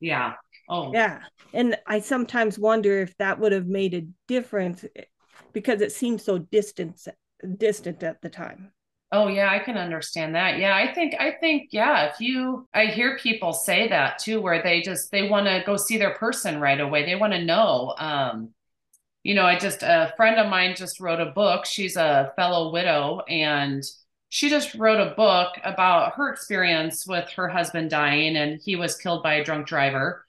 Yeah 0.00 0.34
oh. 0.68 0.92
Yeah 0.92 1.20
and 1.52 1.76
i 1.86 2.00
sometimes 2.00 2.58
wonder 2.58 3.00
if 3.00 3.16
that 3.18 3.38
would 3.38 3.52
have 3.52 3.66
made 3.66 3.94
a 3.94 4.06
difference 4.28 4.84
eh, 4.96 5.04
because 5.52 5.80
it 5.80 5.92
seemed 5.92 6.20
so 6.20 6.38
distant 6.38 7.00
distant 7.58 8.02
at 8.02 8.20
the 8.22 8.30
time 8.30 8.70
Oh 9.16 9.28
yeah, 9.28 9.48
I 9.50 9.60
can 9.60 9.76
understand 9.76 10.34
that. 10.34 10.58
Yeah, 10.58 10.74
I 10.76 10.92
think 10.92 11.14
I 11.20 11.30
think 11.32 11.68
yeah, 11.72 12.06
if 12.10 12.20
you 12.20 12.66
I 12.74 12.86
hear 12.86 13.16
people 13.18 13.52
say 13.52 13.86
that 13.88 14.18
too 14.18 14.40
where 14.40 14.60
they 14.60 14.82
just 14.82 15.12
they 15.12 15.28
want 15.28 15.46
to 15.46 15.62
go 15.64 15.76
see 15.76 15.98
their 15.98 16.14
person 16.14 16.60
right 16.60 16.80
away. 16.80 17.04
They 17.06 17.14
want 17.14 17.32
to 17.32 17.44
know 17.44 17.94
um 17.98 18.50
you 19.24 19.34
know, 19.34 19.44
I 19.46 19.58
just 19.58 19.82
a 19.82 20.12
friend 20.16 20.38
of 20.40 20.48
mine 20.50 20.76
just 20.76 21.00
wrote 21.00 21.20
a 21.20 21.26
book. 21.32 21.66
She's 21.66 21.96
a 21.96 22.32
fellow 22.36 22.72
widow 22.72 23.20
and 23.28 23.82
she 24.30 24.50
just 24.50 24.74
wrote 24.74 25.00
a 25.00 25.14
book 25.14 25.54
about 25.64 26.14
her 26.14 26.32
experience 26.32 27.06
with 27.06 27.28
her 27.32 27.48
husband 27.48 27.90
dying 27.90 28.36
and 28.36 28.60
he 28.64 28.76
was 28.76 28.96
killed 28.96 29.22
by 29.22 29.34
a 29.34 29.44
drunk 29.44 29.66
driver 29.68 30.24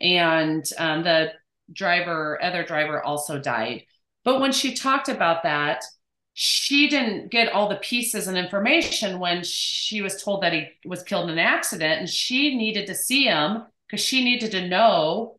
and 0.00 0.64
um, 0.78 1.04
the 1.04 1.32
driver 1.72 2.42
other 2.42 2.64
driver 2.64 3.02
also 3.02 3.38
died. 3.38 3.84
But 4.24 4.40
when 4.40 4.52
she 4.52 4.74
talked 4.74 5.08
about 5.08 5.44
that, 5.44 5.84
she 6.34 6.88
didn't 6.88 7.30
get 7.30 7.52
all 7.52 7.68
the 7.68 7.76
pieces 7.76 8.26
and 8.26 8.38
information 8.38 9.18
when 9.18 9.42
she 9.42 10.00
was 10.00 10.22
told 10.22 10.42
that 10.42 10.52
he 10.52 10.68
was 10.84 11.02
killed 11.02 11.28
in 11.28 11.38
an 11.38 11.38
accident 11.38 12.00
and 12.00 12.08
she 12.08 12.56
needed 12.56 12.86
to 12.86 12.94
see 12.94 13.24
him 13.24 13.64
because 13.86 14.04
she 14.04 14.24
needed 14.24 14.50
to 14.52 14.68
know 14.68 15.36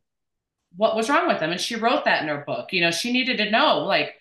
what 0.76 0.94
was 0.94 1.08
wrong 1.08 1.26
with 1.26 1.40
him 1.40 1.50
and 1.50 1.60
she 1.60 1.76
wrote 1.76 2.04
that 2.04 2.22
in 2.22 2.28
her 2.28 2.44
book 2.46 2.72
you 2.72 2.80
know 2.80 2.90
she 2.90 3.12
needed 3.12 3.38
to 3.38 3.50
know 3.50 3.78
like 3.78 4.14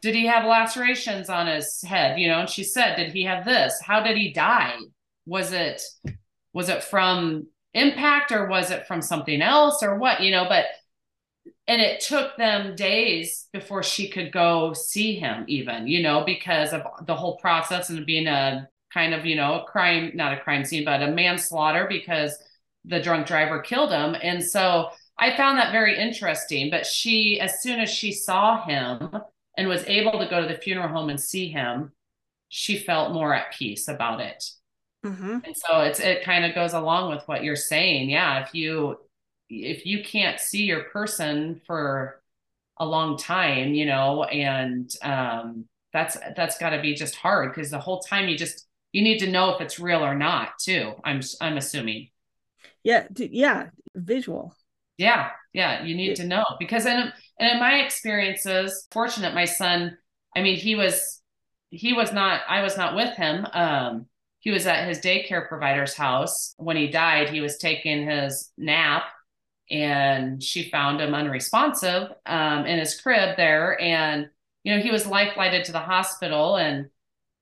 did 0.00 0.14
he 0.14 0.26
have 0.26 0.44
lacerations 0.44 1.28
on 1.28 1.46
his 1.46 1.82
head 1.82 2.18
you 2.18 2.28
know 2.28 2.40
and 2.40 2.48
she 2.48 2.64
said 2.64 2.96
did 2.96 3.12
he 3.12 3.24
have 3.24 3.44
this? 3.44 3.80
How 3.80 4.02
did 4.02 4.16
he 4.16 4.32
die? 4.32 4.76
Was 5.26 5.52
it 5.52 5.82
was 6.52 6.68
it 6.68 6.82
from 6.82 7.46
impact 7.74 8.32
or 8.32 8.46
was 8.46 8.70
it 8.70 8.86
from 8.86 9.02
something 9.02 9.42
else 9.42 9.82
or 9.82 9.98
what? 9.98 10.20
You 10.20 10.30
know 10.30 10.46
but 10.48 10.66
and 11.68 11.80
it 11.80 12.00
took 12.00 12.36
them 12.36 12.76
days 12.76 13.48
before 13.52 13.82
she 13.82 14.08
could 14.08 14.32
go 14.32 14.72
see 14.72 15.16
him 15.16 15.44
even 15.48 15.86
you 15.86 16.02
know 16.02 16.24
because 16.24 16.72
of 16.72 16.82
the 17.06 17.14
whole 17.14 17.36
process 17.36 17.90
and 17.90 18.06
being 18.06 18.26
a 18.26 18.68
kind 18.92 19.14
of 19.14 19.26
you 19.26 19.36
know 19.36 19.60
a 19.60 19.64
crime 19.64 20.12
not 20.14 20.32
a 20.32 20.40
crime 20.40 20.64
scene 20.64 20.84
but 20.84 21.02
a 21.02 21.10
manslaughter 21.10 21.86
because 21.88 22.36
the 22.84 23.02
drunk 23.02 23.26
driver 23.26 23.58
killed 23.60 23.90
him. 23.90 24.16
And 24.22 24.42
so 24.42 24.90
i 25.18 25.36
found 25.36 25.58
that 25.58 25.72
very 25.72 25.98
interesting 25.98 26.70
but 26.70 26.86
she 26.86 27.40
as 27.40 27.62
soon 27.62 27.80
as 27.80 27.90
she 27.90 28.12
saw 28.12 28.64
him 28.64 29.10
and 29.56 29.68
was 29.68 29.84
able 29.86 30.18
to 30.18 30.28
go 30.28 30.42
to 30.42 30.48
the 30.48 30.60
funeral 30.60 30.88
home 30.88 31.08
and 31.08 31.20
see 31.20 31.48
him 31.48 31.92
she 32.48 32.78
felt 32.78 33.12
more 33.12 33.34
at 33.34 33.52
peace 33.52 33.88
about 33.88 34.20
it. 34.20 34.44
Mm-hmm. 35.04 35.38
and 35.44 35.56
so 35.56 35.80
it's 35.80 36.00
it 36.00 36.24
kind 36.24 36.44
of 36.44 36.54
goes 36.54 36.72
along 36.72 37.10
with 37.10 37.26
what 37.26 37.44
you're 37.44 37.56
saying. 37.56 38.10
Yeah 38.10 38.44
if 38.44 38.54
you 38.54 38.98
if 39.48 39.86
you 39.86 40.02
can't 40.02 40.40
see 40.40 40.64
your 40.64 40.84
person 40.84 41.60
for 41.66 42.20
a 42.78 42.86
long 42.86 43.16
time, 43.16 43.74
you 43.74 43.86
know, 43.86 44.24
and 44.24 44.90
um, 45.02 45.64
that's 45.92 46.16
that's 46.36 46.58
got 46.58 46.70
to 46.70 46.80
be 46.80 46.94
just 46.94 47.16
hard 47.16 47.54
because 47.54 47.70
the 47.70 47.78
whole 47.78 48.00
time 48.00 48.28
you 48.28 48.36
just 48.36 48.66
you 48.92 49.02
need 49.02 49.18
to 49.18 49.30
know 49.30 49.54
if 49.54 49.60
it's 49.60 49.78
real 49.78 50.04
or 50.04 50.14
not 50.14 50.58
too. 50.58 50.92
I'm 51.04 51.20
I'm 51.40 51.56
assuming. 51.56 52.08
Yeah, 52.82 53.06
yeah, 53.16 53.68
visual. 53.94 54.54
Yeah, 54.98 55.30
yeah, 55.52 55.84
you 55.84 55.94
need 55.94 56.16
to 56.16 56.24
know 56.26 56.44
because 56.58 56.86
in 56.86 57.12
and 57.38 57.50
in 57.50 57.58
my 57.58 57.80
experiences, 57.80 58.86
fortunate 58.90 59.34
my 59.34 59.44
son. 59.44 59.96
I 60.34 60.42
mean, 60.42 60.56
he 60.56 60.74
was 60.74 61.22
he 61.70 61.92
was 61.92 62.12
not. 62.12 62.42
I 62.48 62.62
was 62.62 62.76
not 62.76 62.94
with 62.94 63.14
him. 63.16 63.46
Um, 63.52 64.06
he 64.40 64.50
was 64.50 64.66
at 64.66 64.86
his 64.86 65.00
daycare 65.00 65.48
provider's 65.48 65.94
house 65.94 66.54
when 66.56 66.76
he 66.76 66.88
died. 66.88 67.30
He 67.30 67.40
was 67.40 67.58
taking 67.58 68.08
his 68.08 68.52
nap 68.56 69.04
and 69.70 70.42
she 70.42 70.70
found 70.70 71.00
him 71.00 71.14
unresponsive 71.14 72.12
um, 72.26 72.66
in 72.66 72.78
his 72.78 73.00
crib 73.00 73.36
there. 73.36 73.80
And, 73.80 74.28
you 74.64 74.74
know, 74.74 74.82
he 74.82 74.90
was 74.90 75.06
life 75.06 75.34
flighted 75.34 75.64
to 75.64 75.72
the 75.72 75.80
hospital. 75.80 76.56
And, 76.56 76.90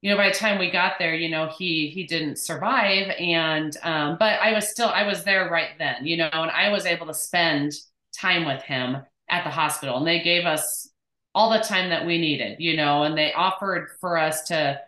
you 0.03 0.11
know, 0.11 0.17
by 0.17 0.29
the 0.29 0.35
time 0.35 0.59
we 0.59 0.71
got 0.71 0.99
there, 0.99 1.15
you 1.15 1.31
know, 1.31 1.49
he, 1.49 1.89
he 1.89 2.05
didn't 2.05 2.39
survive. 2.39 3.09
And, 3.19 3.77
um, 3.83 4.17
but 4.19 4.41
I 4.41 4.53
was 4.53 4.69
still, 4.69 4.89
I 4.89 5.07
was 5.07 5.25
there 5.25 5.49
right 5.51 5.71
then, 5.79 6.07
you 6.07 6.17
know, 6.17 6.31
and 6.33 6.51
I 6.51 6.71
was 6.71 6.87
able 6.87 7.07
to 7.07 7.15
spend 7.15 7.73
time 8.17 8.45
with 8.47 8.63
him 8.63 8.99
at 9.29 9.45
the 9.45 9.51
hospital 9.51 9.97
and 9.97 10.07
they 10.07 10.21
gave 10.23 10.45
us 10.45 10.91
all 11.35 11.51
the 11.51 11.59
time 11.59 11.91
that 11.91 12.07
we 12.07 12.19
needed, 12.19 12.57
you 12.61 12.77
know, 12.77 13.03
and 13.03 13.19
they 13.19 13.33
offered 13.33 13.89
for 14.01 14.17
us 14.17 14.43
to 14.45 14.81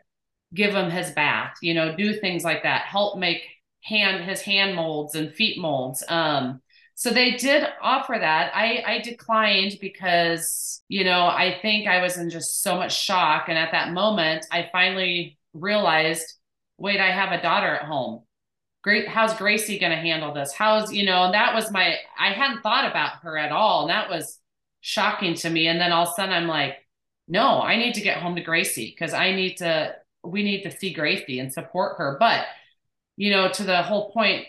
give 0.55 0.75
him 0.75 0.91
his 0.91 1.11
bath, 1.11 1.57
you 1.61 1.75
know, 1.75 1.97
do 1.97 2.15
things 2.15 2.45
like 2.45 2.63
that, 2.63 2.83
help 2.83 3.19
make 3.19 3.43
hand 3.83 4.25
his 4.25 4.41
hand 4.41 4.75
molds 4.75 5.15
and 5.15 5.35
feet 5.35 5.59
molds. 5.59 6.05
Um, 6.09 6.61
so 6.97 7.11
they 7.11 7.33
did 7.33 7.63
offer 7.83 8.17
that. 8.19 8.53
I 8.55 8.83
I 8.87 8.99
declined 9.01 9.77
because, 9.83 10.83
you 10.89 11.05
know, 11.05 11.27
I 11.27 11.59
think 11.61 11.87
I 11.87 12.01
was 12.01 12.17
in 12.17 12.31
just 12.31 12.63
so 12.63 12.77
much 12.77 12.99
shock 12.99 13.49
and 13.49 13.59
at 13.59 13.73
that 13.73 13.93
moment 13.93 14.47
I 14.51 14.71
finally 14.73 15.39
realized, 15.53 16.25
wait, 16.79 16.99
I 16.99 17.11
have 17.11 17.33
a 17.39 17.43
daughter 17.43 17.69
at 17.69 17.85
home. 17.85 18.23
Great, 18.83 19.09
how's 19.09 19.35
Gracie 19.35 19.79
going 19.79 19.93
to 19.93 19.99
handle 19.99 20.33
this? 20.33 20.55
How's, 20.55 20.93
you 20.93 21.05
know, 21.05 21.25
and 21.25 21.35
that 21.35 21.55
was 21.55 21.71
my 21.71 21.97
I 22.19 22.31
hadn't 22.31 22.63
thought 22.63 22.91
about 22.91 23.21
her 23.23 23.37
at 23.37 23.53
all 23.53 23.83
and 23.83 23.91
that 23.91 24.09
was 24.09 24.39
shocking 24.81 25.35
to 25.35 25.51
me 25.51 25.69
and 25.69 25.79
then 25.79 25.93
all 25.93 26.05
of 26.05 26.11
a 26.11 26.13
sudden 26.15 26.33
I'm 26.35 26.49
like, 26.49 26.77
no, 27.29 27.61
I 27.61 27.77
need 27.77 27.95
to 27.95 28.01
get 28.01 28.23
home 28.23 28.37
to 28.37 28.43
Gracie 28.43 28.95
because 28.97 29.13
I 29.13 29.33
need 29.33 29.57
to 29.57 29.95
we 30.25 30.43
need 30.43 30.63
to 30.63 30.71
see 30.71 30.95
Gracie 30.95 31.41
and 31.41 31.53
support 31.53 31.99
her. 31.99 32.17
But, 32.19 32.47
you 33.17 33.31
know, 33.31 33.51
to 33.51 33.65
the 33.65 33.83
whole 33.83 34.13
point 34.13 34.47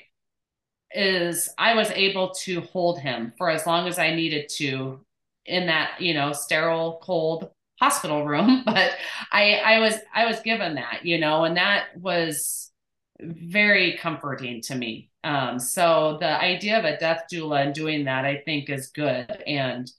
is 0.91 1.49
I 1.57 1.75
was 1.75 1.91
able 1.91 2.31
to 2.31 2.61
hold 2.61 2.99
him 2.99 3.33
for 3.37 3.49
as 3.49 3.65
long 3.65 3.87
as 3.87 3.99
I 3.99 4.15
needed 4.15 4.49
to 4.57 5.01
in 5.45 5.67
that, 5.67 6.01
you 6.01 6.13
know, 6.13 6.33
sterile, 6.33 6.99
cold 7.01 7.49
hospital 7.79 8.25
room. 8.25 8.63
But 8.65 8.91
I 9.31 9.55
I 9.65 9.79
was 9.79 9.95
I 10.13 10.25
was 10.25 10.39
given 10.41 10.75
that, 10.75 11.05
you 11.05 11.19
know, 11.19 11.43
and 11.45 11.57
that 11.57 11.97
was 11.99 12.71
very 13.19 13.97
comforting 13.97 14.61
to 14.61 14.75
me. 14.75 15.09
Um, 15.23 15.59
so 15.59 16.17
the 16.19 16.39
idea 16.41 16.79
of 16.79 16.85
a 16.85 16.97
death 16.97 17.23
doula 17.31 17.65
and 17.65 17.73
doing 17.73 18.05
that, 18.05 18.25
I 18.25 18.41
think, 18.45 18.69
is 18.69 18.87
good. 18.87 19.43
And, 19.47 19.91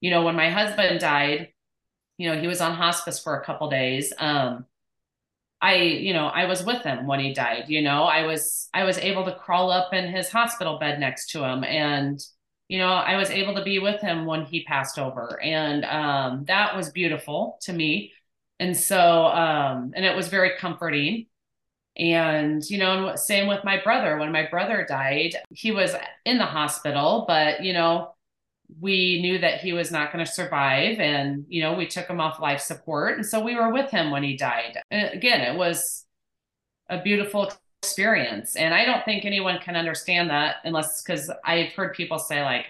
you 0.00 0.10
know, 0.10 0.22
when 0.22 0.34
my 0.36 0.50
husband 0.50 1.00
died, 1.00 1.52
you 2.18 2.28
know, 2.30 2.40
he 2.40 2.46
was 2.46 2.60
on 2.60 2.74
hospice 2.74 3.18
for 3.18 3.38
a 3.38 3.44
couple 3.44 3.70
days. 3.70 4.12
Um, 4.18 4.66
I, 5.66 5.74
you 5.78 6.12
know, 6.12 6.26
I 6.28 6.44
was 6.46 6.64
with 6.64 6.82
him 6.82 7.08
when 7.08 7.18
he 7.18 7.34
died, 7.34 7.64
you 7.66 7.82
know, 7.82 8.04
I 8.04 8.22
was, 8.22 8.68
I 8.72 8.84
was 8.84 8.98
able 8.98 9.24
to 9.24 9.34
crawl 9.34 9.72
up 9.72 9.92
in 9.92 10.08
his 10.08 10.30
hospital 10.30 10.78
bed 10.78 11.00
next 11.00 11.30
to 11.30 11.42
him. 11.42 11.64
And, 11.64 12.24
you 12.68 12.78
know, 12.78 12.90
I 12.90 13.16
was 13.16 13.30
able 13.30 13.56
to 13.56 13.64
be 13.64 13.80
with 13.80 14.00
him 14.00 14.26
when 14.26 14.44
he 14.44 14.62
passed 14.62 14.96
over. 14.96 15.42
And 15.42 15.84
um, 15.84 16.44
that 16.44 16.76
was 16.76 16.90
beautiful 16.90 17.58
to 17.62 17.72
me. 17.72 18.12
And 18.60 18.76
so, 18.76 19.26
um, 19.26 19.92
and 19.96 20.04
it 20.04 20.14
was 20.14 20.28
very 20.28 20.52
comforting. 20.56 21.26
And, 21.96 22.62
you 22.70 22.78
know, 22.78 23.08
and 23.08 23.18
same 23.18 23.48
with 23.48 23.64
my 23.64 23.82
brother. 23.82 24.18
When 24.18 24.30
my 24.30 24.46
brother 24.46 24.86
died, 24.88 25.34
he 25.50 25.72
was 25.72 25.96
in 26.24 26.38
the 26.38 26.46
hospital, 26.46 27.24
but, 27.26 27.64
you 27.64 27.72
know, 27.72 28.14
we 28.80 29.20
knew 29.22 29.38
that 29.38 29.60
he 29.60 29.72
was 29.72 29.90
not 29.90 30.12
going 30.12 30.24
to 30.24 30.30
survive 30.30 30.98
and 30.98 31.44
you 31.48 31.62
know 31.62 31.74
we 31.74 31.86
took 31.86 32.06
him 32.06 32.20
off 32.20 32.40
life 32.40 32.60
support. 32.60 33.16
And 33.16 33.26
so 33.26 33.40
we 33.40 33.54
were 33.54 33.72
with 33.72 33.90
him 33.90 34.10
when 34.10 34.22
he 34.22 34.36
died. 34.36 34.78
And 34.90 35.12
again 35.12 35.40
it 35.40 35.56
was 35.56 36.04
a 36.88 37.00
beautiful 37.02 37.52
experience. 37.82 38.56
And 38.56 38.74
i 38.74 38.84
don't 38.84 39.04
think 39.04 39.24
anyone 39.24 39.58
can 39.60 39.76
understand 39.76 40.30
that 40.30 40.56
unless 40.64 41.02
because 41.02 41.30
i've 41.44 41.72
heard 41.72 41.94
people 41.94 42.18
say 42.18 42.42
like 42.42 42.66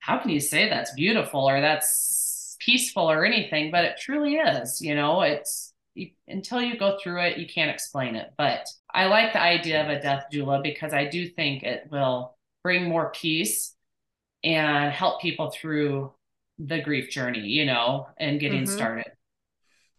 how 0.00 0.18
can 0.18 0.30
you 0.30 0.40
say 0.40 0.68
that's 0.68 0.94
beautiful 0.94 1.48
or 1.48 1.60
that's 1.60 2.56
peaceful 2.60 3.10
or 3.10 3.24
anything? 3.24 3.70
But 3.70 3.84
it 3.84 3.98
truly 3.98 4.36
is 4.36 4.80
you 4.80 4.94
know 4.94 5.22
it's 5.22 5.72
you, 5.94 6.10
until 6.28 6.62
you 6.62 6.78
go 6.78 6.98
through 7.02 7.20
it 7.22 7.38
you 7.38 7.46
can't 7.46 7.70
explain 7.70 8.16
it. 8.16 8.32
But 8.38 8.66
i 8.92 9.06
like 9.06 9.32
the 9.32 9.42
idea 9.42 9.82
of 9.82 9.90
a 9.90 10.00
death 10.00 10.26
doula 10.32 10.62
because 10.62 10.92
i 10.92 11.04
do 11.04 11.28
think 11.28 11.62
it 11.62 11.88
will 11.90 12.36
bring 12.62 12.88
more 12.88 13.10
peace 13.10 13.74
and 14.42 14.92
help 14.92 15.20
people 15.20 15.50
through 15.50 16.12
the 16.58 16.80
grief 16.80 17.10
journey, 17.10 17.40
you 17.40 17.64
know, 17.64 18.06
and 18.18 18.40
getting 18.40 18.64
mm-hmm. 18.64 18.76
started. 18.76 19.12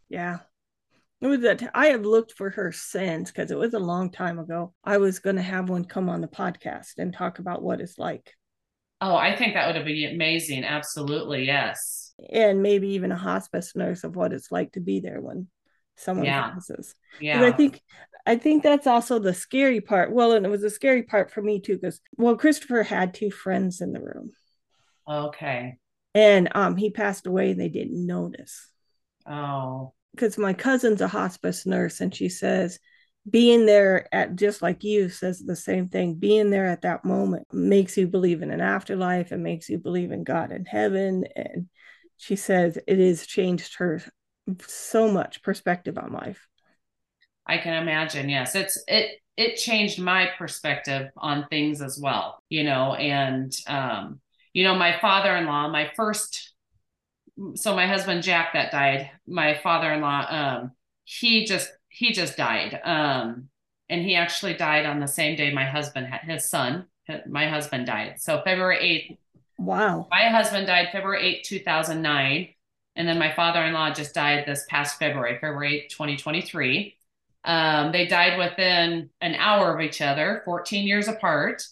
Yeah. 0.10 0.40
It 1.22 1.28
was 1.28 1.42
that 1.42 1.70
I 1.76 1.88
have 1.88 2.06
looked 2.06 2.34
for 2.34 2.50
her 2.50 2.72
since 2.72 3.30
because 3.32 3.52
it 3.52 3.58
was 3.58 3.74
a 3.74 3.80
long 3.80 4.10
time 4.10 4.40
ago. 4.40 4.74
I 4.84 4.98
was 4.98 5.20
going 5.20 5.36
to 5.36 5.42
have 5.42 5.70
one 5.70 5.86
come 5.86 6.10
on 6.10 6.22
the 6.22 6.28
podcast 6.28 6.94
and 6.98 7.14
talk 7.14 7.40
about 7.40 7.62
what 7.62 7.80
it's 7.80 8.00
like. 8.00 8.34
Oh, 9.02 9.16
I 9.16 9.36
think 9.36 9.54
that 9.54 9.74
would 9.74 9.86
be 9.86 10.06
amazing. 10.06 10.64
Absolutely. 10.64 11.46
Yes. 11.46 12.14
And 12.32 12.62
maybe 12.62 12.90
even 12.90 13.12
a 13.12 13.18
hospice 13.18 13.76
nurse 13.76 14.04
of 14.04 14.16
what 14.16 14.34
it's 14.34 14.52
like 14.52 14.74
to 14.74 14.80
be 14.80 15.00
there 15.00 15.22
when 15.22 15.48
someone 15.98 16.26
yeah. 16.26 16.52
passes. 16.52 16.96
Yeah. 17.20 17.44
I 17.44 17.52
think 17.52 17.82
I 18.26 18.36
think 18.36 18.64
that's 18.64 18.88
also 18.88 19.20
the 19.20 19.34
scary 19.34 19.82
part. 19.82 20.12
Well, 20.12 20.34
and 20.34 20.46
it 20.46 20.50
was 20.50 20.64
a 20.64 20.70
scary 20.70 21.04
part 21.04 21.32
for 21.32 21.42
me 21.42 21.60
too, 21.60 21.76
because 21.76 22.00
well, 22.18 22.36
Christopher 22.36 22.84
had 22.84 23.14
two 23.14 23.32
friends 23.32 23.82
in 23.82 23.94
the 23.94 24.00
room. 24.02 24.32
Okay. 25.08 25.78
And 26.14 26.50
um 26.56 26.76
he 26.76 26.90
passed 26.90 27.28
away 27.28 27.52
and 27.52 27.60
they 27.60 27.70
didn't 27.70 28.06
notice. 28.06 28.68
Oh. 29.26 29.94
Because 30.14 30.38
my 30.38 30.54
cousin's 30.54 31.02
a 31.02 31.08
hospice 31.08 31.66
nurse 31.66 32.02
and 32.02 32.14
she 32.14 32.30
says 32.30 32.80
being 33.30 33.66
there 33.66 34.08
at 34.14 34.36
just 34.36 34.62
like 34.62 34.84
you 34.84 35.08
says 35.10 35.40
the 35.40 35.56
same 35.56 35.88
thing 35.88 36.16
being 36.16 36.50
there 36.50 36.66
at 36.66 36.82
that 36.82 37.06
moment 37.06 37.46
makes 37.54 37.96
you 37.96 38.08
believe 38.08 38.42
in 38.42 38.52
an 38.52 38.62
afterlife 38.62 39.32
and 39.32 39.44
makes 39.44 39.70
you 39.70 39.78
believe 39.78 40.12
in 40.12 40.24
god 40.24 40.52
and 40.52 40.68
heaven 40.68 41.24
and 41.36 41.70
she 42.18 42.36
says 42.36 42.80
it 42.88 42.98
has 42.98 43.28
changed 43.28 43.76
her 43.76 44.02
so 44.66 45.12
much 45.12 45.44
perspective 45.44 46.00
on 46.00 46.12
life 46.12 46.48
I 47.46 47.58
can 47.58 47.82
imagine. 47.82 48.30
Yes, 48.30 48.56
it's 48.56 48.82
it 48.88 49.20
it 49.38 49.56
changed 49.56 50.00
my 50.00 50.30
perspective 50.38 51.10
on 51.18 51.48
things 51.50 51.82
as 51.82 52.00
well. 52.02 52.44
You 52.50 52.64
know, 52.64 52.96
and 52.96 53.54
um, 53.68 54.20
you 54.54 54.64
know, 54.64 54.76
my 54.76 54.98
father-in-law, 55.00 55.70
my 55.70 55.92
first, 55.96 56.54
so 57.56 57.76
my 57.76 57.88
husband 57.88 58.24
Jack 58.24 58.54
that 58.54 58.72
died, 58.72 59.12
my 59.28 59.60
father-in-law, 59.64 60.26
um, 60.30 60.72
he 61.04 61.46
just 61.46 61.72
he 61.90 62.14
just 62.14 62.38
died, 62.38 62.80
um, 62.84 63.50
and 63.90 64.02
he 64.02 64.16
actually 64.16 64.54
died 64.54 64.86
on 64.86 65.00
the 65.00 65.08
same 65.08 65.36
day 65.36 65.54
my 65.54 65.66
husband 65.66 66.08
had 66.08 66.22
his 66.22 66.50
son. 66.50 66.86
My 67.28 67.50
husband 67.50 67.88
died. 67.88 68.16
So 68.20 68.42
February 68.44 68.78
eighth. 68.80 69.18
Wow. 69.58 70.08
My 70.10 70.30
husband 70.30 70.68
died 70.68 70.90
February 70.92 71.26
eighth, 71.26 71.48
two 71.48 71.60
thousand 71.60 72.02
nine, 72.02 72.50
and 72.96 73.08
then 73.08 73.18
my 73.18 73.34
father-in-law 73.34 73.94
just 73.94 74.14
died 74.14 74.46
this 74.46 74.66
past 74.70 75.00
February, 75.00 75.38
February 75.40 75.88
8th, 75.88 75.90
2023. 75.90 76.98
Um, 77.44 77.92
they 77.92 78.08
died 78.08 78.38
within 78.38 79.10
an 79.22 79.36
hour 79.36 79.74
of 79.74 79.82
each 79.82 80.02
other, 80.02 80.42
14 80.46 80.86
years 80.88 81.08
apart. 81.08 81.64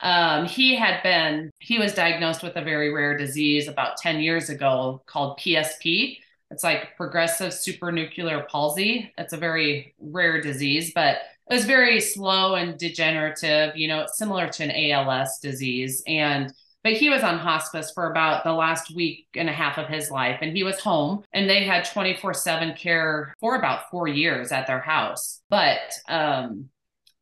Um, 0.00 0.46
he 0.46 0.76
had 0.76 1.02
been, 1.02 1.50
he 1.58 1.78
was 1.78 1.94
diagnosed 1.94 2.42
with 2.42 2.56
a 2.56 2.62
very 2.62 2.92
rare 2.92 3.16
disease 3.16 3.68
about 3.68 3.96
10 3.96 4.20
years 4.20 4.48
ago 4.48 5.02
called 5.06 5.38
PSP. 5.38 6.18
It's 6.50 6.64
like 6.64 6.96
progressive 6.96 7.52
supranuclear 7.52 8.48
palsy. 8.48 9.12
It's 9.18 9.32
a 9.32 9.38
very 9.38 9.94
rare 9.98 10.40
disease, 10.40 10.92
but 10.94 11.16
it 11.50 11.54
was 11.54 11.64
very 11.64 12.00
slow 12.00 12.54
and 12.54 12.78
degenerative, 12.78 13.76
you 13.76 13.88
know, 13.88 14.06
similar 14.12 14.48
to 14.48 14.64
an 14.64 14.92
ALS 14.92 15.38
disease. 15.40 16.02
And 16.06 16.52
but 16.84 16.92
he 16.94 17.10
was 17.10 17.22
on 17.22 17.38
hospice 17.38 17.90
for 17.90 18.10
about 18.10 18.44
the 18.44 18.52
last 18.52 18.94
week 18.94 19.26
and 19.34 19.48
a 19.48 19.52
half 19.52 19.78
of 19.78 19.88
his 19.88 20.10
life 20.10 20.38
and 20.42 20.56
he 20.56 20.62
was 20.62 20.80
home 20.80 21.22
and 21.32 21.48
they 21.48 21.64
had 21.64 21.84
24/7 21.84 22.74
care 22.76 23.34
for 23.40 23.56
about 23.56 23.90
4 23.90 24.08
years 24.08 24.52
at 24.52 24.66
their 24.66 24.80
house. 24.80 25.40
But 25.50 25.92
um 26.08 26.70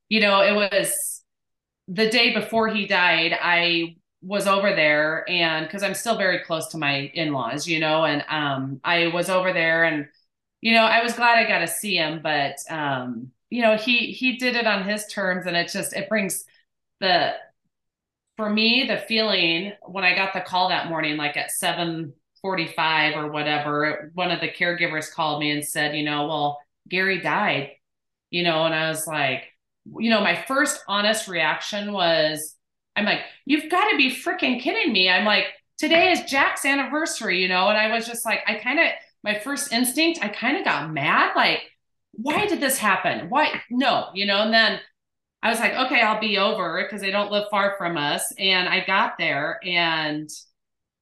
you 0.09 0.21
know 0.21 0.43
it 0.43 0.55
was 0.55 1.23
the 1.89 2.11
day 2.11 2.35
before 2.35 2.69
he 2.69 2.87
died 2.87 3.37
I 3.41 3.97
was 4.23 4.47
over 4.47 4.75
there 4.75 5.29
and 5.29 5.69
cuz 5.71 5.83
I'm 5.83 5.95
still 5.95 6.17
very 6.17 6.41
close 6.41 6.69
to 6.69 6.79
my 6.79 7.11
in-laws 7.15 7.67
you 7.69 7.81
know 7.81 8.05
and 8.05 8.25
um 8.29 8.81
I 8.85 9.09
was 9.09 9.31
over 9.31 9.53
there 9.53 9.85
and 9.85 10.09
you 10.61 10.73
know 10.75 10.85
I 10.85 11.03
was 11.03 11.15
glad 11.15 11.39
I 11.39 11.49
got 11.49 11.61
to 11.61 11.69
see 11.69 11.97
him 11.97 12.21
but 12.23 12.57
um 12.71 13.31
you 13.51 13.63
know 13.63 13.77
he 13.77 14.13
he 14.13 14.37
did 14.39 14.57
it 14.57 14.67
on 14.67 14.89
his 14.89 15.07
terms 15.07 15.47
and 15.47 15.57
it 15.57 15.71
just 15.71 15.93
it 15.95 16.09
brings 16.09 16.45
the 17.01 17.35
for 18.37 18.51
me, 18.51 18.85
the 18.87 18.99
feeling 18.99 19.73
when 19.87 20.05
I 20.05 20.15
got 20.15 20.35
the 20.35 20.41
call 20.41 20.69
that 20.69 20.89
morning, 20.89 21.17
like 21.17 21.37
at 21.37 21.51
745 21.51 23.17
or 23.17 23.31
whatever, 23.31 24.11
one 24.15 24.31
of 24.31 24.41
the 24.41 24.51
caregivers 24.51 25.13
called 25.13 25.41
me 25.41 25.51
and 25.51 25.65
said, 25.65 25.97
you 25.97 26.05
know, 26.05 26.27
well, 26.27 26.61
Gary 26.89 27.21
died, 27.21 27.71
you 28.31 28.43
know, 28.43 28.65
and 28.65 28.75
I 28.75 28.89
was 28.89 29.07
like, 29.07 29.45
you 29.99 30.11
know, 30.11 30.21
my 30.21 30.45
first 30.47 30.83
honest 30.87 31.29
reaction 31.29 31.93
was, 31.93 32.55
I'm 32.95 33.05
like, 33.05 33.21
you've 33.45 33.71
got 33.71 33.91
to 33.91 33.97
be 33.97 34.15
freaking 34.15 34.61
kidding 34.61 34.93
me. 34.93 35.09
I'm 35.09 35.25
like, 35.25 35.47
today 35.79 36.13
is 36.13 36.23
Jack's 36.23 36.65
anniversary, 36.65 37.41
you 37.41 37.49
know, 37.49 37.69
and 37.69 37.79
I 37.79 37.95
was 37.95 38.07
just 38.07 38.25
like, 38.25 38.41
I 38.47 38.57
kind 38.57 38.81
of, 38.81 38.87
my 39.23 39.39
first 39.39 39.73
instinct, 39.73 40.21
I 40.23 40.29
kind 40.29 40.57
of 40.57 40.65
got 40.65 40.93
mad. 40.93 41.33
Like, 41.35 41.61
why 42.13 42.47
did 42.47 42.61
this 42.61 42.79
happen? 42.79 43.29
Why? 43.29 43.61
No, 43.71 44.09
you 44.15 44.27
know, 44.27 44.43
and 44.43 44.53
then 44.53 44.81
I 45.47 45.51
was 45.51 45.61
like, 45.61 45.75
okay, 45.75 46.01
I'll 46.01 46.19
be 46.19 46.39
over 46.39 46.83
because 46.83 47.01
they 47.01 47.13
don't 47.13 47.31
live 47.31 47.45
far 47.53 47.77
from 47.79 47.97
us. 47.97 48.33
And 48.37 48.69
I 48.69 48.85
got 48.85 49.17
there 49.17 49.61
and 49.65 50.29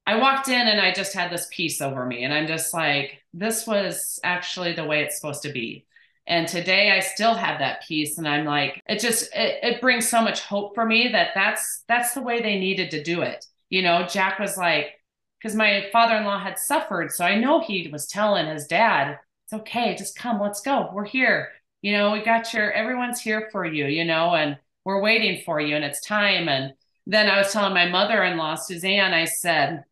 I 0.05 0.17
walked 0.17 0.49
in 0.49 0.67
and 0.67 0.79
I 0.79 0.93
just 0.93 1.15
had 1.15 1.31
this 1.31 1.47
peace 1.51 1.81
over 1.81 2.05
me. 2.05 2.23
And 2.23 2.31
I'm 2.31 2.45
just 2.45 2.71
like, 2.71 3.23
this 3.33 3.65
was 3.65 4.19
actually 4.23 4.73
the 4.73 4.85
way 4.85 5.01
it's 5.01 5.19
supposed 5.19 5.41
to 5.43 5.51
be. 5.51 5.87
And 6.27 6.47
today 6.47 6.91
I 6.91 6.99
still 6.99 7.33
have 7.33 7.57
that 7.57 7.87
peace. 7.87 8.19
And 8.19 8.27
I'm 8.27 8.45
like, 8.45 8.83
it 8.87 8.99
just, 8.99 9.35
it, 9.35 9.63
it 9.63 9.81
brings 9.81 10.07
so 10.07 10.21
much 10.21 10.41
hope 10.41 10.75
for 10.75 10.85
me 10.85 11.07
that 11.07 11.29
that's, 11.33 11.83
that's 11.87 12.13
the 12.13 12.21
way 12.21 12.39
they 12.39 12.59
needed 12.59 12.91
to 12.91 13.01
do 13.01 13.23
it. 13.23 13.43
You 13.71 13.81
know, 13.81 14.05
Jack 14.05 14.37
was 14.37 14.57
like, 14.57 14.91
because 15.39 15.55
my 15.55 15.87
father-in-law 15.91 16.37
had 16.37 16.59
suffered. 16.59 17.11
So 17.11 17.25
I 17.25 17.39
know 17.39 17.61
he 17.61 17.89
was 17.91 18.05
telling 18.05 18.45
his 18.45 18.67
dad, 18.67 19.17
it's 19.45 19.53
okay, 19.53 19.95
just 19.95 20.15
come, 20.15 20.39
let's 20.39 20.61
go. 20.61 20.91
We're 20.93 21.05
here. 21.05 21.49
You 21.85 21.91
know, 21.91 22.13
we 22.13 22.23
got 22.23 22.51
your 22.51 22.71
everyone's 22.71 23.21
here 23.21 23.47
for 23.51 23.63
you, 23.63 23.85
you 23.85 24.05
know, 24.05 24.33
and 24.33 24.57
we're 24.85 24.99
waiting 24.99 25.43
for 25.45 25.59
you 25.59 25.75
and 25.75 25.85
it's 25.85 26.01
time. 26.01 26.49
And 26.49 26.73
then 27.05 27.29
I 27.29 27.37
was 27.37 27.53
telling 27.53 27.75
my 27.75 27.87
mother-in-law, 27.87 28.55
Suzanne, 28.55 29.13
I 29.13 29.25
said, 29.25 29.83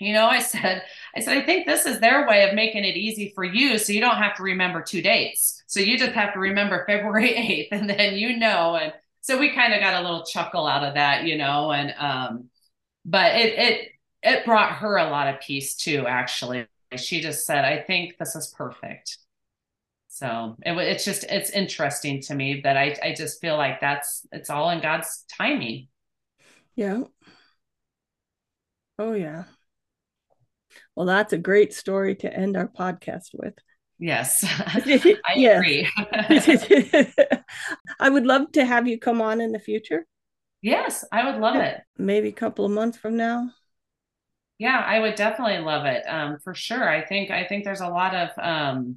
you 0.00 0.14
know, 0.14 0.26
I 0.26 0.40
said, 0.40 0.82
I 1.14 1.20
said, 1.20 1.38
I 1.38 1.46
think 1.46 1.64
this 1.64 1.86
is 1.86 2.00
their 2.00 2.26
way 2.26 2.48
of 2.48 2.56
making 2.56 2.82
it 2.82 2.96
easy 2.96 3.30
for 3.36 3.44
you. 3.44 3.78
So 3.78 3.92
you 3.92 4.00
don't 4.00 4.16
have 4.16 4.34
to 4.38 4.42
remember 4.42 4.82
two 4.82 5.00
dates. 5.00 5.62
So 5.68 5.78
you 5.78 5.96
just 5.96 6.10
have 6.10 6.32
to 6.32 6.40
remember 6.40 6.84
February 6.88 7.68
8th 7.70 7.78
and 7.78 7.88
then 7.88 8.14
you 8.16 8.36
know. 8.36 8.74
And 8.74 8.92
so 9.20 9.38
we 9.38 9.54
kind 9.54 9.72
of 9.72 9.78
got 9.78 9.94
a 9.94 10.02
little 10.02 10.24
chuckle 10.24 10.66
out 10.66 10.82
of 10.82 10.94
that, 10.94 11.22
you 11.22 11.38
know, 11.38 11.70
and 11.70 11.94
um, 12.00 12.50
but 13.04 13.36
it 13.36 13.56
it 13.56 13.88
it 14.24 14.44
brought 14.44 14.72
her 14.72 14.96
a 14.96 15.08
lot 15.08 15.32
of 15.32 15.40
peace 15.40 15.76
too, 15.76 16.04
actually. 16.04 16.66
She 16.96 17.20
just 17.20 17.46
said, 17.46 17.64
I 17.64 17.80
think 17.80 18.18
this 18.18 18.34
is 18.34 18.52
perfect. 18.58 19.18
So 20.18 20.56
it, 20.66 20.76
it's 20.76 21.04
just 21.04 21.24
it's 21.24 21.50
interesting 21.50 22.20
to 22.22 22.34
me 22.34 22.60
that 22.64 22.76
I 22.76 22.96
I 23.02 23.14
just 23.14 23.40
feel 23.40 23.56
like 23.56 23.80
that's 23.80 24.26
it's 24.32 24.50
all 24.50 24.70
in 24.70 24.80
God's 24.80 25.24
timing. 25.36 25.88
Yeah. 26.74 27.04
Oh 28.98 29.12
yeah. 29.12 29.44
Well, 30.96 31.06
that's 31.06 31.32
a 31.32 31.38
great 31.38 31.72
story 31.72 32.16
to 32.16 32.36
end 32.36 32.56
our 32.56 32.66
podcast 32.66 33.28
with. 33.32 33.54
Yes, 34.00 34.44
I 34.58 35.34
agree. 35.36 35.88
I 38.00 38.10
would 38.10 38.26
love 38.26 38.50
to 38.52 38.64
have 38.64 38.88
you 38.88 38.98
come 38.98 39.20
on 39.22 39.40
in 39.40 39.52
the 39.52 39.60
future. 39.60 40.04
Yes, 40.62 41.04
I 41.12 41.30
would 41.30 41.40
love 41.40 41.54
yeah. 41.54 41.66
it. 41.66 41.82
Maybe 41.96 42.28
a 42.28 42.32
couple 42.32 42.64
of 42.64 42.72
months 42.72 42.98
from 42.98 43.16
now. 43.16 43.50
Yeah, 44.58 44.82
I 44.84 44.98
would 44.98 45.14
definitely 45.14 45.58
love 45.58 45.86
it. 45.86 46.02
Um, 46.08 46.38
for 46.42 46.54
sure. 46.54 46.88
I 46.88 47.04
think 47.04 47.30
I 47.30 47.46
think 47.46 47.64
there's 47.64 47.80
a 47.80 47.88
lot 47.88 48.14
of 48.14 48.30
um, 48.42 48.96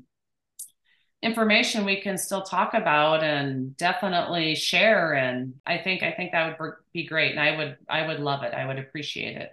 information 1.22 1.86
we 1.86 2.01
can 2.01 2.17
still 2.17 2.41
talk 2.41 2.74
about 2.74 3.24
and 3.24 3.76
definitely 3.78 4.55
share. 4.55 5.13
And 5.13 5.53
I 5.65 5.78
think 5.78 6.03
I 6.03 6.11
think 6.11 6.32
that 6.32 6.59
would 6.59 6.74
be 6.93 7.05
great. 7.05 7.32
And 7.32 7.39
I 7.39 7.55
would 7.55 7.78
I 7.88 8.07
would 8.07 8.19
love 8.19 8.43
it. 8.43 8.53
I 8.53 8.65
would 8.65 8.80
appreciate 8.80 9.38
it. 9.38 9.51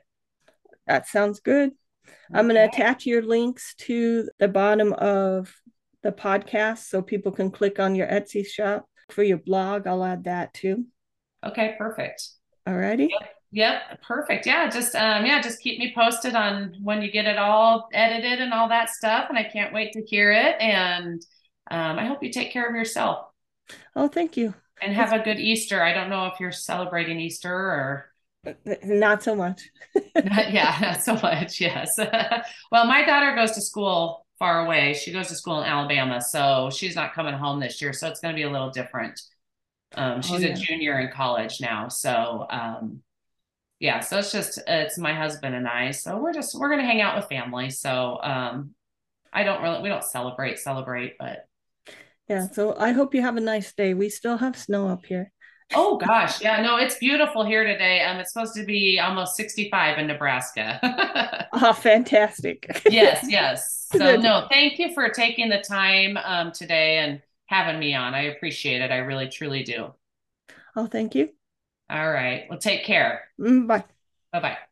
That 0.87 1.07
sounds 1.07 1.41
good. 1.41 1.73
I'm 2.33 2.47
going 2.47 2.57
to 2.57 2.65
attach 2.65 3.05
your 3.05 3.23
links 3.23 3.75
to 3.81 4.31
the 4.39 4.49
bottom 4.49 4.95
of 4.95 5.55
the 6.03 6.13
podcast 6.13 6.89
so 6.89 7.03
people 7.03 7.33
can 7.33 7.51
click 7.51 7.79
on 7.79 7.95
your 7.95 8.07
Etsy 8.07 8.47
shop 8.47 8.87
for 9.11 9.23
your 9.23 9.39
blog. 9.39 9.87
I'll 9.87 10.05
add 10.05 10.25
that 10.25 10.55
too. 10.55 10.87
Okay, 11.45 11.75
perfect. 11.77 12.29
All 12.67 12.77
righty. 12.77 13.09
Yep, 13.11 13.31
yep, 13.53 14.03
perfect. 14.03 14.47
Yeah, 14.47 14.69
just 14.69 14.95
um 14.95 15.25
yeah, 15.27 15.41
just 15.41 15.61
keep 15.61 15.79
me 15.79 15.93
posted 15.95 16.35
on 16.35 16.75
when 16.83 17.03
you 17.03 17.11
get 17.11 17.27
it 17.27 17.39
all 17.39 17.89
edited 17.93 18.41
and 18.41 18.53
all 18.53 18.69
that 18.69 18.91
stuff 18.91 19.27
and 19.29 19.39
I 19.39 19.45
can't 19.45 19.75
wait 19.75 19.93
to 19.93 20.03
hear 20.03 20.33
it 20.33 20.57
and 20.61 21.23
um 21.71 21.99
I 21.99 22.07
hope 22.07 22.23
you 22.23 22.33
take 22.33 22.53
care 22.53 22.69
of 22.69 22.75
yourself. 22.75 23.27
Oh, 23.95 24.09
thank 24.09 24.37
you. 24.37 24.55
And 24.81 24.95
have 24.95 25.13
a 25.13 25.19
good 25.19 25.41
Easter. 25.41 25.83
I 25.83 25.93
don't 25.93 26.11
know 26.11 26.27
if 26.27 26.39
you're 26.39 26.53
celebrating 26.53 27.21
Easter 27.21 27.53
or 27.53 28.13
not 28.85 29.23
so 29.23 29.35
much. 29.35 29.69
not, 29.95 30.05
yeah, 30.53 30.77
not 30.81 31.03
so 31.03 31.15
much. 31.15 31.61
Yes. 31.61 31.99
well, 32.71 32.87
my 32.87 33.05
daughter 33.05 33.35
goes 33.35 33.53
to 33.53 33.61
school 33.61 34.25
far 34.39 34.65
away. 34.65 34.95
She 34.95 35.13
goes 35.13 35.29
to 35.29 35.35
school 35.35 35.61
in 35.61 35.67
Alabama, 35.67 36.21
so 36.21 36.71
she's 36.73 36.95
not 36.95 37.15
coming 37.15 37.35
home 37.35 37.61
this 37.61 37.83
year. 37.83 37.93
So 37.93 38.09
it's 38.09 38.21
going 38.21 38.35
to 38.35 38.37
be 38.37 38.45
a 38.45 38.51
little 38.51 38.71
different. 38.71 39.21
Um, 39.95 40.23
she's 40.23 40.45
oh, 40.45 40.47
yeah. 40.47 40.53
a 40.53 40.55
junior 40.55 41.01
in 41.01 41.11
college 41.11 41.61
now, 41.61 41.89
so 41.89 42.47
um, 42.51 43.03
yeah. 43.81 44.01
So 44.01 44.19
it's 44.19 44.31
just 44.31 44.61
it's 44.67 44.99
my 44.99 45.15
husband 45.15 45.55
and 45.55 45.67
I. 45.67 45.93
So 45.93 46.19
we're 46.19 46.35
just 46.35 46.59
we're 46.59 46.69
going 46.69 46.81
to 46.81 46.87
hang 46.87 47.01
out 47.01 47.17
with 47.17 47.27
family. 47.27 47.71
So 47.71 48.21
um, 48.23 48.75
I 49.33 49.45
don't 49.45 49.63
really 49.63 49.81
we 49.81 49.89
don't 49.89 50.05
celebrate 50.05 50.59
celebrate, 50.59 51.17
but 51.19 51.48
yeah. 52.29 52.49
So 52.53 52.77
I 52.77 52.93
hope 52.93 53.15
you 53.15 53.23
have 53.23 53.37
a 53.37 53.41
nice 53.41 53.73
day. 53.73 53.95
We 53.95 54.09
still 54.09 54.39
have 54.39 54.57
snow 54.57 54.89
up 54.89 55.07
here. 55.07 55.33
Oh 55.75 55.99
gosh, 55.99 56.41
yeah, 56.41 56.63
no, 56.63 56.77
it's 56.79 56.97
beautiful 56.97 57.45
here 57.45 57.63
today. 57.65 58.01
Um, 58.03 58.19
it's 58.19 58.33
supposed 58.33 58.55
to 58.55 58.65
be 58.65 58.99
almost 58.99 59.37
65 59.37 59.99
in 59.99 60.07
Nebraska. 60.07 61.47
oh, 61.53 61.73
fantastic. 61.83 62.83
yes, 62.89 63.27
yes. 63.29 63.75
So 63.91 64.17
no, 64.17 64.47
thank 64.51 64.79
you 64.79 64.93
for 64.93 65.09
taking 65.09 65.49
the 65.49 65.63
time 65.63 66.19
um 66.19 66.53
today 66.53 66.99
and 66.99 67.23
having 67.47 67.79
me 67.81 67.95
on. 67.95 68.15
I 68.15 68.25
appreciate 68.25 68.83
it. 68.83 68.91
I 68.91 68.99
really 68.99 69.29
truly 69.29 69.63
do. 69.63 69.95
Oh, 70.77 70.87
thank 70.87 71.15
you. 71.15 71.31
All 71.91 72.11
right. 72.11 72.47
Well, 72.49 72.59
take 72.59 72.85
care. 72.85 73.29
Mm, 73.41 73.67
bye. 73.67 73.85
Bye 74.33 74.41
bye. 74.41 74.68